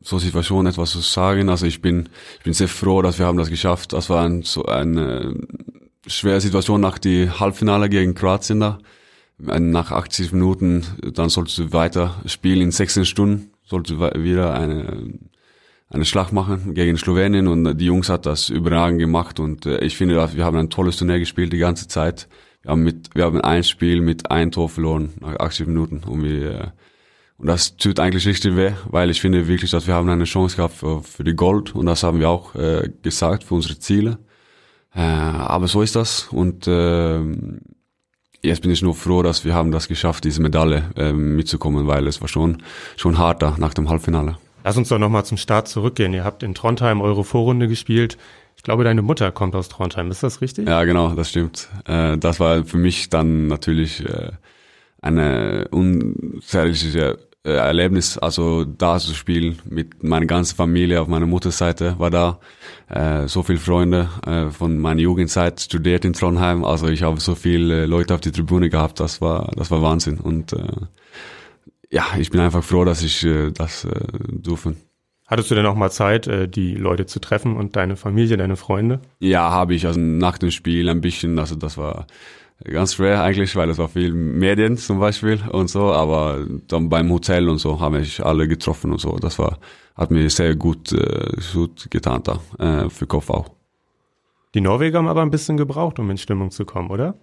so 0.00 0.18
Situation 0.18 0.66
etwas 0.66 0.90
zu 0.90 1.00
sagen. 1.00 1.48
Also 1.48 1.66
ich 1.66 1.82
bin, 1.82 2.08
ich 2.38 2.44
bin 2.44 2.52
sehr 2.52 2.68
froh, 2.68 3.02
dass 3.02 3.18
wir 3.18 3.26
haben 3.26 3.38
das 3.38 3.50
geschafft. 3.50 3.92
Das 3.92 4.08
war 4.08 4.24
ein, 4.24 4.42
so 4.42 4.64
eine 4.64 5.34
schwere 6.06 6.40
Situation 6.40 6.80
nach 6.80 6.98
die 6.98 7.28
Halbfinale 7.28 7.88
gegen 7.88 8.14
Kroatien 8.14 8.60
da. 8.60 8.78
Nach 9.38 9.92
80 9.92 10.32
Minuten, 10.32 10.84
dann 11.14 11.28
solltest 11.28 11.58
du 11.58 11.72
weiter 11.72 12.20
spielen 12.26 12.62
in 12.62 12.70
16 12.72 13.04
Stunden, 13.04 13.52
solltest 13.64 14.00
du 14.00 14.00
wieder 14.24 14.52
eine, 14.52 15.14
eine 15.90 16.04
Schlacht 16.04 16.32
machen 16.32 16.74
gegen 16.74 16.96
Slowenien 16.96 17.46
und 17.46 17.78
die 17.78 17.84
Jungs 17.84 18.08
hat 18.08 18.26
das 18.26 18.48
überragend 18.48 18.98
gemacht 18.98 19.38
und 19.38 19.64
äh, 19.64 19.78
ich 19.84 19.96
finde, 19.96 20.16
wir 20.34 20.44
haben 20.44 20.56
ein 20.56 20.70
tolles 20.70 20.96
Turnier 20.96 21.20
gespielt 21.20 21.52
die 21.52 21.58
ganze 21.58 21.86
Zeit 21.86 22.28
wir 22.62 22.70
haben, 22.70 22.82
mit, 22.82 23.14
wir 23.14 23.24
haben 23.24 23.40
ein 23.40 23.64
Spiel 23.64 24.00
mit 24.00 24.30
ein 24.30 24.50
Tor 24.50 24.68
verloren 24.68 25.12
nach 25.20 25.38
80 25.38 25.66
Minuten 25.66 26.02
und 26.04 26.22
wir, 26.22 26.50
äh, 26.50 26.70
und 27.38 27.46
das 27.46 27.76
tut 27.76 28.00
eigentlich 28.00 28.26
richtig 28.26 28.56
weh, 28.56 28.72
weil 28.86 29.10
ich 29.10 29.20
finde 29.20 29.46
wirklich, 29.46 29.70
dass 29.70 29.86
wir 29.86 29.94
haben 29.94 30.08
eine 30.08 30.24
Chance 30.24 30.56
gehabt 30.56 30.74
für, 30.74 31.02
für 31.02 31.22
die 31.24 31.34
Gold 31.34 31.74
und 31.74 31.86
das 31.86 32.02
haben 32.02 32.18
wir 32.18 32.28
auch 32.28 32.54
äh, 32.56 32.90
gesagt 33.02 33.44
für 33.44 33.54
unsere 33.54 33.78
Ziele. 33.78 34.18
Äh, 34.94 35.00
aber 35.00 35.68
so 35.68 35.82
ist 35.82 35.94
das 35.94 36.28
und 36.32 36.66
äh, 36.66 37.20
jetzt 38.42 38.62
bin 38.62 38.70
ich 38.70 38.82
nur 38.82 38.94
froh, 38.94 39.22
dass 39.22 39.44
wir 39.44 39.54
haben 39.54 39.70
das 39.70 39.86
geschafft, 39.86 40.24
diese 40.24 40.42
Medaille 40.42 40.90
äh, 40.96 41.12
mitzukommen, 41.12 41.86
weil 41.86 42.06
es 42.06 42.20
war 42.20 42.28
schon 42.28 42.62
schon 42.96 43.18
harter 43.18 43.54
nach 43.58 43.74
dem 43.74 43.88
Halbfinale. 43.88 44.36
Lass 44.64 44.76
uns 44.76 44.88
doch 44.88 44.98
nochmal 44.98 45.24
zum 45.24 45.38
Start 45.38 45.68
zurückgehen. 45.68 46.12
Ihr 46.12 46.24
habt 46.24 46.42
in 46.42 46.54
Trondheim 46.54 47.00
eure 47.00 47.24
Vorrunde 47.24 47.68
gespielt. 47.68 48.18
Ich 48.58 48.64
glaube, 48.64 48.82
deine 48.82 49.02
Mutter 49.02 49.30
kommt 49.30 49.54
aus 49.54 49.68
Trondheim, 49.68 50.10
ist 50.10 50.24
das 50.24 50.40
richtig? 50.40 50.68
Ja, 50.68 50.82
genau, 50.82 51.14
das 51.14 51.30
stimmt. 51.30 51.68
Äh, 51.86 52.18
das 52.18 52.40
war 52.40 52.64
für 52.64 52.76
mich 52.76 53.08
dann 53.08 53.46
natürlich 53.46 54.04
äh, 54.04 54.32
eine 55.00 55.68
unzerliche 55.70 57.18
äh, 57.44 57.50
Erlebnis, 57.52 58.18
also 58.18 58.64
da 58.64 58.98
zu 58.98 59.14
spielen 59.14 59.60
mit 59.64 60.02
meiner 60.02 60.26
ganzen 60.26 60.56
Familie 60.56 61.00
auf 61.00 61.06
meiner 61.06 61.26
Mutterseite 61.26 61.98
war 61.98 62.10
da. 62.10 62.40
So 63.26 63.42
viele 63.42 63.58
Freunde 63.58 64.08
von 64.50 64.78
meiner 64.78 65.02
Jugendzeit 65.02 65.60
studiert 65.60 66.06
in 66.06 66.14
Trondheim, 66.14 66.64
also 66.64 66.88
ich 66.88 67.02
habe 67.02 67.20
so 67.20 67.34
viele 67.34 67.84
Leute 67.84 68.14
auf 68.14 68.22
die 68.22 68.32
Tribüne 68.32 68.70
gehabt, 68.70 68.98
das 68.98 69.20
war 69.20 69.52
das 69.56 69.70
war 69.70 69.82
Wahnsinn 69.82 70.18
und 70.18 70.56
ja, 71.90 72.06
ich 72.18 72.30
bin 72.30 72.40
einfach 72.40 72.64
froh, 72.64 72.86
dass 72.86 73.02
ich 73.02 73.26
das 73.52 73.86
durfte. 74.30 74.74
Hattest 75.28 75.50
du 75.50 75.54
denn 75.54 75.66
auch 75.66 75.74
mal 75.74 75.90
Zeit, 75.90 76.26
äh, 76.26 76.48
die 76.48 76.74
Leute 76.74 77.06
zu 77.06 77.20
treffen 77.20 77.56
und 77.56 77.76
deine 77.76 77.96
Familie, 77.96 78.36
deine 78.36 78.56
Freunde? 78.56 79.00
Ja, 79.20 79.50
habe 79.50 79.74
ich. 79.74 79.86
Also 79.86 80.00
nach 80.00 80.38
dem 80.38 80.50
Spiel 80.50 80.88
ein 80.88 81.00
bisschen. 81.00 81.38
Also 81.38 81.54
das 81.54 81.78
war 81.78 82.06
ganz 82.64 82.94
schwer 82.94 83.22
eigentlich, 83.22 83.54
weil 83.54 83.68
es 83.70 83.78
war 83.78 83.88
viel 83.88 84.12
Medien 84.12 84.76
zum 84.78 84.98
Beispiel 84.98 85.38
und 85.52 85.68
so. 85.68 85.92
Aber 85.92 86.46
dann 86.66 86.88
beim 86.88 87.10
Hotel 87.12 87.48
und 87.48 87.58
so 87.58 87.78
haben 87.78 87.96
ich 87.96 88.24
alle 88.24 88.48
getroffen 88.48 88.90
und 88.90 89.00
so. 89.00 89.16
Das 89.18 89.38
war 89.38 89.58
hat 89.98 90.10
mir 90.12 90.30
sehr 90.30 90.54
gut, 90.54 90.92
äh, 90.92 91.32
gut 91.52 91.90
getan 91.90 92.22
da 92.22 92.40
äh, 92.58 92.88
für 92.88 93.06
Kopf 93.06 93.30
auch. 93.30 93.50
Die 94.54 94.60
Norweger 94.60 94.98
haben 94.98 95.08
aber 95.08 95.22
ein 95.22 95.30
bisschen 95.30 95.56
gebraucht, 95.56 95.98
um 95.98 96.08
in 96.10 96.16
Stimmung 96.16 96.50
zu 96.50 96.64
kommen, 96.64 96.90
oder? 96.90 97.18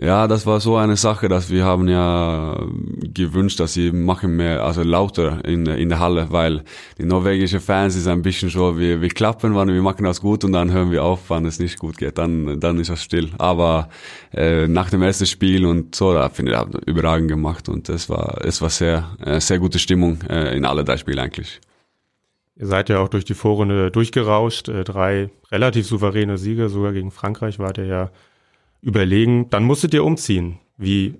Ja, 0.00 0.28
das 0.28 0.46
war 0.46 0.60
so 0.60 0.76
eine 0.76 0.94
Sache, 0.94 1.28
dass 1.28 1.50
wir 1.50 1.64
haben 1.64 1.88
ja 1.88 2.56
gewünscht, 3.02 3.58
dass 3.58 3.72
sie 3.72 3.90
machen 3.90 4.36
mehr, 4.36 4.62
also 4.62 4.84
lauter 4.84 5.44
in, 5.44 5.66
in 5.66 5.88
der 5.88 5.98
Halle, 5.98 6.28
weil 6.30 6.62
die 6.98 7.04
norwegische 7.04 7.58
Fans 7.58 7.96
ist 7.96 8.06
ein 8.06 8.22
bisschen 8.22 8.48
so, 8.48 8.78
wir, 8.78 9.00
wir 9.00 9.08
klappen, 9.08 9.56
wann 9.56 9.66
wir 9.66 9.82
machen 9.82 10.04
das 10.04 10.20
gut 10.20 10.44
und 10.44 10.52
dann 10.52 10.70
hören 10.70 10.92
wir 10.92 11.02
auf, 11.02 11.30
wann 11.30 11.46
es 11.46 11.58
nicht 11.58 11.80
gut 11.80 11.98
geht, 11.98 12.16
dann, 12.16 12.60
dann 12.60 12.78
ist 12.78 12.90
das 12.90 13.02
still. 13.02 13.30
Aber 13.38 13.88
äh, 14.32 14.68
nach 14.68 14.88
dem 14.88 15.02
ersten 15.02 15.26
Spiel 15.26 15.66
und 15.66 15.96
so, 15.96 16.14
da 16.14 16.28
finde 16.28 16.52
ich, 16.52 16.58
haben 16.58 16.78
überragend 16.86 17.28
gemacht 17.28 17.68
und 17.68 17.88
es 17.88 18.08
war, 18.08 18.44
es 18.44 18.62
war 18.62 18.70
sehr, 18.70 19.16
äh, 19.24 19.40
sehr 19.40 19.58
gute 19.58 19.80
Stimmung 19.80 20.20
äh, 20.30 20.56
in 20.56 20.64
alle 20.64 20.84
drei 20.84 20.96
Spiele 20.96 21.22
eigentlich. 21.22 21.60
Ihr 22.54 22.66
seid 22.66 22.88
ja 22.88 23.00
auch 23.00 23.08
durch 23.08 23.24
die 23.24 23.34
Vorrunde 23.34 23.90
durchgerauscht, 23.90 24.68
äh, 24.68 24.84
drei 24.84 25.30
relativ 25.50 25.88
souveräne 25.88 26.38
Siege, 26.38 26.68
sogar 26.68 26.92
gegen 26.92 27.10
Frankreich 27.10 27.58
wart 27.58 27.78
ihr 27.78 27.86
ja 27.86 28.10
überlegen. 28.82 29.50
Dann 29.50 29.64
musstet 29.64 29.94
ihr 29.94 30.04
umziehen. 30.04 30.58
Wie 30.76 31.16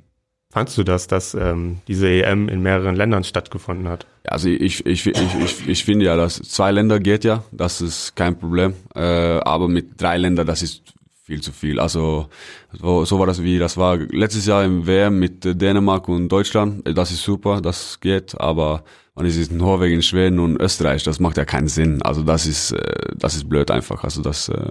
fandst 0.51 0.79
du 0.79 0.85
das, 0.85 1.07
dass 1.07 1.35
ähm, 1.35 1.79
diese 1.89 2.09
EM 2.09 2.49
in 2.49 2.63
mehreren 2.63 2.97
Ländern 2.97 3.25
stattgefunden 3.25 3.89
hat? 3.89 4.07
Also 4.25 4.49
ich, 4.49 4.85
ich, 4.87 5.07
ich, 5.07 5.17
ich, 5.17 5.69
ich 5.69 5.85
finde 5.85 6.07
ja, 6.07 6.17
dass 6.17 6.37
zwei 6.37 6.71
Länder 6.71 7.01
geht 7.01 7.25
ja, 7.25 7.45
das 7.53 7.81
ist 7.81 8.17
kein 8.17 8.39
Problem. 8.39 8.75
Äh, 8.95 9.01
aber 9.01 9.69
mit 9.69 10.01
drei 10.01 10.17
Ländern, 10.17 10.47
das 10.47 10.63
ist 10.63 10.83
viel 11.25 11.43
zu 11.43 11.53
viel. 11.53 11.79
Also 11.79 12.29
so, 12.73 13.05
so 13.05 13.19
war 13.19 13.27
das 13.27 13.43
wie 13.43 13.59
das 13.59 13.77
war 13.77 13.99
letztes 13.99 14.47
Jahr 14.47 14.65
im 14.65 14.87
WM 14.87 15.19
mit 15.19 15.45
Dänemark 15.45 16.09
und 16.09 16.29
Deutschland. 16.31 16.83
Das 16.97 17.11
ist 17.11 17.23
super, 17.23 17.61
das 17.61 18.01
geht, 18.01 18.41
aber 18.41 18.83
man 19.15 19.27
ist 19.27 19.51
in 19.51 19.59
Norwegen, 19.59 20.03
Schweden 20.03 20.39
und 20.39 20.61
Österreich, 20.61 21.03
das 21.03 21.21
macht 21.21 21.37
ja 21.37 21.45
keinen 21.45 21.69
Sinn. 21.69 22.01
Also 22.03 22.23
das 22.23 22.47
ist 22.47 22.73
äh, 22.73 23.13
das 23.15 23.35
ist 23.35 23.49
blöd 23.49 23.71
einfach. 23.71 24.05
Also 24.05 24.23
das 24.23 24.49
äh, 24.49 24.71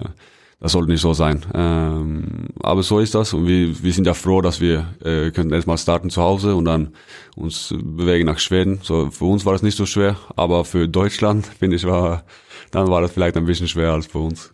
das 0.60 0.72
sollte 0.72 0.90
nicht 0.90 1.00
so 1.00 1.14
sein. 1.14 1.44
Ähm, 1.54 2.48
aber 2.60 2.82
so 2.82 2.98
ist 2.98 3.14
das 3.14 3.32
und 3.32 3.46
wir, 3.46 3.82
wir 3.82 3.92
sind 3.92 4.06
ja 4.06 4.14
froh, 4.14 4.40
dass 4.40 4.60
wir 4.60 4.94
äh, 5.04 5.30
könnten 5.30 5.52
erstmal 5.52 5.78
starten 5.78 6.10
zu 6.10 6.20
Hause 6.22 6.56
und 6.56 6.64
dann 6.64 6.94
uns 7.36 7.74
bewegen 7.76 8.26
nach 8.26 8.38
Schweden. 8.38 8.80
So 8.82 9.10
für 9.10 9.26
uns 9.26 9.46
war 9.46 9.52
das 9.52 9.62
nicht 9.62 9.76
so 9.76 9.86
schwer, 9.86 10.16
aber 10.36 10.64
für 10.64 10.88
Deutschland 10.88 11.46
finde 11.58 11.76
ich 11.76 11.84
war 11.84 12.24
dann 12.70 12.88
war 12.88 13.00
das 13.00 13.12
vielleicht 13.12 13.36
ein 13.36 13.46
bisschen 13.46 13.68
schwerer 13.68 13.94
als 13.94 14.06
für 14.06 14.18
uns. 14.18 14.50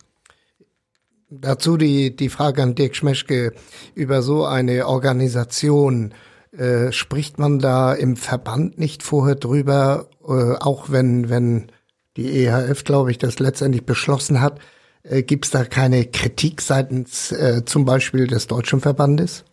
Dazu 1.30 1.76
die, 1.76 2.14
die 2.14 2.28
Frage 2.28 2.62
an 2.62 2.74
Dirk 2.74 2.94
Schmeschke 2.94 3.54
über 3.94 4.22
so 4.22 4.44
eine 4.44 4.86
Organisation. 4.86 6.14
Äh, 6.56 6.92
spricht 6.92 7.40
man 7.40 7.58
da 7.58 7.92
im 7.92 8.14
Verband 8.16 8.78
nicht 8.78 9.02
vorher 9.02 9.34
drüber, 9.34 10.08
äh, 10.22 10.54
auch 10.60 10.90
wenn, 10.90 11.28
wenn 11.28 11.72
die 12.16 12.44
EHF, 12.44 12.84
glaube 12.84 13.10
ich, 13.10 13.18
das 13.18 13.40
letztendlich 13.40 13.84
beschlossen 13.84 14.40
hat, 14.40 14.60
äh, 15.04 15.22
Gibt 15.22 15.44
es 15.44 15.50
da 15.50 15.64
keine 15.64 16.04
Kritik 16.06 16.60
seitens 16.60 17.30
äh, 17.32 17.64
zum 17.64 17.84
Beispiel 17.84 18.26
des 18.26 18.46
Deutschen 18.46 18.80
Verbandes? 18.80 19.44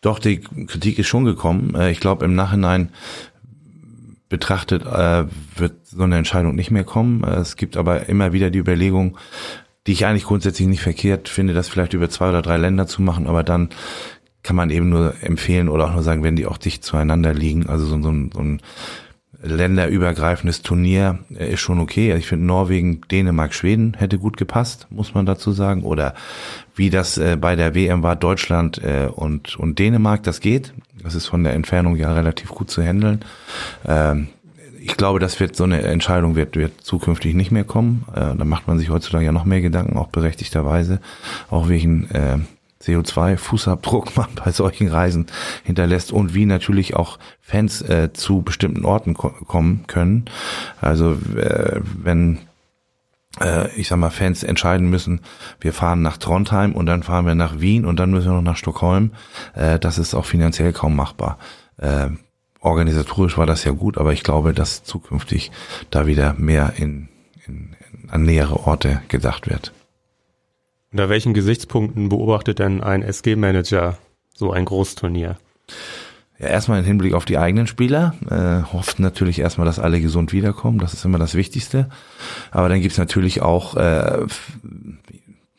Doch, 0.00 0.18
die 0.18 0.40
Kritik 0.40 0.98
ist 0.98 1.08
schon 1.08 1.24
gekommen. 1.24 1.74
Äh, 1.74 1.90
ich 1.90 2.00
glaube, 2.00 2.24
im 2.24 2.34
Nachhinein 2.34 2.90
betrachtet 4.28 4.86
äh, 4.86 5.24
wird 5.56 5.86
so 5.86 6.04
eine 6.04 6.16
Entscheidung 6.16 6.54
nicht 6.54 6.70
mehr 6.70 6.84
kommen. 6.84 7.24
Äh, 7.24 7.40
es 7.40 7.56
gibt 7.56 7.76
aber 7.76 8.08
immer 8.08 8.32
wieder 8.32 8.50
die 8.50 8.60
Überlegung, 8.60 9.18
die 9.86 9.92
ich 9.92 10.06
eigentlich 10.06 10.24
grundsätzlich 10.24 10.68
nicht 10.68 10.82
verkehrt 10.82 11.28
finde, 11.28 11.52
das 11.52 11.68
vielleicht 11.68 11.92
über 11.92 12.08
zwei 12.08 12.28
oder 12.28 12.42
drei 12.42 12.56
Länder 12.56 12.86
zu 12.86 13.02
machen, 13.02 13.26
aber 13.26 13.42
dann 13.42 13.70
kann 14.42 14.56
man 14.56 14.70
eben 14.70 14.88
nur 14.88 15.14
empfehlen 15.20 15.68
oder 15.68 15.86
auch 15.86 15.92
nur 15.92 16.02
sagen, 16.02 16.22
wenn 16.22 16.36
die 16.36 16.46
auch 16.46 16.58
dicht 16.58 16.84
zueinander 16.84 17.34
liegen, 17.34 17.66
also 17.66 17.84
so, 17.84 18.00
so, 18.00 18.12
so 18.32 18.40
ein 18.40 18.62
länderübergreifendes 19.42 20.62
Turnier 20.62 21.18
äh, 21.34 21.52
ist 21.52 21.60
schon 21.60 21.80
okay. 21.80 22.14
Ich 22.16 22.26
finde 22.26 22.46
Norwegen, 22.46 23.00
Dänemark, 23.10 23.54
Schweden 23.54 23.94
hätte 23.98 24.18
gut 24.18 24.36
gepasst, 24.36 24.86
muss 24.90 25.14
man 25.14 25.26
dazu 25.26 25.52
sagen. 25.52 25.82
Oder 25.82 26.14
wie 26.74 26.90
das 26.90 27.18
äh, 27.18 27.36
bei 27.36 27.56
der 27.56 27.74
WM 27.74 28.02
war, 28.02 28.16
Deutschland 28.16 28.82
äh, 28.82 29.08
und, 29.12 29.56
und 29.56 29.78
Dänemark, 29.78 30.22
das 30.22 30.40
geht. 30.40 30.72
Das 31.02 31.14
ist 31.14 31.26
von 31.26 31.44
der 31.44 31.54
Entfernung 31.54 31.96
ja 31.96 32.12
relativ 32.12 32.50
gut 32.50 32.70
zu 32.70 32.82
handeln. 32.82 33.20
Ähm, 33.86 34.28
ich 34.82 34.96
glaube, 34.96 35.18
das 35.18 35.40
wird 35.40 35.56
so 35.56 35.64
eine 35.64 35.82
Entscheidung 35.82 36.36
wird, 36.36 36.56
wird 36.56 36.80
zukünftig 36.80 37.34
nicht 37.34 37.50
mehr 37.50 37.64
kommen. 37.64 38.06
da 38.14 38.32
macht 38.46 38.66
man 38.66 38.78
sich 38.78 38.88
heutzutage 38.88 39.26
ja 39.26 39.30
noch 39.30 39.44
mehr 39.44 39.60
Gedanken, 39.60 39.98
auch 39.98 40.08
berechtigterweise, 40.08 41.00
auch 41.50 41.68
wegen 41.68 42.08
CO2-Fußabdruck 42.82 44.12
man 44.16 44.28
bei 44.34 44.50
solchen 44.52 44.88
Reisen 44.88 45.26
hinterlässt 45.64 46.12
und 46.12 46.34
wie 46.34 46.46
natürlich 46.46 46.96
auch 46.96 47.18
Fans 47.40 47.82
äh, 47.82 48.12
zu 48.12 48.42
bestimmten 48.42 48.84
Orten 48.84 49.14
ko 49.14 49.30
kommen 49.30 49.84
können. 49.86 50.24
Also 50.80 51.12
äh, 51.36 51.80
wenn 51.82 52.38
äh, 53.40 53.72
ich 53.76 53.88
sag 53.88 53.98
mal, 53.98 54.10
Fans 54.10 54.42
entscheiden 54.42 54.90
müssen, 54.90 55.20
wir 55.60 55.72
fahren 55.72 56.02
nach 56.02 56.16
Trondheim 56.16 56.72
und 56.72 56.86
dann 56.86 57.02
fahren 57.02 57.26
wir 57.26 57.34
nach 57.34 57.60
Wien 57.60 57.84
und 57.84 58.00
dann 58.00 58.10
müssen 58.10 58.28
wir 58.28 58.34
noch 58.34 58.42
nach 58.42 58.56
Stockholm, 58.56 59.12
äh, 59.54 59.78
das 59.78 59.98
ist 59.98 60.14
auch 60.14 60.24
finanziell 60.24 60.72
kaum 60.72 60.96
machbar. 60.96 61.38
Äh, 61.76 62.08
organisatorisch 62.60 63.38
war 63.38 63.46
das 63.46 63.64
ja 63.64 63.72
gut, 63.72 63.98
aber 63.98 64.12
ich 64.12 64.22
glaube, 64.22 64.52
dass 64.52 64.84
zukünftig 64.84 65.50
da 65.90 66.06
wieder 66.06 66.34
mehr 66.34 66.74
in, 66.76 67.08
in, 67.46 67.76
in 67.92 68.10
an 68.10 68.22
nähere 68.22 68.66
Orte 68.66 69.02
gedacht 69.08 69.48
wird. 69.48 69.72
Unter 70.92 71.08
welchen 71.08 71.34
Gesichtspunkten 71.34 72.08
beobachtet 72.08 72.58
denn 72.58 72.82
ein 72.82 73.02
SG-Manager 73.02 73.96
so 74.34 74.50
ein 74.52 74.64
Großturnier? 74.64 75.36
Ja, 76.40 76.46
erstmal 76.46 76.80
im 76.80 76.84
Hinblick 76.84 77.14
auf 77.14 77.24
die 77.24 77.38
eigenen 77.38 77.68
Spieler. 77.68 78.14
Äh, 78.28 78.72
hofft 78.72 78.98
natürlich 78.98 79.38
erstmal, 79.38 79.66
dass 79.66 79.78
alle 79.78 80.00
gesund 80.00 80.32
wiederkommen. 80.32 80.78
Das 80.78 80.94
ist 80.94 81.04
immer 81.04 81.18
das 81.18 81.34
Wichtigste. 81.34 81.88
Aber 82.50 82.68
dann 82.68 82.80
gibt's 82.80 82.98
natürlich 82.98 83.40
auch 83.40 83.76
äh, 83.76 84.26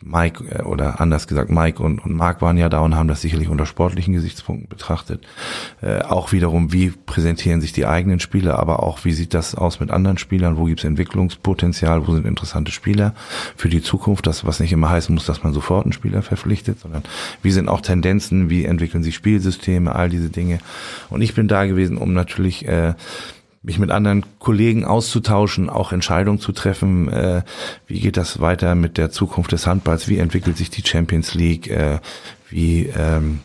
Mike 0.01 0.43
äh, 0.49 0.63
oder 0.63 0.99
anders 0.99 1.27
gesagt 1.27 1.49
Mike 1.49 1.81
und, 1.81 1.99
und 1.99 2.15
Mark 2.15 2.41
waren 2.41 2.57
ja 2.57 2.69
da 2.69 2.79
und 2.79 2.95
haben 2.95 3.07
das 3.07 3.21
sicherlich 3.21 3.49
unter 3.49 3.65
sportlichen 3.65 4.13
Gesichtspunkten 4.13 4.67
betrachtet. 4.69 5.25
Äh, 5.81 6.01
auch 6.01 6.31
wiederum, 6.31 6.73
wie 6.73 6.89
präsentieren 6.89 7.61
sich 7.61 7.73
die 7.73 7.85
eigenen 7.85 8.19
Spieler, 8.19 8.59
aber 8.59 8.83
auch 8.83 9.05
wie 9.05 9.11
sieht 9.11 9.33
das 9.33 9.55
aus 9.55 9.79
mit 9.79 9.91
anderen 9.91 10.17
Spielern, 10.17 10.57
wo 10.57 10.65
gibt's 10.65 10.83
Entwicklungspotenzial, 10.83 12.07
wo 12.07 12.13
sind 12.13 12.25
interessante 12.25 12.71
Spieler 12.71 13.13
für 13.55 13.69
die 13.69 13.81
Zukunft, 13.81 14.27
das 14.27 14.45
was 14.45 14.59
nicht 14.59 14.71
immer 14.71 14.89
heißen 14.89 15.13
muss, 15.13 15.25
dass 15.25 15.43
man 15.43 15.53
sofort 15.53 15.85
einen 15.85 15.93
Spieler 15.93 16.21
verpflichtet, 16.21 16.79
sondern 16.79 17.03
wie 17.41 17.51
sind 17.51 17.69
auch 17.69 17.81
Tendenzen, 17.81 18.49
wie 18.49 18.65
entwickeln 18.65 19.03
sich 19.03 19.15
Spielsysteme, 19.15 19.93
all 19.93 20.09
diese 20.09 20.29
Dinge. 20.29 20.59
Und 21.09 21.21
ich 21.21 21.35
bin 21.35 21.47
da 21.47 21.65
gewesen, 21.65 21.97
um 21.97 22.13
natürlich 22.13 22.67
äh, 22.67 22.93
mich 23.63 23.77
mit 23.77 23.91
anderen 23.91 24.25
Kollegen 24.39 24.85
auszutauschen, 24.85 25.69
auch 25.69 25.91
Entscheidungen 25.91 26.39
zu 26.39 26.51
treffen. 26.51 27.09
Äh, 27.09 27.43
wie 27.87 27.99
geht 27.99 28.17
das 28.17 28.39
weiter 28.39 28.75
mit 28.75 28.97
der 28.97 29.11
Zukunft 29.11 29.51
des 29.51 29.67
Handballs? 29.67 30.07
Wie 30.07 30.17
entwickelt 30.17 30.57
sich 30.57 30.69
die 30.69 30.85
Champions 30.85 31.33
League? 31.35 31.69
Äh, 31.69 31.99
wie 32.49 32.87
ähm, 32.87 33.41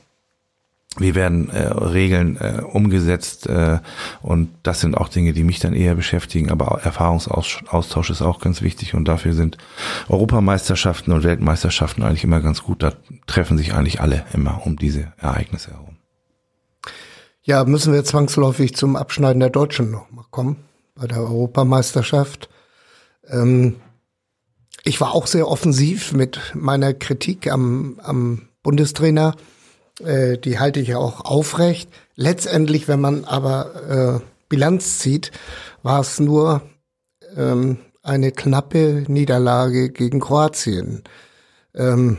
wie 0.99 1.15
werden 1.15 1.51
äh, 1.51 1.67
Regeln 1.67 2.37
äh, 2.37 2.63
umgesetzt 2.63 3.47
äh, 3.47 3.81
und 4.23 4.49
das 4.63 4.81
sind 4.81 4.97
auch 4.97 5.09
Dinge, 5.09 5.33
die 5.33 5.45
mich 5.45 5.59
dann 5.59 5.75
eher 5.75 5.95
beschäftigen, 5.95 6.51
aber 6.51 6.81
Erfahrungsaustausch 6.83 8.11
ist 8.11 8.23
auch 8.23 8.41
ganz 8.41 8.63
wichtig 8.63 8.95
und 8.95 9.07
dafür 9.07 9.35
sind 9.35 9.59
Europameisterschaften 10.09 11.13
und 11.13 11.25
Weltmeisterschaften 11.25 12.03
eigentlich 12.03 12.25
immer 12.25 12.41
ganz 12.41 12.63
gut. 12.63 12.83
Da 12.83 12.93
treffen 13.27 13.59
sich 13.59 13.75
eigentlich 13.75 14.01
alle 14.01 14.25
immer 14.33 14.63
um 14.65 14.77
diese 14.77 15.13
Ereignisse 15.19 15.73
herum. 15.73 15.96
Ja, 17.49 17.65
müssen 17.65 17.93
wir 17.93 18.03
zwangsläufig 18.03 18.75
zum 18.75 18.97
Abschneiden 18.97 19.39
der 19.39 19.51
Deutschen 19.51 19.93
noch 19.93 20.11
mal 20.11 20.25
kommen 20.33 20.65
bei 20.97 21.07
der 21.07 21.19
Europameisterschaft. 21.19 22.49
Ähm, 23.29 23.77
ich 24.83 25.01
war 25.01 25.15
auch 25.15 25.29
sehr 25.29 25.47
offensiv 25.47 26.13
mit 26.13 26.41
meiner 26.55 26.93
Kritik 26.93 27.49
am, 27.49 28.01
am 28.03 28.49
Bundestrainer. 28.65 29.37
Äh, 30.03 30.39
die 30.39 30.59
halte 30.59 30.81
ich 30.81 30.89
ja 30.89 30.99
auch 30.99 31.21
aufrecht. 31.21 31.89
Letztendlich, 32.17 32.89
wenn 32.89 33.01
man 33.01 33.25
aber 33.25 34.21
äh, 34.25 34.27
Bilanz 34.49 34.99
zieht, 34.99 35.31
war 35.85 36.01
es 36.01 36.19
nur 36.19 36.63
ähm, 37.37 37.79
eine 38.03 38.33
knappe 38.33 39.05
Niederlage 39.07 39.91
gegen 39.91 40.19
Kroatien. 40.19 41.05
Ähm, 41.77 42.17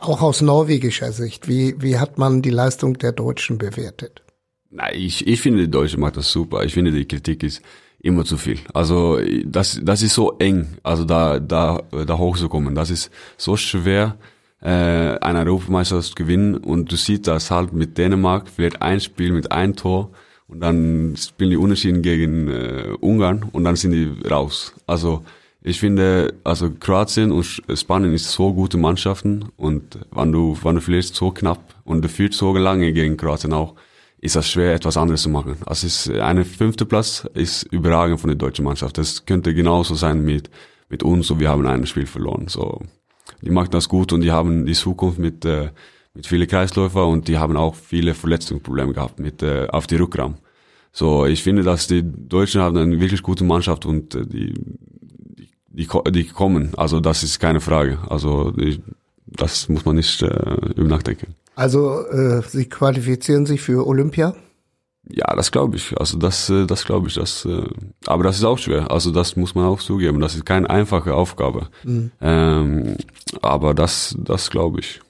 auch 0.00 0.22
aus 0.22 0.40
norwegischer 0.40 1.12
Sicht, 1.12 1.48
wie, 1.48 1.74
wie 1.78 1.98
hat 1.98 2.18
man 2.18 2.42
die 2.42 2.50
Leistung 2.50 2.98
der 2.98 3.12
Deutschen 3.12 3.58
bewertet? 3.58 4.22
Na, 4.70 4.92
ich, 4.92 5.26
ich 5.26 5.40
finde, 5.40 5.60
die 5.60 5.70
Deutsche 5.70 5.98
macht 5.98 6.16
das 6.16 6.30
super. 6.32 6.64
Ich 6.64 6.74
finde, 6.74 6.90
die 6.90 7.06
Kritik 7.06 7.42
ist 7.42 7.62
immer 8.00 8.24
zu 8.24 8.36
viel. 8.36 8.58
Also 8.72 9.18
das, 9.44 9.80
das 9.82 10.02
ist 10.02 10.14
so 10.14 10.36
eng, 10.38 10.76
also 10.82 11.04
da, 11.04 11.40
da, 11.40 11.82
da 11.90 12.18
hochzukommen. 12.18 12.74
Das 12.74 12.90
ist 12.90 13.10
so 13.36 13.56
schwer, 13.56 14.16
äh, 14.60 15.18
eine 15.20 15.40
Europameisterschaft 15.40 16.08
zu 16.08 16.14
gewinnen 16.14 16.56
und 16.56 16.90
du 16.90 16.96
siehst 16.96 17.26
das 17.26 17.50
halt 17.50 17.72
mit 17.72 17.96
Dänemark, 17.98 18.48
vielleicht 18.48 18.82
ein 18.82 19.00
Spiel 19.00 19.32
mit 19.32 19.52
ein 19.52 19.76
Tor 19.76 20.10
und 20.48 20.60
dann 20.60 21.14
spielen 21.16 21.50
die 21.50 21.56
Unentschieden 21.56 22.02
gegen 22.02 22.48
äh, 22.48 22.94
Ungarn 23.00 23.44
und 23.52 23.64
dann 23.64 23.76
sind 23.76 23.92
die 23.92 24.28
raus. 24.28 24.74
Also 24.86 25.24
ich 25.66 25.80
finde, 25.80 26.34
also 26.44 26.70
Kroatien 26.70 27.32
und 27.32 27.62
Spanien 27.74 28.12
ist 28.12 28.30
so 28.30 28.52
gute 28.52 28.76
Mannschaften 28.76 29.46
und 29.56 29.98
wenn 30.12 30.30
du, 30.30 30.58
wenn 30.62 30.74
du 30.74 30.80
verlierst 30.82 31.14
so 31.14 31.30
knapp 31.30 31.74
und 31.84 32.02
du 32.02 32.08
fühlst 32.10 32.38
so 32.38 32.54
lange 32.54 32.92
gegen 32.92 33.16
Kroatien 33.16 33.54
auch, 33.54 33.74
ist 34.18 34.36
das 34.36 34.46
schwer, 34.46 34.74
etwas 34.74 34.98
anderes 34.98 35.22
zu 35.22 35.30
machen. 35.30 35.56
Also 35.64 35.86
ist 35.86 36.10
eine 36.10 36.44
fünfte 36.44 36.84
Platz 36.84 37.26
ist 37.32 37.62
überragend 37.64 38.20
von 38.20 38.28
der 38.28 38.36
deutschen 38.36 38.66
Mannschaft. 38.66 38.98
Das 38.98 39.24
könnte 39.24 39.54
genauso 39.54 39.94
sein 39.94 40.22
mit, 40.22 40.50
mit 40.90 41.02
uns 41.02 41.30
und 41.30 41.40
wir 41.40 41.48
haben 41.48 41.66
ein 41.66 41.86
Spiel 41.86 42.06
verloren. 42.06 42.46
So, 42.48 42.82
die 43.40 43.50
machen 43.50 43.70
das 43.70 43.88
gut 43.88 44.12
und 44.12 44.20
die 44.20 44.32
haben 44.32 44.66
die 44.66 44.74
Zukunft 44.74 45.18
mit, 45.18 45.46
äh, 45.46 45.70
mit 46.12 46.26
viele 46.26 46.46
Kreisläufer 46.46 47.06
und 47.06 47.26
die 47.26 47.38
haben 47.38 47.56
auch 47.56 47.74
viele 47.74 48.12
Verletzungsprobleme 48.12 48.92
gehabt 48.92 49.18
mit, 49.18 49.42
äh, 49.42 49.66
auf 49.68 49.86
die 49.86 49.96
Rückraum. 49.96 50.34
So, 50.92 51.24
ich 51.24 51.42
finde, 51.42 51.62
dass 51.62 51.86
die 51.86 52.02
Deutschen 52.04 52.60
haben 52.60 52.76
eine 52.76 53.00
wirklich 53.00 53.22
gute 53.22 53.44
Mannschaft 53.44 53.86
und 53.86 54.14
äh, 54.14 54.26
die, 54.26 54.54
die, 55.74 55.88
die 56.10 56.24
kommen. 56.24 56.72
Also 56.76 57.00
das 57.00 57.22
ist 57.22 57.40
keine 57.40 57.60
Frage. 57.60 57.98
Also 58.08 58.50
die, 58.52 58.82
das 59.26 59.68
muss 59.68 59.84
man 59.84 59.96
nicht 59.96 60.22
äh, 60.22 60.26
über 60.76 60.88
nachdenken. 60.88 61.34
Also 61.56 62.04
äh, 62.06 62.42
Sie 62.42 62.68
qualifizieren 62.68 63.46
sich 63.46 63.60
für 63.60 63.86
Olympia? 63.86 64.34
Ja, 65.08 65.34
das 65.36 65.52
glaube 65.52 65.76
ich. 65.76 65.98
Also 65.98 66.18
das, 66.18 66.48
äh, 66.48 66.66
das 66.66 66.84
glaube 66.84 67.08
ich. 67.08 67.14
Das, 67.14 67.44
äh, 67.44 67.68
aber 68.06 68.24
das 68.24 68.36
ist 68.36 68.44
auch 68.44 68.58
schwer. 68.58 68.90
Also 68.90 69.10
das 69.10 69.36
muss 69.36 69.54
man 69.54 69.66
auch 69.66 69.80
zugeben. 69.80 70.20
Das 70.20 70.34
ist 70.34 70.46
keine 70.46 70.70
einfache 70.70 71.14
Aufgabe. 71.14 71.68
Mhm. 71.84 72.10
Ähm, 72.20 72.96
aber 73.42 73.74
das, 73.74 74.16
das 74.18 74.50
glaube 74.50 74.80
ich. 74.80 75.00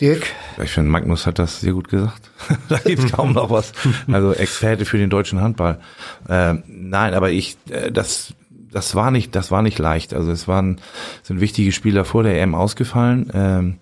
Dirk? 0.00 0.26
Ich 0.62 0.70
finde, 0.70 0.90
Magnus 0.90 1.26
hat 1.26 1.38
das 1.38 1.60
sehr 1.60 1.72
gut 1.72 1.88
gesagt. 1.88 2.30
da 2.68 2.78
gibt 2.78 3.12
kaum 3.12 3.32
noch 3.32 3.50
was. 3.50 3.72
Also 4.10 4.32
Experte 4.32 4.84
für 4.84 4.98
den 4.98 5.10
deutschen 5.10 5.40
Handball. 5.40 5.80
Äh, 6.28 6.54
nein, 6.66 7.14
aber 7.14 7.30
ich, 7.30 7.56
äh, 7.70 7.92
das 7.92 8.34
das 8.72 8.94
war 8.94 9.10
nicht, 9.10 9.34
das 9.34 9.50
war 9.50 9.62
nicht 9.62 9.78
leicht. 9.78 10.14
Also 10.14 10.30
es 10.30 10.46
waren, 10.46 10.80
sind 11.22 11.40
wichtige 11.40 11.72
Spieler 11.72 12.04
vor 12.04 12.22
der 12.22 12.40
EM 12.40 12.54
ausgefallen. 12.54 13.30
Ähm, 13.34 13.76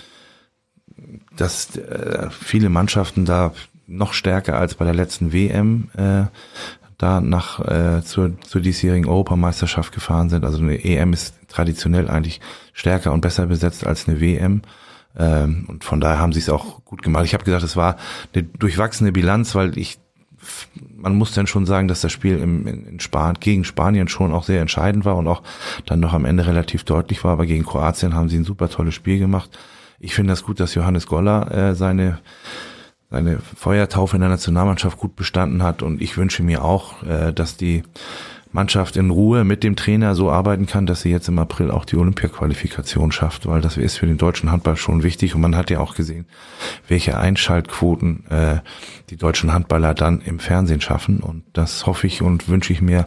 dass 1.36 1.76
äh, 1.76 2.28
viele 2.30 2.68
Mannschaften 2.68 3.24
da 3.24 3.52
noch 3.86 4.12
stärker 4.12 4.58
als 4.58 4.74
bei 4.74 4.84
der 4.84 4.94
letzten 4.94 5.32
WM 5.32 5.88
äh, 5.96 6.24
da 6.98 7.20
nach 7.20 7.60
äh, 7.60 8.02
zur, 8.02 8.40
zur 8.40 8.60
diesjährigen 8.60 9.08
Europameisterschaft 9.08 9.92
gefahren 9.92 10.28
sind. 10.28 10.44
Also 10.44 10.58
eine 10.58 10.84
EM 10.84 11.12
ist 11.12 11.34
traditionell 11.48 12.08
eigentlich 12.08 12.40
stärker 12.72 13.12
und 13.12 13.20
besser 13.20 13.46
besetzt 13.46 13.86
als 13.86 14.08
eine 14.08 14.20
WM. 14.20 14.62
Ähm, 15.18 15.64
und 15.68 15.84
von 15.84 16.00
daher 16.00 16.18
haben 16.18 16.32
sie 16.32 16.40
es 16.40 16.48
auch 16.48 16.84
gut 16.84 17.02
gemacht. 17.02 17.24
Ich 17.24 17.34
habe 17.34 17.44
gesagt, 17.44 17.64
es 17.64 17.76
war 17.76 17.96
eine 18.34 18.44
durchwachsene 18.44 19.12
Bilanz, 19.12 19.54
weil 19.54 19.76
ich 19.76 19.98
man 20.96 21.16
muss 21.16 21.32
dann 21.32 21.46
schon 21.46 21.66
sagen, 21.66 21.88
dass 21.88 22.00
das 22.00 22.12
Spiel 22.12 22.38
im, 22.38 22.66
in 22.66 23.00
Span 23.00 23.34
gegen 23.40 23.64
Spanien 23.64 24.08
schon 24.08 24.32
auch 24.32 24.44
sehr 24.44 24.60
entscheidend 24.60 25.04
war 25.04 25.16
und 25.16 25.26
auch 25.26 25.42
dann 25.84 26.00
noch 26.00 26.12
am 26.12 26.24
Ende 26.24 26.46
relativ 26.46 26.84
deutlich 26.84 27.24
war. 27.24 27.32
Aber 27.32 27.46
gegen 27.46 27.64
Kroatien 27.64 28.14
haben 28.14 28.28
sie 28.28 28.38
ein 28.38 28.44
super 28.44 28.68
tolles 28.68 28.94
Spiel 28.94 29.18
gemacht. 29.18 29.58
Ich 29.98 30.14
finde 30.14 30.32
das 30.32 30.44
gut, 30.44 30.60
dass 30.60 30.74
Johannes 30.74 31.06
Goller 31.06 31.50
äh, 31.50 31.74
seine 31.74 32.20
seine 33.10 33.38
Feuertaufe 33.38 34.16
in 34.16 34.20
der 34.20 34.28
Nationalmannschaft 34.28 34.98
gut 34.98 35.16
bestanden 35.16 35.62
hat 35.62 35.82
und 35.82 36.02
ich 36.02 36.18
wünsche 36.18 36.42
mir 36.42 36.62
auch, 36.62 37.02
äh, 37.04 37.32
dass 37.32 37.56
die 37.56 37.82
Mannschaft 38.52 38.96
in 38.96 39.10
Ruhe 39.10 39.44
mit 39.44 39.62
dem 39.62 39.76
Trainer 39.76 40.14
so 40.14 40.30
arbeiten 40.30 40.66
kann, 40.66 40.86
dass 40.86 41.02
sie 41.02 41.10
jetzt 41.10 41.28
im 41.28 41.38
April 41.38 41.70
auch 41.70 41.84
die 41.84 41.96
Olympiaqualifikation 41.96 43.12
schafft, 43.12 43.46
weil 43.46 43.60
das 43.60 43.76
ist 43.76 43.98
für 43.98 44.06
den 44.06 44.18
deutschen 44.18 44.50
Handball 44.50 44.76
schon 44.76 45.02
wichtig 45.02 45.34
und 45.34 45.40
man 45.40 45.56
hat 45.56 45.70
ja 45.70 45.80
auch 45.80 45.94
gesehen, 45.94 46.26
welche 46.86 47.18
Einschaltquoten 47.18 48.26
äh, 48.30 48.60
die 49.10 49.16
deutschen 49.16 49.52
Handballer 49.52 49.94
dann 49.94 50.20
im 50.20 50.38
Fernsehen 50.38 50.80
schaffen 50.80 51.20
und 51.20 51.44
das 51.52 51.86
hoffe 51.86 52.06
ich 52.06 52.22
und 52.22 52.48
wünsche 52.48 52.72
ich 52.72 52.80
mir, 52.80 53.06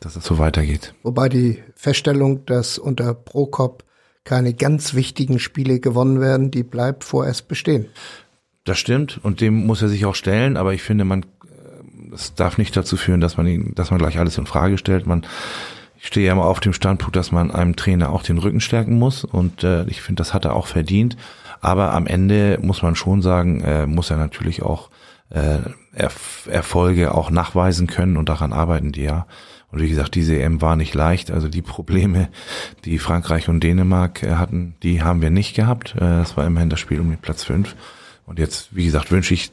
dass 0.00 0.16
es 0.16 0.24
so 0.24 0.38
weitergeht. 0.38 0.94
Wobei 1.02 1.28
die 1.28 1.62
Feststellung, 1.74 2.44
dass 2.46 2.78
unter 2.78 3.14
Prokop 3.14 3.84
keine 4.24 4.54
ganz 4.54 4.94
wichtigen 4.94 5.38
Spiele 5.38 5.80
gewonnen 5.80 6.20
werden, 6.20 6.50
die 6.50 6.62
bleibt 6.62 7.04
vorerst 7.04 7.48
bestehen. 7.48 7.86
Das 8.64 8.78
stimmt 8.78 9.18
und 9.22 9.40
dem 9.40 9.66
muss 9.66 9.82
er 9.82 9.88
sich 9.88 10.04
auch 10.04 10.14
stellen, 10.14 10.56
aber 10.56 10.74
ich 10.74 10.82
finde, 10.82 11.04
man 11.04 11.24
es 12.12 12.34
darf 12.34 12.58
nicht 12.58 12.76
dazu 12.76 12.96
führen, 12.96 13.20
dass 13.20 13.36
man 13.36 13.46
ihn, 13.46 13.74
dass 13.74 13.90
man 13.90 13.98
gleich 13.98 14.18
alles 14.18 14.38
in 14.38 14.46
Frage 14.46 14.78
stellt. 14.78 15.06
Man 15.06 15.26
ich 16.00 16.06
stehe 16.06 16.26
ja 16.26 16.32
immer 16.32 16.46
auf 16.46 16.60
dem 16.60 16.72
Standpunkt, 16.72 17.14
dass 17.14 17.30
man 17.30 17.50
einem 17.50 17.76
Trainer 17.76 18.10
auch 18.10 18.22
den 18.22 18.38
Rücken 18.38 18.60
stärken 18.60 18.98
muss 18.98 19.22
und 19.24 19.64
äh, 19.64 19.84
ich 19.84 20.00
finde, 20.00 20.20
das 20.20 20.32
hat 20.32 20.46
er 20.46 20.56
auch 20.56 20.66
verdient. 20.66 21.16
Aber 21.60 21.92
am 21.92 22.06
Ende 22.06 22.58
muss 22.62 22.82
man 22.82 22.96
schon 22.96 23.20
sagen, 23.20 23.60
äh, 23.60 23.86
muss 23.86 24.10
er 24.10 24.16
natürlich 24.16 24.62
auch 24.62 24.88
äh, 25.28 25.58
Erf 25.92 26.48
Erfolge 26.50 27.14
auch 27.14 27.30
nachweisen 27.30 27.86
können 27.86 28.16
und 28.16 28.28
daran 28.28 28.52
arbeiten 28.52 28.92
die 28.92 29.02
ja. 29.02 29.26
Und 29.72 29.80
wie 29.80 29.88
gesagt, 29.88 30.14
diese 30.14 30.36
EM 30.36 30.62
war 30.62 30.74
nicht 30.74 30.94
leicht. 30.94 31.30
Also 31.30 31.48
die 31.48 31.62
Probleme, 31.62 32.28
die 32.84 32.98
Frankreich 32.98 33.48
und 33.48 33.62
Dänemark 33.62 34.22
äh, 34.22 34.36
hatten, 34.36 34.74
die 34.82 35.02
haben 35.02 35.20
wir 35.20 35.30
nicht 35.30 35.54
gehabt. 35.54 35.94
Äh, 36.00 36.20
es 36.20 36.36
war 36.36 36.46
immerhin 36.46 36.70
das 36.70 36.80
Spiel 36.80 37.00
um 37.00 37.10
den 37.10 37.18
Platz 37.18 37.44
fünf. 37.44 37.76
Und 38.26 38.38
jetzt, 38.38 38.74
wie 38.74 38.84
gesagt, 38.84 39.10
wünsche 39.10 39.34
ich 39.34 39.50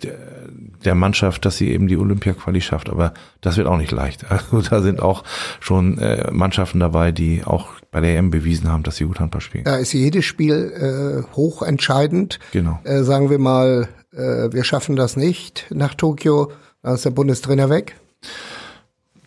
der 0.86 0.96
Mannschaft, 0.96 1.46
dass 1.46 1.58
sie 1.58 1.72
eben 1.72 1.88
die 1.88 1.98
Olympia-Quali 1.98 2.62
schafft. 2.62 2.90
Aber 2.90 3.13
das 3.42 3.58
wird 3.58 3.68
auch 3.68 3.78
nicht 3.78 3.92
leicht. 3.92 4.26
Also 4.52 4.62
da 4.62 4.82
sind 4.82 5.02
auch 5.02 5.24
schon 5.60 5.98
äh, 5.98 6.32
Mannschaften 6.32 6.80
dabei, 6.80 7.12
die 7.12 7.44
auch 7.44 7.70
bei 7.92 8.02
der 8.02 8.18
EM 8.18 8.30
bewiesen 8.30 8.72
haben, 8.72 8.84
dass 8.84 8.98
sie 8.98 9.06
gut 9.06 9.20
Handball 9.20 9.42
spielen. 9.42 9.63
Da 9.63 9.78
ist 9.78 9.94
jedes 9.94 10.26
Spiel 10.26 11.26
äh, 11.26 11.36
hochentscheidend. 11.36 12.40
Genau. 12.52 12.80
Äh, 12.84 13.04
sagen 13.04 13.30
wir 13.30 13.40
mal, 13.40 13.90
äh, 14.13 14.52
wir 14.52 14.63
schaffen 14.63 14.96
das 14.96 15.18
nicht 15.18 15.66
nach 15.70 15.96
Tokio, 15.96 16.52
dann 16.82 16.96
ist 16.96 17.06
der 17.06 17.12
Bundestrainer 17.12 17.70
weg. 17.70 17.96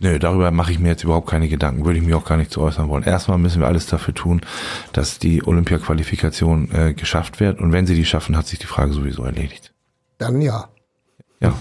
Nö, 0.03 0.19
darüber 0.19 0.51
mache 0.51 0.73
ich 0.73 0.79
mir 0.79 0.89
jetzt 0.89 1.05
überhaupt 1.05 1.29
keine 1.29 1.49
Gedanken, 1.49 1.85
würde 1.85 1.99
ich 1.99 2.05
mir 2.05 2.17
auch 2.17 2.25
gar 2.25 2.39
nicht 2.39 2.51
zu 2.51 2.63
äußern 2.63 2.89
wollen. 2.89 3.03
Erstmal 3.03 3.37
müssen 3.37 3.61
wir 3.61 3.69
alles 3.69 3.85
dafür 3.85 4.15
tun, 4.15 4.41
dass 4.95 5.19
die 5.19 5.47
Olympia-Qualifikation 5.47 6.71
äh, 6.73 6.95
geschafft 6.95 7.39
wird. 7.39 7.61
Und 7.61 7.73
wenn 7.73 7.87
sie 7.87 7.95
die 7.95 8.07
schaffen, 8.07 8.35
hat 8.35 8.47
sich 8.47 8.59
die 8.59 8.67
Frage 8.67 8.95
sowieso 8.95 9.25
erledigt. 9.25 9.75
Dann 10.17 10.41
ja. 10.41 10.70
Ja. 11.41 11.55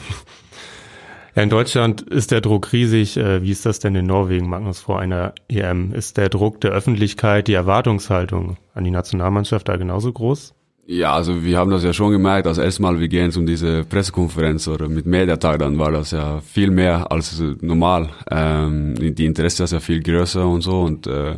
Ja, 1.36 1.44
in 1.44 1.50
Deutschland 1.50 2.02
ist 2.02 2.32
der 2.32 2.42
Druck 2.42 2.74
riesig. 2.74 3.16
Äh, 3.16 3.42
wie 3.44 3.52
ist 3.52 3.66
das 3.66 3.80
denn 3.80 3.96
in 3.96 4.08
Norwegen, 4.08 4.50
Magnus, 4.50 4.80
vor 4.80 5.00
einer 5.00 5.34
EM? 5.48 5.94
Ist 5.94 6.18
der 6.18 6.30
Druck 6.30 6.60
der 6.62 6.72
Öffentlichkeit, 6.72 7.48
die 7.48 7.54
Erwartungshaltung 7.54 8.58
an 8.74 8.84
die 8.84 8.92
Nationalmannschaft 8.92 9.70
da 9.70 9.78
genauso 9.78 10.12
groß? 10.12 10.54
Ja, 10.92 11.14
also 11.14 11.44
wir 11.44 11.60
haben 11.60 11.70
das 11.70 11.84
ja 11.84 11.94
schon 11.94 12.12
gemerkt, 12.12 12.48
als 12.48 12.58
erstmal 12.58 13.00
wir 13.00 13.08
gehen 13.10 13.32
zu 13.32 13.44
dieser 13.44 13.84
Pressekonferenz 13.84 14.68
oder 14.68 14.90
mit 14.90 15.06
Mediatag, 15.06 15.60
dann 15.60 15.78
war 15.78 15.92
das 15.92 16.10
ja 16.10 16.42
viel 16.42 16.72
mehr 16.72 17.12
als 17.12 17.40
normal. 17.62 18.10
Ähm, 18.32 18.96
die 18.98 19.26
Interesse 19.26 19.66
ist 19.66 19.72
ja 19.72 19.80
viel 19.80 20.02
größer 20.02 20.48
und 20.48 20.62
so. 20.62 20.82
Und 20.82 21.06
äh, 21.06 21.36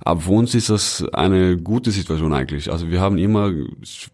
aber 0.00 0.28
uns 0.30 0.54
ist 0.54 0.70
das 0.70 1.04
eine 1.12 1.58
gute 1.58 1.90
Situation 1.90 2.32
eigentlich. 2.32 2.72
Also 2.72 2.90
wir 2.90 3.00
haben 3.00 3.18
immer 3.18 3.52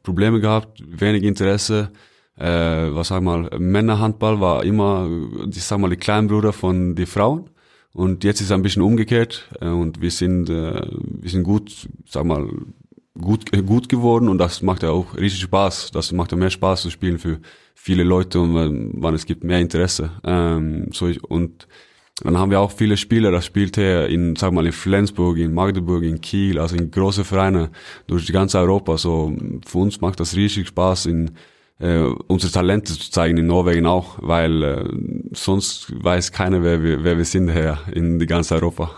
Probleme 0.02 0.40
gehabt, 0.40 0.82
wenig 0.85 1.22
Interesse. 1.22 1.92
Äh, 2.37 2.95
was 2.95 3.09
sag 3.09 3.23
mal, 3.23 3.51
Männerhandball 3.59 4.40
war 4.40 4.64
immer, 4.64 5.09
ich 5.51 5.62
sag 5.62 5.79
mal, 5.79 5.90
die 5.90 5.97
Kleinbruder 5.97 6.53
von 6.53 6.95
den 6.95 7.07
Frauen. 7.07 7.51
Und 7.92 8.25
jetzt 8.25 8.40
ist 8.40 8.47
es 8.47 8.53
ein 8.53 8.62
bisschen 8.62 8.83
umgekehrt 8.83 9.51
äh, 9.61 9.66
und 9.66 10.01
wir 10.01 10.11
sind, 10.11 10.49
äh, 10.49 10.83
wir 10.90 11.31
sind 11.31 11.42
gut, 11.42 11.88
sag 12.07 12.25
mal, 12.25 12.49
gut, 13.21 13.55
äh, 13.55 13.62
gut 13.62 13.88
geworden 13.88 14.29
und 14.29 14.38
das 14.38 14.62
macht 14.62 14.83
ja 14.83 14.90
auch 14.90 15.14
richtig 15.16 15.42
Spaß. 15.42 15.90
Das 15.92 16.12
macht 16.12 16.33
ja 16.33 16.38
mehr 16.38 16.51
Spaß 16.51 16.83
zu 16.83 16.90
spielen 16.90 17.18
für 17.18 17.40
viele 17.75 18.03
Leute 18.03 18.40
und 18.40 18.55
wann, 18.55 18.92
wann 18.95 19.14
es 19.14 19.27
gibt 19.27 19.45
mehr 19.45 19.61
Interesse. 19.61 20.11
Ähm, 20.25 20.88
so 20.92 21.07
ich, 21.07 21.23
und 21.23 21.68
dann 22.23 22.38
haben 22.38 22.51
wir 22.51 22.61
auch 22.61 22.71
viele 22.71 22.97
Spieler, 22.97 23.31
das 23.31 23.45
spielt 23.45 23.77
er 23.77 24.09
in, 24.09 24.37
sag 24.37 24.53
mal, 24.53 24.64
in 24.64 24.73
Flensburg, 24.73 25.38
in 25.38 25.53
Magdeburg, 25.53 26.03
in 26.03 26.21
Kiel, 26.21 26.59
also 26.59 26.77
in 26.77 26.90
große 26.90 27.25
Vereine 27.25 27.71
durch 28.07 28.27
die 28.27 28.33
ganze 28.33 28.59
Europa. 28.59 28.97
So, 28.97 29.35
für 29.66 29.79
uns 29.79 30.01
macht 30.01 30.21
das 30.21 30.37
richtig 30.37 30.68
Spaß, 30.68 31.07
in, 31.07 31.33
äh, 31.83 32.03
unsere 32.29 32.53
Talente 32.53 32.97
zu 32.97 33.11
zeigen 33.11 33.37
in 33.37 33.47
Norwegen 33.47 33.87
auch, 33.87 34.16
weil 34.21 34.62
äh, 34.62 34.85
sonst 35.33 35.92
weiß 36.03 36.33
keiner, 36.33 36.62
wer 36.62 36.83
wir, 36.83 37.05
wer 37.05 37.18
wir 37.18 37.25
sind 37.25 37.49
her 37.49 37.79
in 37.92 38.18
die 38.18 38.27
ganze 38.27 38.55
Europa. 38.55 38.92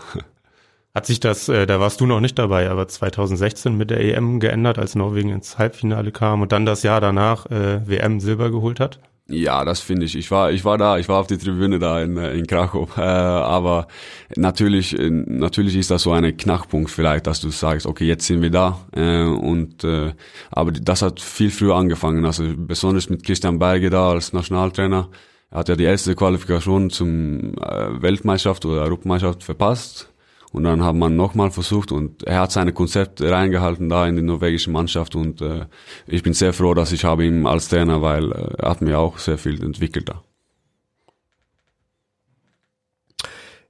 Hat 0.93 1.05
sich 1.05 1.19
das, 1.19 1.49
äh, 1.49 1.65
da 1.65 1.79
warst 1.79 1.99
du 1.99 2.05
noch 2.05 2.21
nicht 2.21 2.37
dabei, 2.39 2.69
aber 2.69 2.87
2016 2.87 3.75
mit 3.75 3.89
der 3.89 3.99
EM 3.99 4.39
geändert, 4.39 4.79
als 4.79 4.95
Norwegen 4.95 5.29
ins 5.29 5.57
Halbfinale 5.57 6.11
kam 6.11 6.41
und 6.41 6.51
dann 6.51 6.65
das 6.65 6.83
Jahr 6.83 7.01
danach 7.01 7.47
äh, 7.47 7.85
WM 7.87 8.19
Silber 8.19 8.51
geholt 8.51 8.79
hat? 8.79 8.99
Ja, 9.27 9.65
das 9.65 9.79
finde 9.79 10.05
ich. 10.05 10.15
Ich 10.15 10.29
war, 10.29 10.51
ich 10.51 10.63
war 10.65 10.77
da, 10.77 10.99
ich 10.99 11.09
war 11.09 11.19
auf 11.19 11.25
die 11.25 11.39
Tribüne 11.39 11.79
da 11.79 11.99
in, 11.99 12.15
äh, 12.15 12.33
in 12.33 12.45
Krakow. 12.45 12.95
Äh, 12.95 13.01
aber 13.01 13.87
natürlich, 14.35 14.97
äh, 14.97 15.09
natürlich 15.09 15.75
ist 15.75 15.89
das 15.89 16.03
so 16.03 16.11
ein 16.11 16.37
Knackpunkt 16.37 16.91
vielleicht, 16.91 17.25
dass 17.25 17.41
du 17.41 17.49
sagst, 17.49 17.87
okay, 17.87 18.05
jetzt 18.05 18.27
sind 18.27 18.43
wir 18.43 18.51
da. 18.51 18.85
Äh, 18.95 19.23
und 19.23 19.83
äh, 19.83 20.13
aber 20.51 20.71
das 20.71 21.01
hat 21.01 21.19
viel 21.19 21.49
früher 21.49 21.75
angefangen. 21.75 22.23
Also 22.23 22.43
besonders 22.55 23.09
mit 23.09 23.23
Christian 23.23 23.57
Berge 23.57 23.89
da 23.89 24.11
als 24.11 24.31
Nationaltrainer. 24.31 25.09
Er 25.49 25.57
hat 25.57 25.69
ja 25.69 25.75
die 25.75 25.85
erste 25.85 26.13
Qualifikation 26.13 26.91
zum 26.91 27.55
äh, 27.57 28.01
Weltmeisterschaft 28.01 28.65
oder 28.65 28.83
Europameisterschaft 28.83 29.43
verpasst 29.43 30.14
und 30.55 30.63
dann 30.63 30.85
hat 30.85 30.95
man 30.95 31.17
nochmal 31.17 31.51
versucht 31.51 31.91
und 31.91 32.23
er 32.23 32.39
hat 32.39 32.51
seine 32.53 32.71
Konzepte 32.71 33.29
reingehalten 33.29 33.89
da 33.89 34.07
in 34.07 34.15
die 34.15 34.21
norwegische 34.21 34.71
Mannschaft 34.71 35.13
und 35.13 35.41
äh, 35.41 35.65
ich 36.07 36.23
bin 36.23 36.33
sehr 36.33 36.53
froh, 36.53 36.73
dass 36.73 36.93
ich 36.93 37.03
habe 37.03 37.25
ihn 37.25 37.45
als 37.45 37.67
Trainer, 37.67 38.01
weil 38.01 38.31
äh, 38.31 38.53
er 38.57 38.69
hat 38.69 38.81
mir 38.81 38.97
auch 38.97 39.17
sehr 39.19 39.37
viel 39.37 39.61
entwickelt 39.61 40.07
da. 40.07 40.23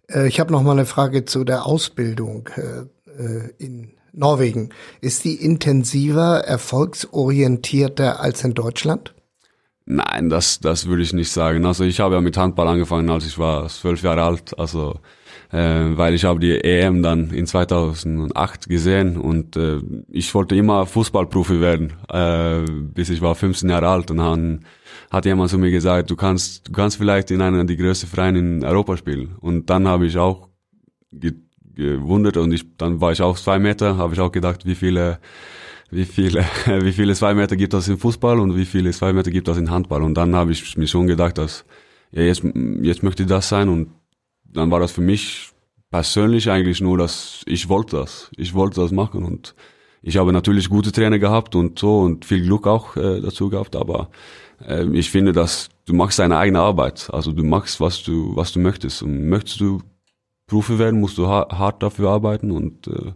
Äh, 0.10 0.28
ich 0.28 0.40
habe 0.40 0.52
noch 0.52 0.62
mal 0.62 0.74
eine 0.74 0.86
Frage 0.86 1.26
zu 1.26 1.44
der 1.44 1.66
Ausbildung 1.66 2.50
äh, 2.56 2.82
äh, 3.20 3.50
in 3.58 3.94
Norwegen. 4.14 4.70
Ist 5.02 5.26
die 5.26 5.36
intensiver, 5.36 6.42
erfolgsorientierter 6.46 8.20
als 8.20 8.44
in 8.44 8.54
Deutschland? 8.54 9.16
Nein, 9.86 10.30
das, 10.30 10.60
das 10.60 10.86
würde 10.86 11.02
ich 11.02 11.14
nicht 11.14 11.32
sagen. 11.32 11.66
Also 11.66 11.84
ich 11.84 12.00
habe 12.00 12.14
ja 12.14 12.22
mit 12.22 12.38
Handball 12.38 12.68
angefangen, 12.68 13.10
als 13.10 13.26
ich 13.26 13.40
war 13.40 13.68
zwölf 13.70 14.04
Jahre 14.04 14.22
alt. 14.22 14.58
Also 14.60 15.00
äh, 15.52 15.98
weil 15.98 16.14
ich 16.14 16.24
habe 16.24 16.40
die 16.40 16.64
EM 16.64 17.04
dann 17.04 17.30
in 17.32 17.46
2008 17.46 18.70
gesehen 18.70 19.18
und 19.18 19.56
äh, 19.56 19.80
ich 20.10 20.34
wollte 20.34 20.56
immer 20.56 20.86
Fußballprofi 20.86 21.62
werden, 21.62 21.94
äh, 22.10 22.64
bis 22.70 23.10
ich 23.10 23.22
war 23.22 23.36
15 23.36 23.70
Jahre 23.70 23.90
alt 23.90 24.12
und 24.12 24.18
dann 24.18 24.66
hat 25.12 25.26
jemand 25.26 25.50
zu 25.50 25.58
mir 25.58 25.72
gesagt, 25.72 26.10
du 26.10 26.16
kannst, 26.16 26.68
du 26.68 26.72
kannst 26.72 26.98
vielleicht 26.98 27.32
in 27.32 27.42
einer 27.42 27.64
der 27.64 27.76
größten 27.76 28.10
Vereine 28.10 28.40
in 28.40 28.64
Europa 28.64 28.98
spielen. 28.98 29.36
Und 29.40 29.70
dann 29.70 29.88
habe 29.88 30.06
ich 30.06 30.18
auch 30.18 30.50
ge 31.12 31.34
gewundert 31.76 32.38
und 32.38 32.54
ich, 32.54 32.64
dann 32.78 33.02
war 33.02 33.12
ich 33.12 33.22
auch 33.22 33.38
zwei 33.38 33.60
Meter, 33.60 33.98
habe 33.98 34.14
ich 34.14 34.22
auch 34.22 34.32
gedacht, 34.32 34.66
wie 34.66 34.76
viele 34.76 35.20
wie 35.92 36.06
viele, 36.06 36.46
wie 36.82 36.92
viele 36.92 37.14
zwei 37.16 37.34
Meter 37.34 37.56
gibt 37.56 37.74
es 37.74 37.88
im 37.88 37.98
Fußball 37.98 38.40
und 38.40 38.56
wie 38.56 38.66
viele 38.66 38.92
zwei 38.92 39.14
Meter 39.14 39.32
gibt 39.32 39.48
es 39.48 39.58
in 39.58 39.70
Handball. 39.70 40.04
Und 40.04 40.16
dann 40.16 40.36
habe 40.36 40.52
ich 40.52 40.78
mir 40.78 40.88
schon 40.88 41.08
gedacht, 41.08 41.38
dass 41.38 41.66
ja, 42.12 42.22
jetzt, 42.24 42.44
jetzt 42.82 43.04
möchte 43.04 43.24
ich 43.24 43.30
das 43.30 43.50
sein 43.50 43.70
und 43.70 43.90
dann 44.56 44.72
war 44.72 44.80
das 44.80 44.92
für 44.92 45.02
mich 45.02 45.52
persönlich 45.92 46.50
eigentlich 46.50 46.82
nur, 46.82 46.98
dass 46.98 47.44
ich 47.46 47.70
wollte 47.70 47.98
das. 47.98 48.32
Ich 48.36 48.54
wollte 48.54 48.82
das 48.82 48.92
machen 48.92 49.24
und 49.24 49.56
ich 50.02 50.18
habe 50.18 50.32
natürlich 50.34 50.70
gute 50.70 50.92
Trainer 50.92 51.20
gehabt 51.20 51.56
und 51.56 51.80
so 51.80 52.00
und 52.00 52.26
viel 52.26 52.44
Glück 52.44 52.68
auch 52.68 52.96
äh, 52.96 53.22
dazu 53.22 53.50
gehabt, 53.50 53.76
aber 53.76 54.10
äh, 54.68 54.86
ich 54.94 55.10
finde, 55.10 55.32
dass 55.32 55.70
du 55.86 55.94
machst 55.94 56.20
deine 56.20 56.38
eigene 56.38 56.60
Arbeit. 56.60 57.10
Also 57.12 57.32
du 57.32 57.44
machst, 57.44 57.80
was 57.80 58.04
du, 58.04 58.36
was 58.36 58.52
du 58.52 58.60
möchtest. 58.60 59.04
Und 59.04 59.30
möchtest 59.30 59.60
du 59.62 59.82
Profi 60.48 60.78
werden, 60.78 61.00
musst 61.00 61.18
du 61.18 61.28
hart 61.28 61.82
dafür 61.82 62.12
arbeiten 62.12 62.52
und 62.52 62.88
äh, 62.88 63.14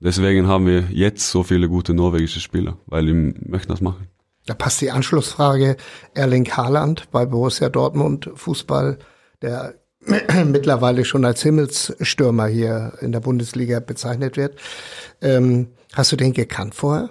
deswegen 0.00 0.46
haben 0.46 0.66
wir 0.66 0.84
jetzt 0.90 1.30
so 1.30 1.42
viele 1.42 1.68
gute 1.68 1.92
norwegische 1.92 2.40
Spieler, 2.40 2.78
weil 2.86 3.06
die 3.06 3.12
möchten 3.12 3.68
das 3.68 3.82
machen. 3.82 4.08
Da 4.46 4.54
passt 4.54 4.80
die 4.80 4.90
Anschlussfrage 4.90 5.76
Erling 6.14 6.50
Haaland 6.50 7.10
bei 7.10 7.26
Borussia 7.26 7.68
Dortmund 7.68 8.30
Fußball, 8.34 8.98
der 9.42 9.74
mittlerweile 10.46 11.04
schon 11.04 11.24
als 11.24 11.42
Himmelsstürmer 11.42 12.46
hier 12.46 12.94
in 13.00 13.12
der 13.12 13.20
Bundesliga 13.20 13.80
bezeichnet 13.80 14.36
wird. 14.36 14.56
Ähm, 15.20 15.68
hast 15.92 16.12
du 16.12 16.16
den 16.16 16.32
gekannt 16.32 16.74
vorher? 16.74 17.10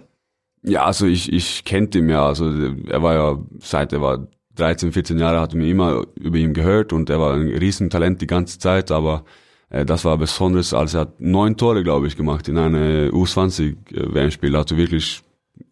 Ja, 0.63 0.85
also 0.85 1.05
ich, 1.05 1.31
ich 1.31 1.63
kannte 1.63 1.99
ihn 1.99 2.09
ja. 2.09 2.25
Also 2.25 2.51
er 2.87 3.01
war 3.01 3.13
ja, 3.13 3.39
seit 3.59 3.93
er 3.93 4.01
war 4.01 4.27
13, 4.55 4.91
14 4.91 5.17
Jahre, 5.17 5.39
hatte 5.39 5.57
mir 5.57 5.69
immer 5.69 6.05
über 6.15 6.37
ihn 6.37 6.53
gehört 6.53 6.91
und 6.91 7.09
er 7.09 7.19
war 7.19 7.33
ein 7.33 7.47
Riesentalent 7.47 8.21
die 8.21 8.27
ganze 8.27 8.59
Zeit, 8.59 8.91
aber 8.91 9.23
äh, 9.69 9.85
das 9.85 10.03
war 10.05 10.17
besonders, 10.17 10.73
als 10.73 10.93
er 10.93 11.01
hat 11.01 11.21
neun 11.21 11.55
Tore, 11.55 11.83
glaube 11.83 12.07
ich, 12.07 12.17
gemacht 12.17 12.47
in 12.47 12.57
einem 12.57 13.09
U20-WM-Spiel. 13.11 14.51
Da 14.51 14.59
hat 14.59 14.71
er 14.71 14.77
wirklich 14.77 15.21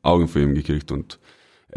Augen 0.01 0.27
für 0.27 0.41
ihn 0.41 0.55
gekriegt 0.55 0.91
und 0.91 1.19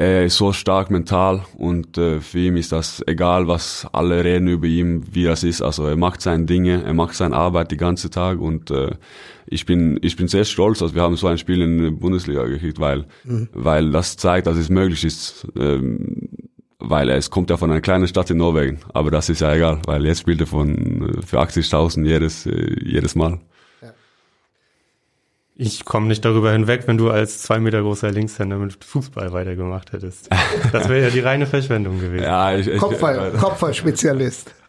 er 0.01 0.25
ist 0.25 0.39
so 0.39 0.55
stark 0.55 0.91
mental 0.91 1.45
und 1.59 1.99
äh, 1.99 2.21
für 2.21 2.39
ihn 2.39 2.57
ist 2.57 2.73
das 2.73 3.03
egal, 3.07 3.49
was 3.49 3.87
alle 3.93 4.25
reden 4.25 4.49
über 4.49 4.67
ihn, 4.67 5.05
wie 5.13 5.25
das 5.25 5.45
ist. 5.45 5.61
Also 5.61 5.85
er 5.85 5.97
macht 5.97 6.23
seine 6.23 6.47
Dinge, 6.47 6.83
er 6.83 6.95
macht 6.95 7.15
seine 7.15 7.37
Arbeit 7.37 7.71
die 7.71 7.77
ganze 7.77 8.09
Tag 8.09 8.41
und 8.41 8.71
äh, 8.71 8.93
ich 9.45 9.67
bin 9.67 9.99
ich 10.01 10.17
bin 10.17 10.27
sehr 10.27 10.45
stolz, 10.45 10.79
dass 10.79 10.95
wir 10.95 11.03
haben 11.03 11.17
so 11.17 11.27
ein 11.27 11.37
Spiel 11.37 11.61
in 11.61 11.83
der 11.83 11.91
Bundesliga 11.91 12.45
gekriegt, 12.45 12.81
weil 12.81 13.05
mhm. 13.25 13.51
weil 13.53 13.91
das 13.91 14.17
zeigt, 14.17 14.47
dass 14.47 14.57
es 14.57 14.71
möglich 14.71 15.05
ist. 15.05 15.47
Ähm, 15.55 16.31
weil 16.79 17.11
es 17.11 17.29
kommt 17.29 17.51
ja 17.51 17.59
von 17.59 17.71
einer 17.71 17.83
kleinen 17.83 18.09
Stadt 18.09 18.31
in 18.31 18.39
Norwegen, 18.39 18.79
aber 18.95 19.11
das 19.11 19.29
ist 19.29 19.43
ja 19.43 19.55
egal, 19.55 19.83
weil 19.85 20.07
jetzt 20.07 20.21
spielt 20.21 20.41
er 20.41 20.47
von 20.47 21.11
äh, 21.11 21.27
für 21.27 21.41
80.000 21.41 22.07
jedes 22.07 22.47
äh, 22.47 22.75
jedes 22.83 23.15
Mal. 23.15 23.39
Ich 25.63 25.85
komme 25.85 26.07
nicht 26.07 26.25
darüber 26.25 26.53
hinweg, 26.53 26.85
wenn 26.87 26.97
du 26.97 27.11
als 27.11 27.43
zwei 27.43 27.59
Meter 27.61 27.83
großer 27.83 28.11
Linkshänder 28.11 28.57
mit 28.57 28.83
Fußball 28.83 29.35
weitergemacht 29.35 29.93
hättest. 29.93 30.31
Das 30.73 30.89
wäre 30.89 31.03
ja 31.03 31.11
die 31.11 31.21
reine 31.21 31.45
Verschwendung 31.45 32.01
gewesen. 32.01 32.25
Ja, 32.25 32.57
ich, 32.57 32.67
ich, 32.67 32.79
Kopfball, 32.79 33.33
Kopfballspezialist. 33.33 34.55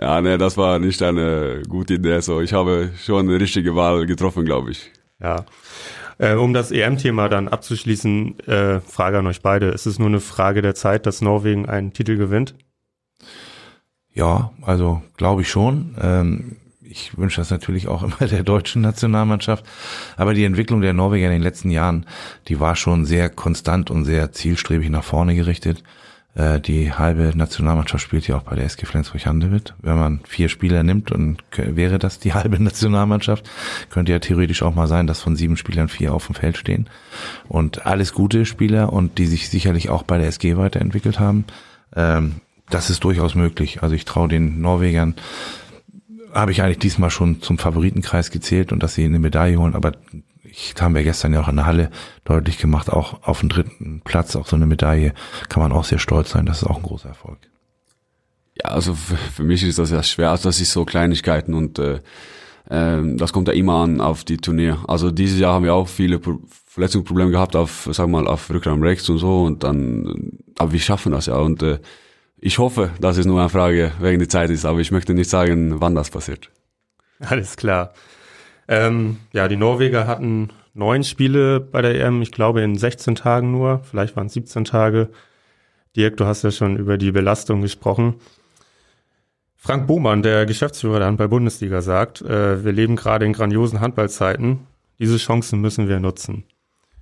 Ja, 0.00 0.20
ne, 0.20 0.36
das 0.36 0.56
war 0.56 0.78
nicht 0.78 1.02
eine 1.02 1.62
gute 1.68 1.94
Idee. 1.94 2.20
So, 2.20 2.40
ich 2.40 2.52
habe 2.52 2.90
schon 3.02 3.28
eine 3.28 3.40
richtige 3.40 3.74
Wahl 3.74 4.04
getroffen, 4.04 4.44
glaube 4.44 4.72
ich. 4.72 4.92
Ja. 5.20 5.46
Äh, 6.18 6.34
um 6.34 6.52
das 6.52 6.70
EM-Thema 6.70 7.28
dann 7.28 7.48
abzuschließen, 7.48 8.40
äh, 8.40 8.80
Frage 8.80 9.18
an 9.18 9.26
euch 9.26 9.40
beide. 9.40 9.68
Ist 9.68 9.86
es 9.86 9.98
nur 9.98 10.08
eine 10.08 10.20
Frage 10.20 10.60
der 10.60 10.74
Zeit, 10.74 11.06
dass 11.06 11.22
Norwegen 11.22 11.66
einen 11.66 11.92
Titel 11.92 12.16
gewinnt? 12.16 12.56
Ja, 14.12 14.52
also 14.62 15.02
glaube 15.16 15.42
ich 15.42 15.48
schon. 15.48 15.96
Ähm, 16.00 16.56
ich 16.90 17.16
wünsche 17.18 17.40
das 17.40 17.50
natürlich 17.50 17.88
auch 17.88 18.02
immer 18.20 18.28
der 18.28 18.42
deutschen 18.42 18.82
Nationalmannschaft. 18.82 19.64
Aber 20.16 20.34
die 20.34 20.44
Entwicklung 20.44 20.80
der 20.80 20.92
Norweger 20.92 21.26
in 21.26 21.32
den 21.32 21.42
letzten 21.42 21.70
Jahren, 21.70 22.06
die 22.48 22.60
war 22.60 22.76
schon 22.76 23.04
sehr 23.04 23.28
konstant 23.28 23.90
und 23.90 24.04
sehr 24.04 24.32
zielstrebig 24.32 24.90
nach 24.90 25.04
vorne 25.04 25.34
gerichtet. 25.34 25.82
Äh, 26.34 26.60
die 26.60 26.92
halbe 26.92 27.32
Nationalmannschaft 27.34 28.02
spielt 28.02 28.26
ja 28.26 28.36
auch 28.36 28.42
bei 28.42 28.56
der 28.56 28.64
SG 28.64 28.86
Flensburg-Handewitt. 28.86 29.74
Wenn 29.80 29.96
man 29.96 30.20
vier 30.26 30.48
Spieler 30.48 30.82
nimmt 30.82 31.12
und 31.12 31.42
wäre 31.56 31.98
das 31.98 32.18
die 32.18 32.32
halbe 32.34 32.62
Nationalmannschaft, 32.62 33.48
könnte 33.90 34.12
ja 34.12 34.18
theoretisch 34.18 34.62
auch 34.62 34.74
mal 34.74 34.88
sein, 34.88 35.06
dass 35.06 35.20
von 35.20 35.36
sieben 35.36 35.56
Spielern 35.56 35.88
vier 35.88 36.14
auf 36.14 36.26
dem 36.26 36.34
Feld 36.34 36.56
stehen. 36.56 36.88
Und 37.48 37.86
alles 37.86 38.12
gute 38.14 38.46
Spieler 38.46 38.92
und 38.92 39.18
die 39.18 39.26
sich 39.26 39.50
sicherlich 39.50 39.90
auch 39.90 40.02
bei 40.02 40.18
der 40.18 40.28
SG 40.28 40.56
weiterentwickelt 40.56 41.20
haben. 41.20 41.44
Ähm, 41.94 42.36
das 42.70 42.90
ist 42.90 43.02
durchaus 43.04 43.34
möglich. 43.34 43.82
Also 43.82 43.94
ich 43.94 44.04
traue 44.04 44.28
den 44.28 44.60
Norwegern 44.60 45.14
habe 46.32 46.52
ich 46.52 46.62
eigentlich 46.62 46.78
diesmal 46.78 47.10
schon 47.10 47.42
zum 47.42 47.58
Favoritenkreis 47.58 48.30
gezählt 48.30 48.72
und 48.72 48.82
dass 48.82 48.94
sie 48.94 49.04
eine 49.04 49.18
Medaille 49.18 49.58
holen, 49.58 49.74
aber 49.74 49.92
ich 50.42 50.74
haben 50.80 50.94
wir 50.94 51.04
gestern 51.04 51.32
ja 51.32 51.40
auch 51.40 51.48
in 51.48 51.56
der 51.56 51.66
Halle 51.66 51.90
deutlich 52.24 52.58
gemacht, 52.58 52.90
auch 52.90 53.22
auf 53.22 53.40
dem 53.40 53.48
dritten 53.48 54.00
Platz, 54.04 54.36
auch 54.36 54.46
so 54.46 54.56
eine 54.56 54.66
Medaille, 54.66 55.12
kann 55.48 55.62
man 55.62 55.72
auch 55.72 55.84
sehr 55.84 55.98
stolz 55.98 56.30
sein, 56.30 56.46
das 56.46 56.62
ist 56.62 56.68
auch 56.68 56.76
ein 56.76 56.82
großer 56.82 57.08
Erfolg. 57.08 57.38
Ja, 58.54 58.70
also 58.70 58.94
für, 58.94 59.44
mich 59.44 59.62
ist 59.62 59.78
das 59.78 59.90
ja 59.90 60.02
schwer, 60.02 60.30
also 60.30 60.48
das 60.48 60.60
ist 60.60 60.72
so 60.72 60.84
Kleinigkeiten 60.84 61.54
und 61.54 61.78
äh, 61.78 62.00
äh, 62.68 63.16
das 63.16 63.32
kommt 63.32 63.48
ja 63.48 63.54
immer 63.54 63.74
an 63.74 64.00
auf 64.00 64.24
die 64.24 64.38
Turnier. 64.38 64.78
Also 64.88 65.10
dieses 65.10 65.38
Jahr 65.38 65.54
haben 65.54 65.64
wir 65.64 65.74
auch 65.74 65.88
viele 65.88 66.18
Pro 66.18 66.40
Verletzungsprobleme 66.66 67.32
gehabt 67.32 67.56
auf, 67.56 67.88
sag 67.90 68.08
mal, 68.08 68.28
auf 68.28 68.50
Rückraum 68.50 68.82
rechts 68.82 69.08
und 69.08 69.18
so 69.18 69.42
und 69.42 69.64
dann, 69.64 70.38
aber 70.58 70.70
wir 70.70 70.78
schaffen 70.78 71.10
das 71.10 71.26
ja 71.26 71.36
und 71.36 71.60
äh, 71.62 71.80
ich 72.40 72.58
hoffe, 72.58 72.90
dass 73.00 73.16
es 73.16 73.26
nur 73.26 73.40
eine 73.40 73.48
Frage 73.48 73.92
wegen 74.00 74.18
der 74.18 74.28
Zeit 74.28 74.50
ist, 74.50 74.64
aber 74.64 74.78
ich 74.80 74.90
möchte 74.90 75.14
nicht 75.14 75.30
sagen, 75.30 75.80
wann 75.80 75.94
das 75.94 76.10
passiert. 76.10 76.50
Alles 77.20 77.56
klar. 77.56 77.92
Ähm, 78.68 79.18
ja, 79.32 79.48
die 79.48 79.56
Norweger 79.56 80.06
hatten 80.06 80.50
neun 80.74 81.02
Spiele 81.02 81.60
bei 81.60 81.82
der 81.82 82.00
EM, 82.00 82.22
ich 82.22 82.32
glaube 82.32 82.62
in 82.62 82.76
16 82.76 83.14
Tagen 83.14 83.50
nur, 83.50 83.80
vielleicht 83.82 84.16
waren 84.16 84.26
es 84.26 84.34
17 84.34 84.64
Tage. 84.64 85.08
Dirk, 85.96 86.16
du 86.16 86.26
hast 86.26 86.44
ja 86.44 86.50
schon 86.50 86.76
über 86.76 86.98
die 86.98 87.10
Belastung 87.10 87.60
gesprochen. 87.60 88.16
Frank 89.56 89.88
Bohmann, 89.88 90.22
der 90.22 90.46
Geschäftsführer 90.46 90.98
der 90.98 91.08
Handball-Bundesliga, 91.08 91.82
sagt, 91.82 92.22
äh, 92.22 92.64
wir 92.64 92.72
leben 92.72 92.94
gerade 92.94 93.26
in 93.26 93.32
grandiosen 93.32 93.80
Handballzeiten. 93.80 94.60
Diese 95.00 95.16
Chancen 95.16 95.60
müssen 95.60 95.88
wir 95.88 95.98
nutzen. 95.98 96.44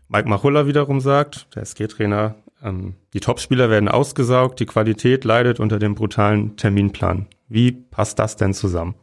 Mike 0.09 0.29
Machulla 0.29 0.66
wiederum 0.66 1.01
sagt, 1.01 1.55
der 1.55 1.62
SG-Trainer, 1.62 2.37
ähm, 2.62 2.95
die 3.12 3.21
Topspieler 3.21 3.71
werden 3.71 3.88
ausgesaugt, 3.88 4.61
die 4.61 4.66
Qualität 4.66 5.25
leidet 5.25 5.61
unter 5.61 5.79
dem 5.79 5.95
brutalen 5.95 6.57
Terminplan. 6.57 7.27
Wie 7.49 7.73
passt 7.73 8.19
das 8.19 8.37
denn 8.37 8.55
zusammen? 8.55 8.95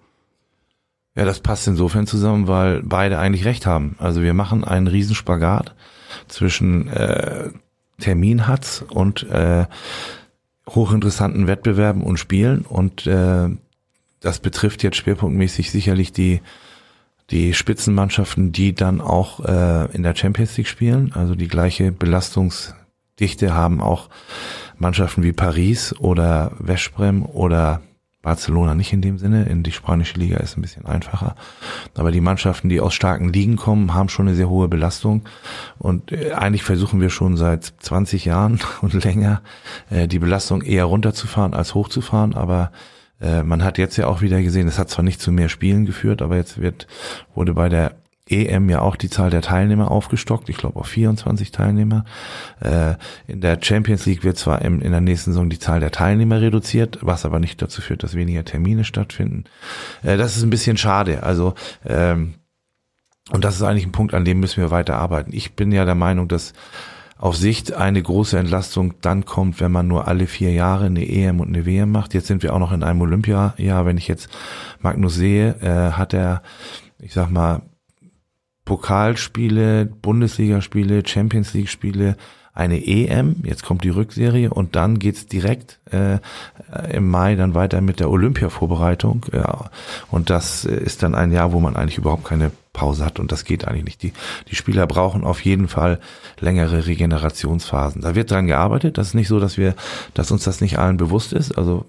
Ja, 1.15 1.25
das 1.25 1.41
passt 1.41 1.67
insofern 1.67 2.07
zusammen, 2.07 2.47
weil 2.47 2.81
beide 2.83 3.19
eigentlich 3.19 3.45
recht 3.45 3.65
haben. 3.65 3.95
Also 3.99 4.21
wir 4.21 4.33
machen 4.33 4.63
einen 4.63 4.87
Riesenspagat 4.87 5.75
zwischen 6.27 6.87
äh, 6.87 7.49
Terminhatz 7.99 8.83
und 8.89 9.23
äh, 9.29 9.65
hochinteressanten 10.67 11.45
Wettbewerben 11.45 12.01
und 12.01 12.17
Spielen 12.17 12.61
und 12.61 13.05
äh, 13.05 13.49
das 14.21 14.39
betrifft 14.39 14.83
jetzt 14.83 14.97
schwerpunktmäßig 14.97 15.69
sicherlich 15.69 16.13
die 16.13 16.41
die 17.29 17.53
Spitzenmannschaften, 17.53 18.51
die 18.51 18.73
dann 18.73 19.01
auch 19.01 19.39
äh, 19.45 19.91
in 19.93 20.03
der 20.03 20.15
Champions 20.15 20.57
League 20.57 20.67
spielen, 20.67 21.11
also 21.13 21.35
die 21.35 21.47
gleiche 21.47 21.91
Belastungs 21.91 22.75
Dichte 23.19 23.53
haben 23.53 23.79
auch 23.79 24.09
Mannschaften 24.77 25.23
wie 25.23 25.33
Paris 25.33 25.95
oder 25.99 26.51
Westbrem 26.59 27.23
oder 27.23 27.81
Barcelona 28.23 28.73
nicht 28.73 28.93
in 28.93 29.01
dem 29.01 29.17
Sinne. 29.17 29.43
In 29.43 29.63
die 29.63 29.71
spanische 29.71 30.17
Liga 30.17 30.37
ist 30.37 30.57
ein 30.57 30.61
bisschen 30.61 30.85
einfacher. 30.85 31.35
Aber 31.95 32.09
die 32.09 32.21
Mannschaften, 32.21 32.69
die 32.69 32.79
aus 32.79 32.93
starken 32.93 33.31
Ligen 33.31 33.57
kommen, 33.57 33.93
haben 33.93 34.09
schon 34.09 34.27
eine 34.27 34.35
sehr 34.35 34.49
hohe 34.49 34.69
Belastung. 34.69 35.23
Und 35.77 36.11
äh, 36.11 36.31
eigentlich 36.31 36.63
versuchen 36.63 37.01
wir 37.01 37.09
schon 37.09 37.37
seit 37.37 37.65
20 37.65 38.25
Jahren 38.25 38.59
und 38.81 38.93
länger, 38.93 39.41
äh, 39.89 40.07
die 40.07 40.19
Belastung 40.19 40.61
eher 40.61 40.85
runterzufahren 40.85 41.53
als 41.53 41.75
hochzufahren. 41.75 42.33
Aber 42.33 42.71
äh, 43.23 43.43
man 43.43 43.63
hat 43.63 43.77
jetzt 43.77 43.97
ja 43.97 44.07
auch 44.07 44.21
wieder 44.21 44.41
gesehen, 44.41 44.67
es 44.67 44.77
hat 44.77 44.89
zwar 44.89 45.03
nicht 45.03 45.21
zu 45.21 45.31
mehr 45.31 45.49
Spielen 45.49 45.85
geführt, 45.85 46.21
aber 46.21 46.35
jetzt 46.35 46.61
wird, 46.61 46.87
wurde 47.33 47.53
bei 47.53 47.69
der 47.69 47.95
EM 48.29 48.69
ja 48.69 48.81
auch 48.81 48.95
die 48.95 49.09
Zahl 49.09 49.29
der 49.29 49.41
Teilnehmer 49.41 49.91
aufgestockt, 49.91 50.47
ich 50.49 50.57
glaube 50.57 50.79
auf 50.79 50.87
24 50.87 51.51
Teilnehmer. 51.51 52.05
Äh, 52.61 52.95
in 53.27 53.41
der 53.41 53.59
Champions 53.61 54.05
League 54.05 54.23
wird 54.23 54.37
zwar 54.37 54.61
in, 54.61 54.81
in 54.81 54.91
der 54.91 55.01
nächsten 55.01 55.31
Saison 55.31 55.49
die 55.49 55.59
Zahl 55.59 55.79
der 55.79 55.91
Teilnehmer 55.91 56.39
reduziert, 56.39 56.99
was 57.01 57.25
aber 57.25 57.39
nicht 57.39 57.61
dazu 57.61 57.81
führt, 57.81 58.03
dass 58.03 58.15
weniger 58.15 58.45
Termine 58.45 58.85
stattfinden. 58.85 59.45
Äh, 60.03 60.17
das 60.17 60.37
ist 60.37 60.43
ein 60.43 60.49
bisschen 60.49 60.77
schade. 60.77 61.23
Also 61.23 61.53
ähm, 61.85 62.35
und 63.31 63.43
das 63.43 63.55
ist 63.55 63.61
eigentlich 63.61 63.85
ein 63.85 63.93
Punkt, 63.93 64.13
an 64.13 64.25
dem 64.25 64.39
müssen 64.39 64.61
wir 64.61 64.71
weiter 64.71 64.97
arbeiten. 64.97 65.31
Ich 65.33 65.53
bin 65.53 65.71
ja 65.71 65.85
der 65.85 65.95
Meinung, 65.95 66.27
dass 66.27 66.53
auf 67.23 67.37
Sicht 67.37 67.71
eine 67.71 68.03
große 68.03 68.37
Entlastung 68.37 68.95
dann 68.99 69.23
kommt, 69.23 69.61
wenn 69.61 69.71
man 69.71 69.87
nur 69.87 70.09
alle 70.09 70.27
vier 70.27 70.51
Jahre 70.51 70.87
eine 70.87 71.07
EM 71.07 71.39
und 71.39 71.47
eine 71.47 71.65
WM 71.65 71.89
macht. 71.89 72.13
Jetzt 72.13 72.27
sind 72.27 72.43
wir 72.43 72.53
auch 72.53 72.59
noch 72.59 72.73
in 72.73 72.83
einem 72.83 72.99
Olympia-Jahr. 72.99 73.85
Wenn 73.85 73.97
ich 73.97 74.09
jetzt 74.09 74.27
Magnus 74.81 75.15
sehe, 75.15 75.55
äh, 75.61 75.93
hat 75.93 76.13
er, 76.13 76.41
ich 76.99 77.13
sag 77.13 77.29
mal, 77.31 77.61
Pokalspiele, 78.65 79.85
Bundesligaspiele, 79.85 81.07
Champions 81.07 81.53
League 81.53 81.69
Spiele, 81.69 82.17
eine 82.53 82.85
EM, 82.85 83.37
jetzt 83.43 83.63
kommt 83.63 83.83
die 83.83 83.89
Rückserie 83.89 84.49
und 84.51 84.75
dann 84.75 84.99
geht's 84.99 85.25
direkt 85.25 85.79
äh, 85.91 86.19
im 86.91 87.09
Mai 87.09 87.35
dann 87.35 87.55
weiter 87.55 87.81
mit 87.81 87.99
der 87.99 88.11
Olympia-Vorbereitung. 88.11 89.25
Ja. 89.33 89.71
Und 90.11 90.29
das 90.29 90.63
ist 90.63 91.01
dann 91.01 91.15
ein 91.15 91.31
Jahr, 91.31 91.51
wo 91.51 91.59
man 91.59 91.75
eigentlich 91.75 91.97
überhaupt 91.97 92.25
keine 92.25 92.51
Pause 92.71 93.05
hat 93.05 93.19
und 93.19 93.31
das 93.31 93.45
geht 93.45 93.67
eigentlich 93.67 93.85
nicht. 93.85 94.03
Die, 94.03 94.13
die 94.49 94.55
Spieler 94.55 94.85
brauchen 94.87 95.23
auf 95.23 95.43
jeden 95.45 95.67
Fall 95.67 95.99
längere 96.39 96.85
Regenerationsphasen. 96.87 98.01
Da 98.01 98.15
wird 98.15 98.31
dran 98.31 98.47
gearbeitet. 98.47 98.97
Das 98.97 99.07
ist 99.07 99.13
nicht 99.13 99.27
so, 99.27 99.39
dass 99.39 99.57
wir, 99.57 99.75
dass 100.13 100.31
uns 100.31 100.43
das 100.43 100.61
nicht 100.61 100.79
allen 100.79 100.97
bewusst 100.97 101.33
ist. 101.33 101.57
Also 101.57 101.85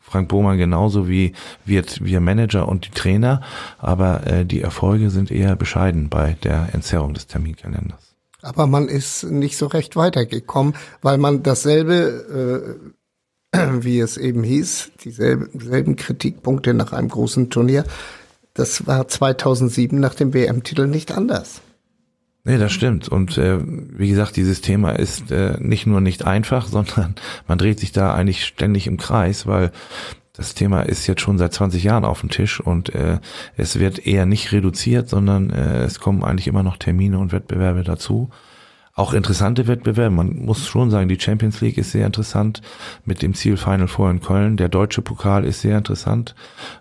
Frank 0.00 0.28
Bohmann 0.28 0.58
genauso 0.58 1.08
wie 1.08 1.32
wir, 1.64 1.84
wir 2.00 2.20
Manager 2.20 2.68
und 2.68 2.86
die 2.86 2.90
Trainer. 2.90 3.40
Aber 3.78 4.26
äh, 4.26 4.44
die 4.44 4.62
Erfolge 4.62 5.10
sind 5.10 5.30
eher 5.30 5.54
bescheiden 5.56 6.08
bei 6.08 6.36
der 6.44 6.68
Entzerrung 6.72 7.14
des 7.14 7.26
Terminkalenders. 7.26 8.07
Aber 8.42 8.66
man 8.66 8.88
ist 8.88 9.24
nicht 9.24 9.56
so 9.56 9.66
recht 9.66 9.96
weitergekommen, 9.96 10.74
weil 11.02 11.18
man 11.18 11.42
dasselbe, 11.42 12.78
äh, 13.52 13.58
wie 13.82 13.98
es 14.00 14.16
eben 14.16 14.42
hieß, 14.42 14.92
dieselben 15.04 15.96
Kritikpunkte 15.96 16.74
nach 16.74 16.92
einem 16.92 17.08
großen 17.08 17.50
Turnier 17.50 17.84
Das 18.54 18.86
war 18.86 19.06
2007 19.06 19.98
nach 20.00 20.14
dem 20.14 20.34
WM-Titel 20.34 20.86
nicht 20.86 21.12
anders. 21.12 21.60
Nee, 22.44 22.58
das 22.58 22.72
stimmt. 22.72 23.08
Und 23.08 23.36
äh, 23.36 23.58
wie 23.62 24.08
gesagt, 24.08 24.36
dieses 24.36 24.60
Thema 24.62 24.92
ist 24.92 25.30
äh, 25.30 25.56
nicht 25.60 25.86
nur 25.86 26.00
nicht 26.00 26.24
einfach, 26.24 26.66
sondern 26.68 27.14
man 27.46 27.58
dreht 27.58 27.78
sich 27.78 27.92
da 27.92 28.14
eigentlich 28.14 28.44
ständig 28.44 28.86
im 28.86 28.96
Kreis, 28.96 29.46
weil 29.46 29.70
das 30.38 30.54
Thema 30.54 30.82
ist 30.82 31.08
jetzt 31.08 31.20
schon 31.20 31.36
seit 31.36 31.52
20 31.52 31.82
Jahren 31.82 32.04
auf 32.04 32.20
dem 32.20 32.30
Tisch 32.30 32.60
und 32.60 32.94
äh, 32.94 33.18
es 33.56 33.80
wird 33.80 34.06
eher 34.06 34.24
nicht 34.24 34.52
reduziert, 34.52 35.08
sondern 35.08 35.50
äh, 35.50 35.82
es 35.82 35.98
kommen 35.98 36.22
eigentlich 36.22 36.46
immer 36.46 36.62
noch 36.62 36.76
Termine 36.76 37.18
und 37.18 37.32
Wettbewerbe 37.32 37.82
dazu. 37.82 38.30
Auch 38.94 39.14
interessante 39.14 39.66
Wettbewerbe. 39.66 40.14
Man 40.14 40.36
muss 40.44 40.68
schon 40.68 40.90
sagen, 40.90 41.08
die 41.08 41.18
Champions 41.18 41.60
League 41.60 41.76
ist 41.76 41.90
sehr 41.90 42.06
interessant 42.06 42.62
mit 43.04 43.20
dem 43.20 43.34
Ziel 43.34 43.56
Final 43.56 43.88
Four 43.88 44.12
in 44.12 44.20
Köln. 44.20 44.56
Der 44.56 44.68
deutsche 44.68 45.02
Pokal 45.02 45.44
ist 45.44 45.60
sehr 45.60 45.76
interessant 45.76 46.36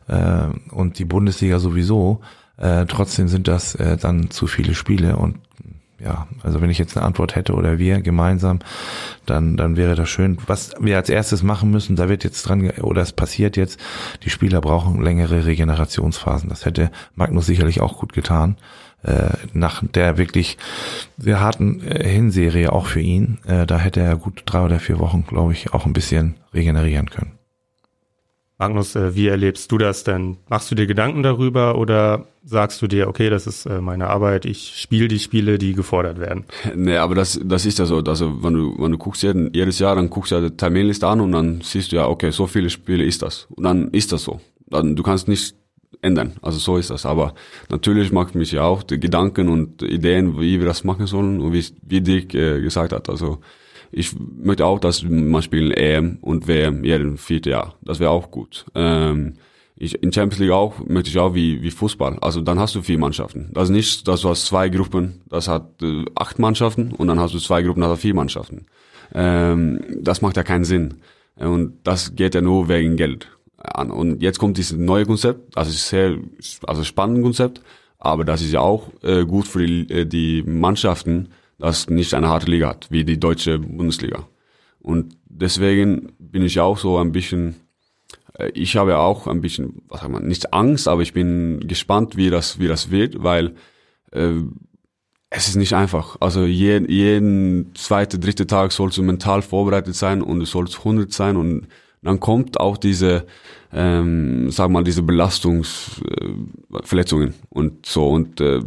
äh, 0.07 0.45
und 0.69 0.99
die 0.99 1.05
Bundesliga 1.05 1.57
sowieso. 1.57 2.21
Äh, 2.57 2.85
trotzdem 2.85 3.27
sind 3.27 3.47
das 3.47 3.73
äh, 3.73 3.97
dann 3.97 4.29
zu 4.29 4.45
viele 4.45 4.75
Spiele 4.75 5.17
und 5.17 5.37
ja, 5.99 6.27
also 6.43 6.61
wenn 6.61 6.69
ich 6.69 6.77
jetzt 6.77 6.95
eine 6.95 7.05
Antwort 7.05 7.35
hätte 7.35 7.53
oder 7.53 7.79
wir 7.79 8.01
gemeinsam, 8.01 8.59
dann, 9.25 9.57
dann 9.57 9.77
wäre 9.77 9.95
das 9.95 10.09
schön. 10.09 10.37
Was 10.45 10.73
wir 10.79 10.95
als 10.95 11.09
erstes 11.09 11.41
machen 11.41 11.71
müssen, 11.71 11.95
da 11.95 12.07
wird 12.07 12.23
jetzt 12.23 12.43
dran, 12.43 12.69
oder 12.81 13.01
es 13.01 13.13
passiert 13.13 13.57
jetzt, 13.57 13.79
die 14.23 14.29
Spieler 14.29 14.61
brauchen 14.61 15.01
längere 15.01 15.45
Regenerationsphasen. 15.45 16.49
Das 16.49 16.65
hätte 16.65 16.91
Magnus 17.15 17.47
sicherlich 17.47 17.81
auch 17.81 17.97
gut 17.97 18.13
getan. 18.13 18.57
Äh, 19.03 19.29
nach 19.53 19.83
der 19.85 20.17
wirklich 20.17 20.57
sehr 21.17 21.39
harten 21.39 21.83
äh, 21.83 22.07
Hinserie 22.07 22.71
auch 22.71 22.87
für 22.87 22.99
ihn, 22.99 23.37
äh, 23.45 23.67
da 23.67 23.77
hätte 23.77 23.99
er 23.99 24.15
gut 24.15 24.41
drei 24.45 24.61
oder 24.61 24.79
vier 24.79 24.97
Wochen, 24.97 25.23
glaube 25.27 25.53
ich, 25.53 25.71
auch 25.73 25.85
ein 25.85 25.93
bisschen 25.93 26.35
regenerieren 26.53 27.09
können. 27.09 27.36
Magnus, 28.59 28.95
äh, 28.95 29.15
wie 29.15 29.27
erlebst 29.27 29.71
du 29.71 29.77
das 29.77 30.03
denn? 30.03 30.37
Machst 30.49 30.71
du 30.71 30.75
dir 30.75 30.87
Gedanken 30.87 31.21
darüber 31.21 31.77
oder 31.77 32.25
sagst 32.43 32.81
du 32.81 32.87
dir, 32.87 33.07
okay, 33.07 33.29
das 33.29 33.45
ist 33.45 33.67
äh, 33.67 33.81
meine 33.81 34.07
Arbeit, 34.07 34.45
ich 34.45 34.73
spiele 34.77 35.07
die 35.07 35.19
Spiele, 35.19 35.59
die 35.59 35.73
gefordert 35.73 36.19
werden? 36.19 36.45
Nee, 36.75 36.97
aber 36.97 37.13
das, 37.13 37.39
das 37.43 37.67
ist 37.67 37.77
ja 37.77 37.85
so. 37.85 37.99
Also 37.99 38.43
wenn 38.43 38.53
du, 38.53 38.75
wenn 38.79 38.91
du 38.91 38.97
guckst 38.97 39.21
jeden, 39.21 39.53
jedes 39.53 39.77
Jahr, 39.77 39.95
dann 39.95 40.09
guckst 40.09 40.31
du 40.31 40.35
ja 40.35 40.41
die 40.41 40.57
Terminliste 40.57 41.07
an 41.07 41.21
und 41.21 41.33
dann 41.33 41.61
siehst 41.61 41.91
du 41.91 41.97
ja, 41.97 42.07
okay, 42.07 42.31
so 42.31 42.47
viele 42.47 42.71
Spiele 42.71 43.03
ist 43.03 43.21
das. 43.21 43.47
Und 43.55 43.63
dann 43.63 43.89
ist 43.91 44.11
das 44.11 44.23
so. 44.23 44.41
Dann, 44.65 44.95
du 44.95 45.03
kannst 45.03 45.27
nicht 45.27 45.55
ändern. 46.01 46.33
Also 46.41 46.57
so 46.57 46.77
ist 46.77 46.89
das. 46.89 47.05
Aber 47.05 47.35
natürlich 47.69 48.11
macht 48.11 48.33
mich 48.33 48.53
ja 48.53 48.63
auch 48.63 48.81
die 48.81 48.99
Gedanken 48.99 49.49
und 49.49 49.83
Ideen, 49.83 50.39
wie 50.39 50.59
wir 50.59 50.65
das 50.65 50.83
machen 50.83 51.05
sollen 51.05 51.41
und 51.41 51.53
wie, 51.53 51.63
wie 51.83 52.01
Dirk 52.01 52.33
äh, 52.33 52.59
gesagt 52.61 52.91
hat. 52.91 53.07
Also 53.07 53.39
ich 53.91 54.15
möchte 54.19 54.65
auch, 54.65 54.79
dass 54.79 55.03
man 55.03 55.41
spielen 55.41 55.71
EM 55.71 56.17
und 56.21 56.47
WM 56.47 56.83
jeden 56.83 57.17
vierten 57.17 57.49
Jahr. 57.49 57.75
Das 57.81 57.99
wäre 57.99 58.11
auch 58.11 58.31
gut. 58.31 58.65
Ähm, 58.75 59.35
ich, 59.79 60.01
in 60.01 60.11
Champions 60.11 60.39
League 60.39 60.51
auch 60.51 60.79
möchte 60.87 61.09
ich 61.09 61.19
auch 61.19 61.35
wie, 61.35 61.61
wie 61.61 61.71
Fußball. 61.71 62.17
Also 62.19 62.41
dann 62.41 62.59
hast 62.59 62.75
du 62.75 62.81
vier 62.81 62.97
Mannschaften. 62.97 63.51
Das 63.53 63.65
ist 63.65 63.75
nicht, 63.75 64.07
dass 64.07 64.21
du 64.21 64.29
hast 64.29 64.45
zwei 64.47 64.69
Gruppen, 64.69 65.21
das 65.29 65.47
hat 65.47 65.81
äh, 65.81 66.05
acht 66.15 66.39
Mannschaften 66.39 66.91
und 66.91 67.07
dann 67.07 67.19
hast 67.19 67.33
du 67.33 67.39
zwei 67.39 67.61
Gruppen, 67.61 67.81
das 67.81 67.91
hat 67.91 67.99
vier 67.99 68.15
Mannschaften. 68.15 68.65
Ähm, 69.13 69.79
das 70.01 70.21
macht 70.21 70.35
ja 70.35 70.43
keinen 70.43 70.65
Sinn. 70.65 70.95
Und 71.35 71.73
das 71.83 72.15
geht 72.15 72.33
ja 72.33 72.41
nur 72.41 72.67
wegen 72.67 72.95
Geld 72.97 73.29
an. 73.57 73.91
Und 73.91 74.21
jetzt 74.21 74.39
kommt 74.39 74.57
dieses 74.57 74.77
neue 74.77 75.05
Konzept, 75.05 75.55
also 75.55 75.69
ist 75.69 75.87
sehr, 75.87 76.17
also 76.65 76.83
spannendes 76.83 77.23
Konzept, 77.23 77.61
aber 77.99 78.25
das 78.25 78.41
ist 78.41 78.51
ja 78.51 78.61
auch 78.61 78.91
äh, 79.03 79.25
gut 79.25 79.47
für 79.47 79.65
die, 79.65 79.89
äh, 79.91 80.05
die 80.05 80.43
Mannschaften, 80.43 81.29
das 81.57 81.89
nicht 81.89 82.13
eine 82.13 82.29
harte 82.29 82.49
Liga 82.49 82.69
hat, 82.69 82.87
wie 82.89 83.03
die 83.03 83.19
deutsche 83.19 83.59
Bundesliga. 83.59 84.27
Und 84.79 85.17
deswegen 85.25 86.13
bin 86.19 86.43
ich 86.43 86.59
auch 86.59 86.77
so 86.77 86.97
ein 86.97 87.11
bisschen, 87.11 87.55
äh, 88.37 88.51
ich 88.53 88.77
habe 88.77 88.99
auch 88.99 89.27
ein 89.27 89.41
bisschen, 89.41 89.81
was 89.87 90.01
sagt 90.01 90.11
man, 90.11 90.27
nicht 90.27 90.53
Angst, 90.53 90.87
aber 90.87 91.01
ich 91.01 91.13
bin 91.13 91.67
gespannt, 91.67 92.15
wie 92.15 92.29
das, 92.29 92.59
wie 92.59 92.67
das 92.67 92.91
wird, 92.91 93.23
weil 93.23 93.55
äh, 94.11 94.35
es 95.29 95.49
ist 95.49 95.55
nicht 95.55 95.73
einfach. 95.73 96.17
Also 96.19 96.45
je, 96.45 96.79
jeden 96.87 97.71
zweite, 97.75 98.19
dritte 98.19 98.47
Tag 98.47 98.71
sollst 98.71 98.97
du 98.97 99.03
mental 99.03 99.41
vorbereitet 99.41 99.95
sein 99.95 100.21
und 100.21 100.39
du 100.39 100.45
sollst 100.45 100.77
100 100.79 101.11
sein 101.11 101.35
und 101.35 101.67
dann 102.01 102.19
kommt 102.19 102.59
auch 102.59 102.77
diese, 102.77 103.25
ähm, 103.73 104.51
sag 104.51 104.69
mal, 104.69 104.83
diese 104.83 105.01
Belastungsverletzungen 105.01 107.29
äh, 107.29 107.33
und 107.49 107.85
so 107.85 108.09
und 108.09 108.39
äh, 108.39 108.61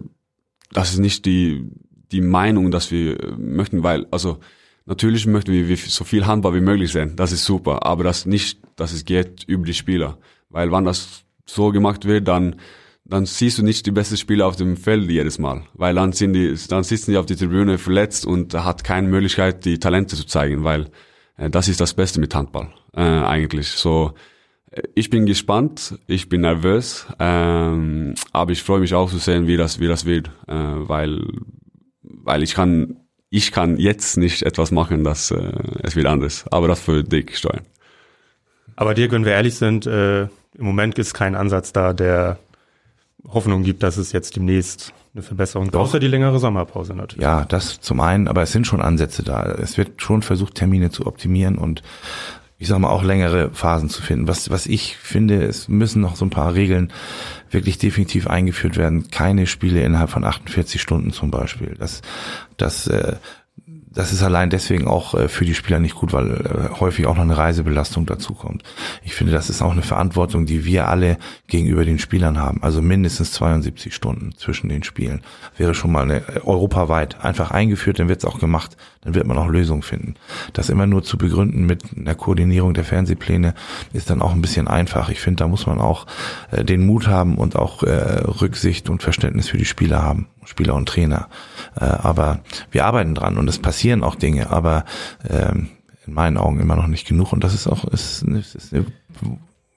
das 0.73 0.93
ist 0.93 0.99
nicht 0.99 1.25
die 1.25 1.65
die 2.13 2.21
Meinung, 2.21 2.71
dass 2.71 2.91
wir 2.91 3.35
möchten, 3.37 3.83
weil, 3.83 4.07
also 4.11 4.39
natürlich 4.87 5.27
möchten 5.27 5.53
wir 5.53 5.77
so 5.77 6.05
viel 6.05 6.27
Handball 6.27 6.55
wie 6.55 6.61
möglich 6.61 6.93
sein, 6.93 7.17
das 7.17 7.33
ist 7.33 7.45
super, 7.45 7.87
aber 7.87 8.05
das 8.05 8.27
nicht, 8.27 8.61
dass 8.77 8.93
es 8.93 9.05
geht 9.05 9.45
über 9.47 9.65
die 9.65 9.75
Spieler, 9.75 10.19
weil 10.49 10.73
wenn 10.73 10.85
das 10.85 11.25
so 11.47 11.71
gemacht 11.71 12.05
wird, 12.05 12.29
dann 12.29 12.57
dann 13.11 13.27
siehst 13.27 13.59
du 13.59 13.65
nicht 13.65 13.85
die 13.87 13.91
besten 13.91 14.17
Spieler 14.17 14.47
auf 14.47 14.57
dem 14.57 14.77
Feld 14.77 15.11
jedes 15.11 15.39
Mal, 15.39 15.65
weil 15.75 15.95
dann 15.95 16.13
sind 16.13 16.33
die, 16.33 16.55
dann 16.69 16.85
sitzen 16.85 17.11
die 17.11 17.17
auf 17.17 17.27
die 17.27 17.37
Tribüne 17.37 17.77
verletzt 17.77 18.25
und 18.25 18.55
hat 18.55 18.85
keine 18.85 19.09
Möglichkeit, 19.09 19.65
die 19.65 19.79
Talente 19.79 20.17
zu 20.17 20.25
zeigen, 20.27 20.65
weil 20.65 20.91
äh, 21.37 21.51
das 21.51 21.69
ist 21.69 21.81
das 21.81 21.95
Beste 21.95 22.21
mit 22.21 22.35
Handball 22.35 22.69
äh, 22.95 23.01
eigentlich. 23.01 23.69
So, 23.69 24.13
äh, 24.71 24.83
ich 24.95 25.11
bin 25.11 25.27
gespannt, 25.27 25.99
ich 26.07 26.29
bin 26.29 26.43
nervös, 26.43 27.07
ähm, 27.19 28.15
aber 28.33 28.53
ich 28.53 28.63
freue 28.63 28.81
mich 28.81 28.95
auch 28.95 29.11
zu 29.11 29.19
sehen, 29.19 29.47
wie 29.47 29.57
das 29.57 29.81
wie 29.81 29.89
das 29.89 30.05
wird, 30.05 30.29
äh, 30.47 30.55
weil 30.55 31.27
weil 32.23 32.43
ich 32.43 32.55
kann, 32.55 32.97
ich 33.31 33.53
kann 33.53 33.77
jetzt 33.79 34.17
nicht 34.17 34.43
etwas 34.43 34.71
machen, 34.71 35.05
dass 35.05 35.31
äh, 35.31 35.53
es 35.83 35.97
wird 35.97 36.07
anders. 36.07 36.45
Aber 36.51 36.69
das 36.69 36.81
für 36.81 37.05
Dick 37.05 37.37
steuern. 37.37 37.63
Aber 38.77 38.95
dir, 38.95 39.11
wenn 39.11 39.25
wir 39.25 39.33
ehrlich 39.33 39.57
sind, 39.57 39.87
äh, 39.87 40.23
im 40.23 40.31
Moment 40.59 40.99
ist 40.99 41.15
kein 41.15 41.35
Ansatz 41.35 41.73
da, 41.73 41.93
der 41.93 42.39
Hoffnung 43.29 43.63
gibt, 43.63 43.83
dass 43.83 43.97
es 43.97 44.13
jetzt 44.13 44.37
demnächst 44.37 44.93
eine 45.15 45.23
Verbesserung 45.23 45.67
gibt. 45.67 45.77
Außer 45.77 46.01
die 46.01 46.09
längere 46.09 46.39
Sommerpause 46.39 46.95
natürlich. 46.95 47.23
Ja, 47.23 47.45
das 47.45 47.81
zum 47.81 48.01
einen, 48.01 48.29
aber 48.29 48.43
es 48.43 48.53
sind 48.53 48.67
schon 48.67 48.81
Ansätze 48.81 49.23
da. 49.23 49.45
Es 49.45 49.77
wird 49.77 50.01
schon 50.01 50.23
versucht, 50.23 50.55
Termine 50.55 50.91
zu 50.91 51.07
optimieren 51.07 51.59
und 51.59 51.83
ich 52.61 52.69
sag 52.69 52.79
mal 52.79 52.91
auch 52.91 53.03
längere 53.03 53.51
Phasen 53.55 53.89
zu 53.89 54.03
finden. 54.03 54.29
Was, 54.29 54.51
was 54.51 54.67
ich 54.67 54.99
finde, 54.99 55.43
es 55.45 55.69
müssen 55.69 56.03
noch 56.03 56.15
so 56.15 56.27
ein 56.27 56.31
paar 56.31 56.55
Regeln 56.55 56.93
wirklich 57.51 57.79
definitiv 57.79 58.27
eingeführt 58.27 58.77
werden. 58.77 59.11
Keine 59.11 59.47
Spiele 59.47 59.83
innerhalb 59.83 60.11
von 60.11 60.25
48 60.25 60.81
Stunden 60.81 61.11
zum 61.11 61.31
Beispiel. 61.31 61.75
Das, 61.79 62.03
das 62.59 62.87
äh, 62.87 63.17
das 63.93 64.13
ist 64.13 64.23
allein 64.23 64.51
deswegen 64.51 64.87
auch 64.87 65.15
äh, 65.15 65.29
für 65.29 65.45
die 65.45 65.55
Spieler 65.55 65.81
nicht 65.81 65.97
gut, 65.97 66.13
weil 66.13 66.31
äh, 66.31 66.79
häufig 66.79 67.07
auch 67.07 67.17
noch 67.17 67.23
eine 67.23 67.37
Reisebelastung 67.37 68.07
dazu 68.07 68.35
kommt. 68.35 68.63
Ich 69.03 69.15
finde, 69.15 69.33
das 69.33 69.51
ist 69.51 69.63
auch 69.63 69.73
eine 69.73 69.83
Verantwortung, 69.83 70.47
die 70.47 70.65
wir 70.65 70.89
alle 70.89 71.19
gegenüber 71.49 71.85
den 71.85 71.99
Spielern 71.99 72.39
haben. 72.39 72.63
Also 72.63 72.83
mindestens 72.83 73.33
72 73.33 73.93
Stunden 73.93 74.33
zwischen 74.37 74.69
den 74.69 74.85
Spielen 74.85 75.23
wäre 75.57 75.75
schon 75.75 75.91
mal 75.91 76.03
eine, 76.03 76.19
äh, 76.29 76.41
europaweit 76.45 77.25
einfach 77.25 77.51
eingeführt, 77.51 77.99
dann 77.99 78.09
wird 78.09 78.21
es 78.21 78.31
auch 78.31 78.39
gemacht, 78.39 78.77
dann 79.01 79.15
wird 79.15 79.27
man 79.27 79.39
auch 79.39 79.49
Lösungen 79.49 79.83
finden. 79.83 80.15
Das 80.53 80.69
immer 80.69 80.87
nur 80.87 81.03
zu 81.03 81.19
begründen 81.19 81.67
mit 81.67 81.83
einer 81.97 82.15
Koordinierung 82.15 82.75
der 82.75 82.85
Fernsehpläne 82.85 83.55
ist 83.93 84.09
dann 84.09 84.23
auch 84.23 84.33
ein 84.33 84.43
bisschen 84.43 84.69
einfach. 84.69 85.09
Ich 85.09 85.21
finde, 85.21 85.43
da 85.43 85.49
muss 85.49 85.67
man 85.67 85.81
auch 85.81 86.07
den 86.53 86.87
Mut 86.87 87.09
haben 87.09 87.39
und 87.39 87.57
auch 87.57 87.83
Rücksicht 87.83 88.91
und 88.91 89.03
Verständnis 89.03 89.49
für 89.49 89.59
die 89.59 89.65
Spieler 89.65 90.03
haben. 90.03 90.27
Spieler 90.51 90.75
und 90.75 90.89
Trainer. 90.89 91.29
Äh, 91.81 91.85
aber 91.85 92.41
wir 92.71 92.85
arbeiten 92.85 93.15
dran 93.15 93.39
und 93.39 93.49
es 93.49 93.59
passieren 93.59 94.03
auch 94.03 94.17
Dinge, 94.17 94.51
aber 94.51 94.85
ähm, 95.29 95.69
in 96.07 96.13
meinen 96.13 96.37
Augen 96.37 96.61
immer 96.61 96.77
noch 96.77 96.89
nicht 96.89 97.07
genug 97.07 97.33
und 97.33 97.45
das 97.45 97.55
ist 97.55 97.67
auch 97.67 97.85
ist, 97.85 98.23
ist 98.23 98.73
eine 98.75 98.87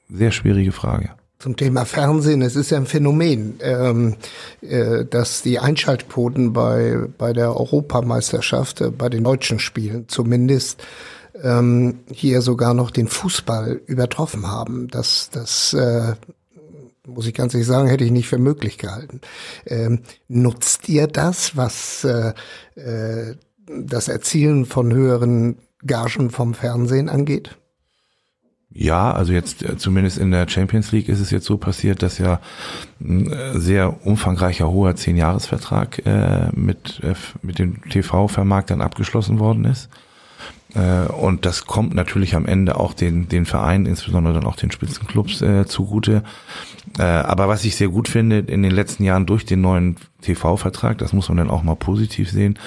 sehr 0.09 0.31
schwierige 0.31 0.71
Frage. 0.71 1.11
Zum 1.39 1.57
Thema 1.57 1.85
Fernsehen, 1.85 2.41
es 2.41 2.55
ist 2.55 2.71
ja 2.71 2.77
ein 2.77 2.85
Phänomen, 2.85 3.55
ähm, 3.61 4.15
äh, 4.61 5.05
dass 5.05 5.41
die 5.41 5.59
Einschaltquoten 5.59 6.53
bei, 6.53 6.97
bei 7.17 7.33
der 7.33 7.55
Europameisterschaft, 7.55 8.81
äh, 8.81 8.89
bei 8.91 9.09
den 9.09 9.25
deutschen 9.25 9.59
Spielen 9.59 10.07
zumindest, 10.07 10.81
ähm, 11.43 11.99
hier 12.11 12.41
sogar 12.41 12.73
noch 12.73 12.91
den 12.91 13.07
Fußball 13.09 13.81
übertroffen 13.85 14.47
haben. 14.47 14.87
Das, 14.87 15.29
das 15.31 15.73
äh, 15.73 16.13
muss 17.07 17.27
ich 17.27 17.33
ganz 17.33 17.53
ehrlich 17.53 17.67
sagen, 17.67 17.87
hätte 17.87 18.03
ich 18.03 18.11
nicht 18.11 18.27
für 18.27 18.37
möglich 18.37 18.77
gehalten. 18.77 19.21
Ähm, 19.65 20.01
nutzt 20.27 20.87
ihr 20.89 21.07
das, 21.07 21.57
was 21.57 22.03
äh, 22.03 22.33
äh, 22.75 23.35
das 23.67 24.07
Erzielen 24.07 24.65
von 24.65 24.93
höheren 24.93 25.57
Gagen 25.85 26.29
vom 26.29 26.53
Fernsehen 26.53 27.09
angeht? 27.09 27.57
Ja, 28.75 29.11
also 29.11 29.33
jetzt 29.33 29.61
äh, 29.61 29.77
zumindest 29.77 30.17
in 30.17 30.31
der 30.31 30.47
Champions 30.49 30.91
League 30.91 31.07
ist 31.07 31.19
es 31.19 31.29
jetzt 31.29 31.45
so 31.45 31.57
passiert, 31.57 32.01
dass 32.01 32.17
ja 32.17 32.39
ein 32.99 33.31
äh, 33.31 33.59
sehr 33.59 34.05
umfangreicher 34.05 34.71
hoher 34.71 34.95
Zehn-Jahres-Vertrag 34.95 36.03
äh, 36.05 36.49
mit, 36.53 36.99
äh, 37.03 37.13
mit 37.43 37.59
dem 37.59 37.83
TV-Vermarktern 37.89 38.81
abgeschlossen 38.81 39.39
worden 39.39 39.65
ist. 39.65 39.89
Äh, 40.75 41.11
und 41.11 41.45
das 41.45 41.65
kommt 41.65 41.93
natürlich 41.93 42.35
am 42.35 42.45
Ende 42.45 42.79
auch 42.79 42.93
den, 42.93 43.27
den 43.29 43.45
Vereinen, 43.45 43.85
insbesondere 43.85 44.33
dann 44.33 44.45
auch 44.45 44.55
den 44.55 44.71
Spitzenclubs 44.71 45.41
äh, 45.41 45.65
zugute. 45.65 46.23
Äh, 46.97 47.03
aber 47.03 47.47
was 47.47 47.65
ich 47.65 47.75
sehr 47.75 47.89
gut 47.89 48.07
finde, 48.07 48.39
in 48.39 48.63
den 48.63 48.71
letzten 48.71 49.03
Jahren 49.03 49.25
durch 49.25 49.45
den 49.45 49.61
neuen 49.61 49.97
TV-Vertrag, 50.21 50.97
das 50.97 51.13
muss 51.13 51.29
man 51.29 51.37
dann 51.37 51.49
auch 51.49 51.63
mal 51.63 51.75
positiv 51.75 52.29
sehen, 52.29 52.57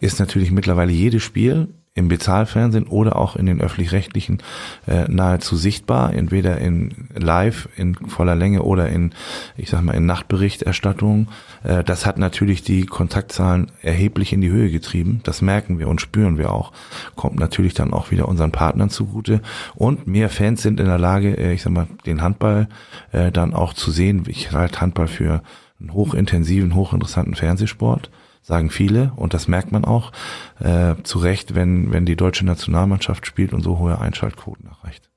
ist 0.00 0.20
natürlich 0.20 0.50
mittlerweile 0.50 0.92
jedes 0.92 1.22
Spiel 1.22 1.68
im 1.96 2.08
Bezahlfernsehen 2.08 2.86
oder 2.86 3.16
auch 3.16 3.36
in 3.36 3.46
den 3.46 3.60
öffentlich-rechtlichen 3.60 4.42
äh, 4.86 5.10
nahezu 5.10 5.56
sichtbar, 5.56 6.12
entweder 6.12 6.58
in 6.58 7.08
live 7.14 7.68
in 7.74 7.94
voller 7.94 8.36
Länge 8.36 8.62
oder 8.62 8.88
in, 8.90 9.12
ich 9.56 9.70
sag 9.70 9.82
mal, 9.82 9.94
in 9.94 10.04
Nachtberichterstattung. 10.04 11.28
Äh, 11.64 11.82
das 11.82 12.04
hat 12.04 12.18
natürlich 12.18 12.62
die 12.62 12.84
Kontaktzahlen 12.84 13.72
erheblich 13.80 14.34
in 14.34 14.42
die 14.42 14.50
Höhe 14.50 14.70
getrieben. 14.70 15.20
Das 15.24 15.40
merken 15.40 15.78
wir 15.78 15.88
und 15.88 16.02
spüren 16.02 16.36
wir 16.36 16.52
auch. 16.52 16.72
Kommt 17.16 17.40
natürlich 17.40 17.72
dann 17.72 17.94
auch 17.94 18.10
wieder 18.10 18.28
unseren 18.28 18.52
Partnern 18.52 18.90
zugute. 18.90 19.40
Und 19.74 20.06
mehr 20.06 20.28
Fans 20.28 20.60
sind 20.60 20.78
in 20.78 20.86
der 20.86 20.98
Lage, 20.98 21.36
äh, 21.38 21.54
ich 21.54 21.62
sag 21.62 21.72
mal, 21.72 21.88
den 22.04 22.20
Handball 22.20 22.68
äh, 23.12 23.32
dann 23.32 23.54
auch 23.54 23.72
zu 23.72 23.90
sehen. 23.90 24.24
Ich 24.28 24.52
halte 24.52 24.82
Handball 24.82 25.08
für 25.08 25.42
einen 25.80 25.94
hochintensiven, 25.94 26.74
hochinteressanten 26.74 27.34
Fernsehsport 27.34 28.10
sagen 28.46 28.70
viele 28.70 29.12
und 29.16 29.34
das 29.34 29.48
merkt 29.48 29.72
man 29.72 29.84
auch 29.84 30.12
äh, 30.60 30.94
zu 31.02 31.18
Recht, 31.18 31.56
wenn, 31.56 31.92
wenn 31.92 32.06
die 32.06 32.14
deutsche 32.14 32.46
Nationalmannschaft 32.46 33.26
spielt 33.26 33.52
und 33.52 33.62
so 33.62 33.78
hohe 33.78 34.00
Einschaltquoten 34.00 34.68
erreicht. 34.68 35.10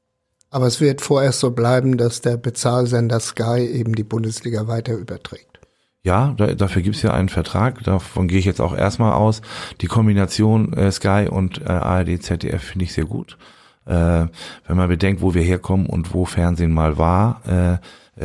Aber 0.49 0.65
es 0.65 0.81
wird 0.81 1.01
vorerst 1.01 1.39
so 1.39 1.51
bleiben, 1.51 1.97
dass 1.97 2.21
der 2.21 2.37
Bezahlsender 2.37 3.19
Sky 3.19 3.67
eben 3.67 3.93
die 3.93 4.03
Bundesliga 4.03 4.67
weiter 4.67 4.95
überträgt. 4.95 5.59
Ja, 6.01 6.33
da, 6.37 6.55
dafür 6.55 6.81
gibt's 6.81 7.03
ja 7.03 7.13
einen 7.13 7.29
Vertrag, 7.29 7.83
davon 7.83 8.27
gehe 8.27 8.39
ich 8.39 8.45
jetzt 8.45 8.61
auch 8.61 8.75
erstmal 8.75 9.13
aus. 9.13 9.41
Die 9.81 9.87
Kombination 9.87 10.73
äh, 10.73 10.91
Sky 10.91 11.27
und 11.29 11.61
äh, 11.61 11.65
ARD, 11.65 12.23
ZDF 12.23 12.63
finde 12.63 12.85
ich 12.85 12.93
sehr 12.93 13.05
gut. 13.05 13.37
Äh, 13.85 14.25
wenn 14.65 14.77
man 14.77 14.89
bedenkt, 14.89 15.21
wo 15.21 15.35
wir 15.35 15.43
herkommen 15.43 15.85
und 15.85 16.15
wo 16.15 16.25
Fernsehen 16.25 16.73
mal 16.73 16.97
war, 16.97 17.41
äh, 17.47 17.73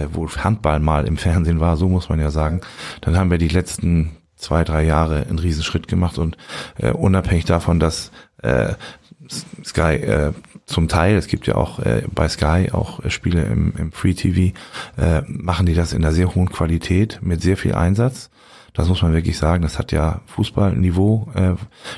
äh, 0.01 0.09
wo 0.13 0.27
Handball 0.29 0.81
mal 0.81 1.07
im 1.07 1.19
Fernsehen 1.19 1.61
war, 1.61 1.77
so 1.77 1.91
muss 1.91 2.09
man 2.09 2.21
ja 2.21 2.31
sagen, 2.31 2.63
dann 3.03 3.19
haben 3.19 3.31
wir 3.31 3.39
die 3.39 3.49
letzten 3.49 4.17
zwei, 4.45 4.65
drei 4.65 4.85
Jahre 4.85 5.27
einen 5.27 5.39
Riesenschritt 5.39 5.89
gemacht 5.89 6.19
und 6.19 6.37
äh, 6.79 6.91
unabhängig 6.91 7.45
davon, 7.45 7.81
dass 7.81 8.11
äh, 8.43 8.75
Sky 9.65 9.97
äh, 9.97 10.33
zum 10.67 10.89
Teil, 10.89 11.17
es 11.17 11.27
gibt 11.27 11.47
ja 11.47 11.57
auch 11.57 11.79
äh, 11.79 12.03
bei 12.15 12.29
Sky 12.29 12.71
auch 12.73 13.05
äh, 13.05 13.11
Spiele 13.11 13.43
im, 13.45 13.75
im 13.77 13.93
Free 13.93 14.15
TV, 14.15 14.57
äh, 14.97 15.23
machen 15.27 15.67
die 15.67 15.75
das 15.75 15.93
in 15.93 16.05
einer 16.05 16.15
sehr 16.15 16.35
hohen 16.35 16.51
Qualität 16.51 17.21
mit 17.23 17.43
sehr 17.43 17.57
viel 17.57 17.75
Einsatz. 17.75 18.31
Das 18.73 18.89
muss 18.89 19.03
man 19.03 19.13
wirklich 19.13 19.39
sagen. 19.39 19.63
Das 19.63 19.79
hat 19.79 19.93
ja 19.93 20.21
Fußballniveau, 20.27 21.29
äh, 21.35 21.55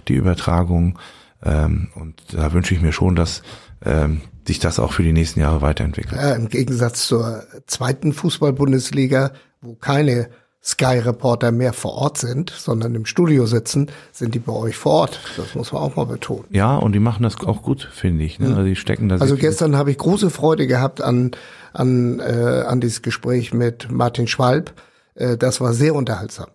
die 0.09 0.15
Übertragung. 0.15 0.99
Ähm, 1.43 1.89
und 1.95 2.23
da 2.33 2.53
wünsche 2.53 2.75
ich 2.75 2.83
mir 2.83 2.93
schon, 2.93 3.17
dass 3.17 3.43
ähm, 3.85 4.21
sich 4.47 4.59
das 4.59 4.79
auch 4.79 4.93
für 4.93 5.03
die 5.03 5.13
nächsten 5.13 5.41
Jahre 5.41 5.63
weiterentwickelt. 5.63 6.21
Ja, 6.21 6.35
Im 6.35 6.49
Gegensatz 6.49 7.07
zur 7.07 7.45
zweiten 7.67 8.13
Fußball-Bundesliga, 8.13 9.33
wo 9.61 9.75
keine 9.75 10.29
Sky-Reporter 10.67 11.53
mehr 11.53 11.73
vor 11.73 11.93
Ort 11.93 12.19
sind, 12.19 12.51
sondern 12.51 12.97
im 12.97 13.07
Studio 13.07 13.47
sitzen, 13.47 13.89
sind 14.11 14.35
die 14.35 14.41
bei 14.41 14.53
euch 14.53 14.77
vor 14.77 14.93
Ort. 14.93 15.21
Das 15.37 15.55
muss 15.55 15.73
man 15.73 15.83
auch 15.83 15.95
mal 15.95 16.07
betonen. 16.07 16.45
Ja, 16.51 16.75
und 16.77 16.93
die 16.93 16.99
machen 16.99 17.23
das 17.23 17.39
auch 17.47 17.63
gut, 17.63 17.89
finde 17.93 18.25
ich. 18.25 18.41
Ne? 18.41 18.49
Also 18.49 18.65
die 18.65 18.75
stecken 18.75 19.11
Also 19.13 19.37
gestern 19.37 19.77
habe 19.77 19.93
ich 19.93 19.99
große 19.99 20.29
Freude 20.29 20.67
gehabt 20.67 21.01
an 21.01 21.31
an 21.73 22.19
äh, 22.19 22.65
an 22.67 22.81
dieses 22.81 23.03
Gespräch 23.03 23.55
mit 23.55 23.93
Martin 23.93 24.27
Schwalb. 24.27 24.73
Äh, 25.15 25.37
das 25.37 25.61
war 25.61 25.73
sehr 25.73 25.95
unterhaltsam. 25.95 26.49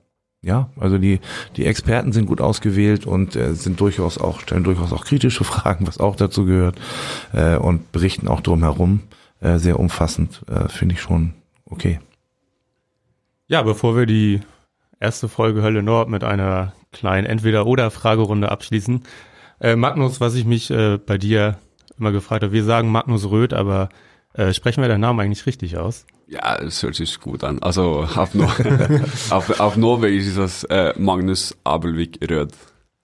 Ja, 0.43 0.69
also 0.77 0.97
die, 0.97 1.19
die 1.55 1.65
Experten 1.65 2.11
sind 2.11 2.25
gut 2.25 2.41
ausgewählt 2.41 3.05
und 3.05 3.35
äh, 3.35 3.53
sind 3.53 3.79
durchaus 3.79 4.17
auch, 4.17 4.39
stellen 4.39 4.63
durchaus 4.63 4.91
auch 4.91 5.05
kritische 5.05 5.43
Fragen, 5.45 5.87
was 5.87 5.99
auch 5.99 6.15
dazu 6.15 6.45
gehört, 6.45 6.81
äh, 7.31 7.55
und 7.55 7.91
berichten 7.91 8.27
auch 8.27 8.41
drumherum 8.41 9.01
äh, 9.39 9.57
sehr 9.57 9.79
umfassend, 9.79 10.41
äh, 10.49 10.67
finde 10.67 10.95
ich 10.95 11.01
schon 11.01 11.33
okay. 11.65 11.99
Ja, 13.51 13.63
bevor 13.63 13.97
wir 13.97 14.05
die 14.05 14.39
erste 15.01 15.27
Folge 15.27 15.61
Hölle 15.61 15.83
Nord 15.83 16.07
mit 16.07 16.23
einer 16.23 16.71
kleinen 16.93 17.27
Entweder-Oder-Fragerunde 17.27 18.49
abschließen. 18.49 19.03
Äh, 19.59 19.75
Magnus, 19.75 20.21
was 20.21 20.35
ich 20.35 20.45
mich 20.45 20.71
äh, 20.71 20.97
bei 20.97 21.17
dir 21.17 21.57
immer 21.99 22.13
gefragt 22.13 22.43
habe, 22.43 22.53
wir 22.53 22.63
sagen 22.63 22.89
Magnus 22.89 23.29
Röth, 23.29 23.51
aber 23.51 23.89
äh, 24.35 24.53
sprechen 24.53 24.81
wir 24.81 24.87
deinen 24.87 25.01
Namen 25.01 25.19
eigentlich 25.19 25.45
richtig 25.45 25.75
aus? 25.75 26.05
Ja, 26.27 26.59
es 26.59 26.81
hört 26.81 26.95
sich 26.95 27.19
gut 27.19 27.43
an. 27.43 27.59
Also 27.61 28.07
auf, 28.15 28.33
Nor 28.33 28.55
auf, 29.31 29.59
auf 29.59 29.75
Norwegisch 29.75 30.27
ist 30.27 30.37
das 30.37 30.63
äh, 30.63 30.93
Magnus 30.97 31.53
Abelvik 31.65 32.19
Röd. 32.31 32.53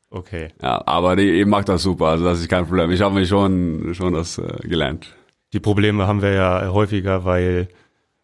Okay. 0.10 0.54
Ja, 0.62 0.82
aber 0.88 1.18
ich, 1.18 1.42
ich 1.42 1.46
mag 1.46 1.66
das 1.66 1.84
super, 1.84 2.06
also 2.06 2.24
das 2.24 2.40
ist 2.40 2.48
kein 2.48 2.66
Problem. 2.66 2.90
Ich 2.92 3.02
habe 3.02 3.16
mir 3.16 3.26
schon, 3.26 3.94
schon 3.96 4.14
das 4.14 4.38
äh, 4.38 4.66
gelernt. 4.66 5.14
Die 5.52 5.60
Probleme 5.60 6.08
haben 6.08 6.22
wir 6.22 6.32
ja 6.32 6.70
häufiger, 6.72 7.26
weil 7.26 7.68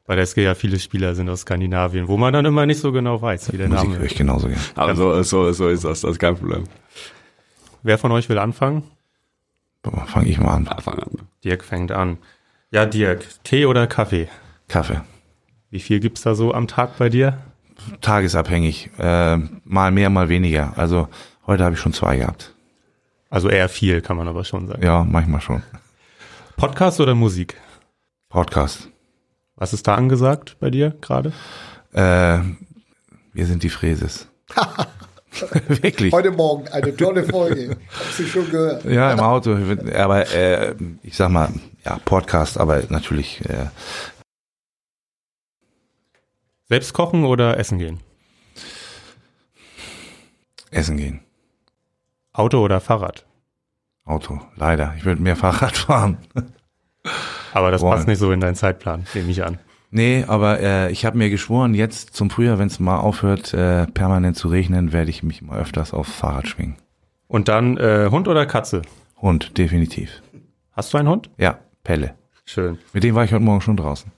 bei 0.05 0.15
der 0.15 0.23
SG 0.23 0.43
ja 0.43 0.55
viele 0.55 0.79
Spieler 0.79 1.15
sind 1.15 1.29
aus 1.29 1.41
Skandinavien, 1.41 2.07
wo 2.07 2.17
man 2.17 2.33
dann 2.33 2.45
immer 2.45 2.65
nicht 2.65 2.79
so 2.79 2.91
genau 2.91 3.21
weiß, 3.21 3.53
wie 3.53 3.57
der 3.57 3.67
Musik 3.69 3.83
Name 3.85 3.97
höre 3.97 4.05
ich 4.05 4.11
ist. 4.13 4.17
genauso 4.17 4.47
gern. 4.47 4.59
Aber 4.75 4.95
so, 4.95 5.21
so, 5.23 5.51
so 5.53 5.69
ist 5.69 5.83
das, 5.85 6.01
das 6.01 6.11
ist 6.11 6.19
kein 6.19 6.35
Problem. 6.35 6.65
Wer 7.83 7.97
von 7.97 8.11
euch 8.11 8.29
will 8.29 8.37
anfangen? 8.37 8.83
Fange 10.07 10.29
ich 10.29 10.39
mal 10.39 10.55
an. 10.55 10.67
Anfang 10.67 10.99
an. 10.99 11.09
Dirk 11.43 11.63
fängt 11.63 11.91
an. 11.91 12.17
Ja, 12.71 12.85
Dirk, 12.85 13.25
Tee 13.43 13.65
oder 13.65 13.87
Kaffee? 13.87 14.29
Kaffee. 14.69 15.01
Wie 15.69 15.79
viel 15.79 15.99
gibt's 15.99 16.21
da 16.21 16.35
so 16.35 16.53
am 16.53 16.67
Tag 16.67 16.97
bei 16.97 17.09
dir? 17.09 17.39
Tagesabhängig. 18.01 18.91
Äh, 18.97 19.37
mal 19.65 19.91
mehr, 19.91 20.09
mal 20.09 20.29
weniger. 20.29 20.73
Also 20.77 21.09
heute 21.47 21.63
habe 21.65 21.75
ich 21.75 21.81
schon 21.81 21.93
zwei 21.93 22.17
gehabt. 22.17 22.53
Also 23.29 23.49
eher 23.49 23.67
viel, 23.67 24.01
kann 24.01 24.15
man 24.15 24.27
aber 24.27 24.43
schon 24.43 24.67
sagen. 24.67 24.83
Ja, 24.83 25.03
manchmal 25.03 25.41
schon. 25.41 25.63
Podcast 26.55 27.01
oder 27.01 27.15
Musik? 27.15 27.57
Podcast. 28.29 28.89
Was 29.55 29.73
ist 29.73 29.87
da 29.87 29.95
angesagt 29.95 30.57
bei 30.59 30.69
dir 30.69 30.91
gerade? 31.01 31.31
Äh, 31.93 32.39
wir 33.33 33.45
sind 33.45 33.63
die 33.63 33.69
Fräses. 33.69 34.27
Wirklich. 35.67 36.13
Heute 36.13 36.31
Morgen 36.31 36.67
eine 36.69 36.95
tolle 36.95 37.23
Folge. 37.23 37.77
Hast 37.89 38.19
du 38.19 38.23
schon 38.25 38.49
gehört? 38.51 38.85
Ja, 38.85 39.11
im 39.11 39.19
Auto. 39.19 39.57
Aber 39.95 40.31
äh, 40.31 40.75
ich 41.01 41.15
sag 41.15 41.29
mal, 41.29 41.49
ja, 41.85 41.99
Podcast, 42.05 42.57
aber 42.59 42.83
natürlich 42.89 43.41
äh, 43.49 43.67
Selbst 46.69 46.93
kochen 46.93 47.25
oder 47.25 47.57
essen 47.57 47.77
gehen? 47.79 47.99
essen 50.71 50.97
gehen. 50.97 51.19
Auto 52.31 52.59
oder 52.63 52.81
Fahrrad? 52.81 53.25
Auto, 54.05 54.41
leider. 54.55 54.95
Ich 54.97 55.05
würde 55.05 55.21
mehr 55.21 55.35
Fahrrad 55.35 55.77
fahren. 55.77 56.17
Aber 57.53 57.71
das 57.71 57.81
Wollen. 57.81 57.93
passt 57.95 58.07
nicht 58.07 58.19
so 58.19 58.31
in 58.31 58.39
deinen 58.39 58.55
Zeitplan, 58.55 59.05
nehme 59.13 59.29
ich 59.29 59.43
an. 59.43 59.59
Nee, 59.91 60.25
aber 60.27 60.59
äh, 60.59 60.91
ich 60.91 61.05
habe 61.05 61.17
mir 61.19 61.29
geschworen, 61.29 61.75
jetzt 61.75 62.15
zum 62.15 62.31
Frühjahr, 62.31 62.57
wenn 62.57 62.67
es 62.67 62.79
mal 62.79 62.97
aufhört, 62.97 63.53
äh, 63.53 63.85
permanent 63.85 64.35
zu 64.35 64.47
regnen, 64.47 64.91
werde 64.91 65.11
ich 65.11 65.21
mich 65.21 65.43
mal 65.43 65.59
öfters 65.59 65.93
aufs 65.93 66.11
Fahrrad 66.11 66.47
schwingen. 66.47 66.77
Und 67.27 67.47
dann 67.47 67.77
äh, 67.77 68.09
Hund 68.09 68.27
oder 68.27 68.47
Katze? 68.47 68.81
Hund, 69.21 69.57
definitiv. 69.57 70.23
Hast 70.71 70.93
du 70.93 70.97
einen 70.97 71.09
Hund? 71.09 71.29
Ja, 71.37 71.59
Pelle. 71.83 72.15
Schön. 72.45 72.79
Mit 72.91 73.03
dem 73.03 73.13
war 73.13 73.23
ich 73.23 73.31
heute 73.33 73.43
Morgen 73.43 73.61
schon 73.61 73.77
draußen. 73.77 74.11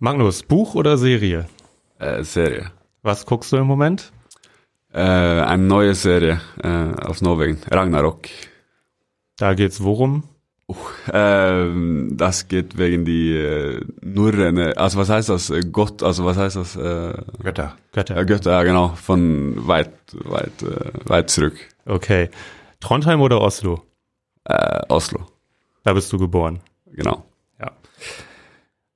Magnus, 0.00 0.42
Buch 0.42 0.74
oder 0.74 0.98
Serie? 0.98 1.46
Äh, 2.00 2.24
Serie. 2.24 2.72
Was 3.02 3.26
guckst 3.26 3.52
du 3.52 3.58
im 3.58 3.66
Moment? 3.66 4.12
Äh, 4.92 4.98
eine 5.00 5.62
neue 5.62 5.94
Serie 5.94 6.40
äh, 6.62 6.68
aus 6.68 7.22
Norwegen, 7.22 7.58
Ragnarok. 7.70 8.28
Da 9.36 9.54
geht's 9.54 9.82
worum? 9.82 10.24
Ähm, 11.12 12.16
das 12.16 12.48
geht 12.48 12.76
wegen 12.78 13.04
die 13.04 13.34
äh, 13.36 13.80
Nurren, 14.02 14.58
also 14.76 14.98
was 14.98 15.08
heißt 15.08 15.28
das? 15.28 15.50
Äh, 15.50 15.60
Gott, 15.70 16.02
also 16.02 16.24
was 16.24 16.36
heißt 16.36 16.56
das? 16.56 16.76
Äh, 16.76 17.14
Götter. 17.42 17.76
Götter. 17.92 18.16
ja, 18.16 18.22
Götter, 18.24 18.50
ja 18.52 18.62
genau, 18.62 18.88
von 18.88 19.66
weit, 19.66 19.92
weit, 20.12 20.62
äh, 20.62 20.90
weit 21.08 21.30
zurück. 21.30 21.56
Okay. 21.86 22.30
Trondheim 22.80 23.20
oder 23.20 23.40
Oslo? 23.40 23.82
Äh, 24.44 24.80
Oslo, 24.88 25.26
Da 25.82 25.92
bist 25.92 26.12
du 26.12 26.18
geboren. 26.18 26.60
genau. 26.86 27.24
Ja. 27.60 27.72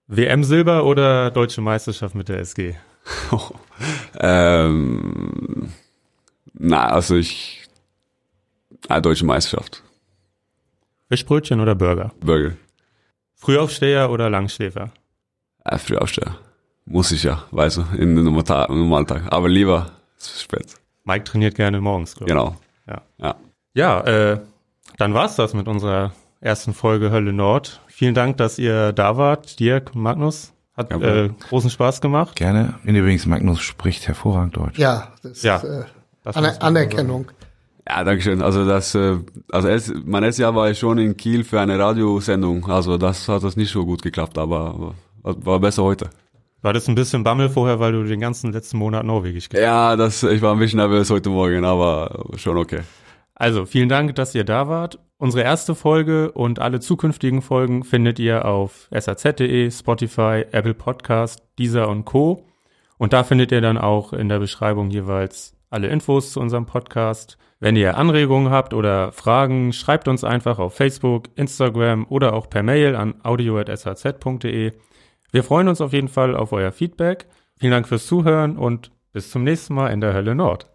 WM 0.07 0.45
Silber 0.45 0.85
oder 0.85 1.31
Deutsche 1.31 1.61
Meisterschaft 1.61 2.15
mit 2.15 2.29
der 2.29 2.39
SG? 2.41 2.75
ähm, 4.19 5.69
na, 6.55 6.87
also 6.87 7.17
ich, 7.17 7.67
äh, 8.89 9.01
deutsche 9.03 9.27
Meisterschaft, 9.27 9.83
Fischbrötchen 11.09 11.61
oder 11.61 11.75
Burger? 11.75 12.13
Burger, 12.21 12.53
Frühaufsteher 13.35 14.11
oder 14.11 14.31
Langschläfer? 14.31 14.91
äh, 15.65 15.79
Frühaufsteher. 15.79 16.37
Muss 16.87 17.13
ich 17.13 17.23
ja, 17.23 17.45
weißt 17.51 17.79
du, 17.79 17.85
in 17.97 18.15
den 18.15 18.25
Normaltag, 18.25 18.69
im 18.69 18.79
Normaltag. 18.81 19.23
Aber 19.33 19.49
lieber 19.49 19.91
spät. 20.21 20.75
Mike 21.05 21.25
trainiert 21.25 21.55
gerne 21.55 21.81
morgens, 21.81 22.15
glaube 22.15 22.31
ich. 22.31 22.37
Genau. 22.37 22.57
Ja. 22.87 23.03
Ja. 23.19 23.35
Ja, 23.75 24.01
äh, 24.03 24.41
dann 24.99 25.15
war's 25.15 25.37
das 25.37 25.55
mit 25.55 25.67
unserer 25.67 26.13
ersten 26.41 26.75
Folge 26.75 27.11
Hölle 27.11 27.33
Nord. 27.33 27.81
Vielen 27.87 28.15
Dank, 28.15 28.37
dass 28.37 28.59
ihr 28.59 28.93
da 28.93 29.17
wart, 29.17 29.59
Dirk, 29.61 29.95
Magnus. 29.95 30.53
Hat 30.77 30.91
äh, 30.93 31.31
großen 31.49 31.71
Spaß 31.71 32.01
gemacht. 32.01 32.37
Gerne. 32.37 32.75
Und 32.85 32.95
übrigens, 32.95 33.27
Magnus 33.27 33.61
spricht 33.61 34.07
hervorragend 34.09 34.57
Deutsch. 34.57 34.79
Ja, 34.79 35.13
das 35.23 35.43
Ja. 35.43 35.57
ist 35.57 35.65
äh, 35.65 35.85
Das 36.23 36.37
Aner 36.37 36.61
Anerkennung. 36.63 37.31
Ja, 37.89 38.03
danke 38.03 38.23
schön. 38.23 38.41
Also 38.41 38.67
das, 38.67 38.95
äh, 38.95 39.19
also 39.51 39.69
erst, 39.69 39.93
mein 40.07 40.23
erstes 40.23 40.43
Jahr 40.43 40.55
war 40.55 40.71
ich 40.71 40.79
schon 40.79 40.99
in 40.99 41.17
Kiel 41.17 41.45
für 41.45 41.61
eine 41.61 41.79
Radiosendung. 41.79 42.67
Also 42.71 42.97
das 42.97 43.29
hat 43.29 43.43
das 43.43 43.57
nicht 43.57 43.71
so 43.71 43.85
gut 43.85 44.03
geklappt, 44.03 44.39
aber 44.39 44.95
war, 45.23 45.61
besser 45.61 45.83
heute. 45.83 46.11
War 46.63 46.73
das 46.73 46.89
ein 46.89 46.95
bisschen 46.95 47.25
Bammel 47.25 47.51
vorher, 47.51 47.81
weil 47.81 47.93
du 47.93 48.05
den 48.05 48.21
ganzen 48.21 48.53
letzten 48.53 48.79
Monat 48.79 49.05
Norwegisch 49.05 49.51
gelernt 49.51 49.67
Ja, 49.67 49.97
das, 49.97 50.23
ich 50.23 50.41
war 50.41 50.53
ein 50.53 50.59
bisschen 50.59 50.79
nervös 50.79 51.11
heute 51.11 51.29
Morgen, 51.29 51.65
aber 51.65 52.25
schon 52.37 52.57
okay. 52.57 52.81
Also, 53.35 53.67
vielen 53.67 53.89
Dank, 53.89 54.15
dass 54.15 54.35
ihr 54.35 54.45
da 54.45 54.69
wart. 54.69 54.99
Unsere 55.19 55.43
erste 55.43 55.75
Folge 55.75 56.33
und 56.33 56.61
alle 56.61 56.81
zukünftigen 56.81 57.43
Folgen 57.43 57.85
findet 57.85 58.19
ihr 58.19 58.45
auf 58.45 58.89
saz.de, 58.91 59.71
Spotify, 59.71 60.45
Apple 60.53 60.75
Podcast, 60.75 61.43
Deezer 61.59 61.89
und 61.89 62.05
Co. 62.05 62.47
Und 62.97 63.13
da 63.13 63.25
findet 63.25 63.53
ihr 63.53 63.61
dann 63.61 63.77
auch 63.77 64.13
in 64.13 64.29
der 64.29 64.39
Beschreibung 64.39 64.91
jeweils 64.91 65.57
alle 65.71 65.89
Infos 65.89 66.33
zu 66.33 66.41
unserem 66.41 66.67
Podcast. 66.67 67.37
Wenn 67.65 67.77
ihr 67.77 67.97
Anregungen 67.97 68.53
habt 68.53 68.75
oder 68.75 69.11
Fragen, 69.11 69.73
schreibt 69.73 70.07
uns 70.07 70.23
einfach 70.23 70.59
auf 70.59 70.75
Facebook, 70.75 71.31
Instagram 71.35 72.05
oder 72.11 72.35
auch 72.35 72.51
per 72.51 72.63
Mail 72.63 72.95
an 72.95 73.15
audio.shz.de. 73.23 74.73
Wir 75.33 75.43
freuen 75.43 75.69
uns 75.69 75.81
auf 75.81 75.95
jeden 75.95 76.09
Fall 76.09 76.37
auf 76.37 76.53
euer 76.53 76.73
Feedback. 76.73 77.25
Vielen 77.59 77.73
Dank 77.73 77.89
fürs 77.89 78.07
Zuhören 78.07 78.59
und 78.59 78.91
bis 79.15 79.31
zum 79.31 79.45
nächsten 79.45 79.73
Mal 79.73 79.89
in 79.95 80.03
der 80.03 80.13
Hölle 80.13 80.35
Nord. 80.35 80.74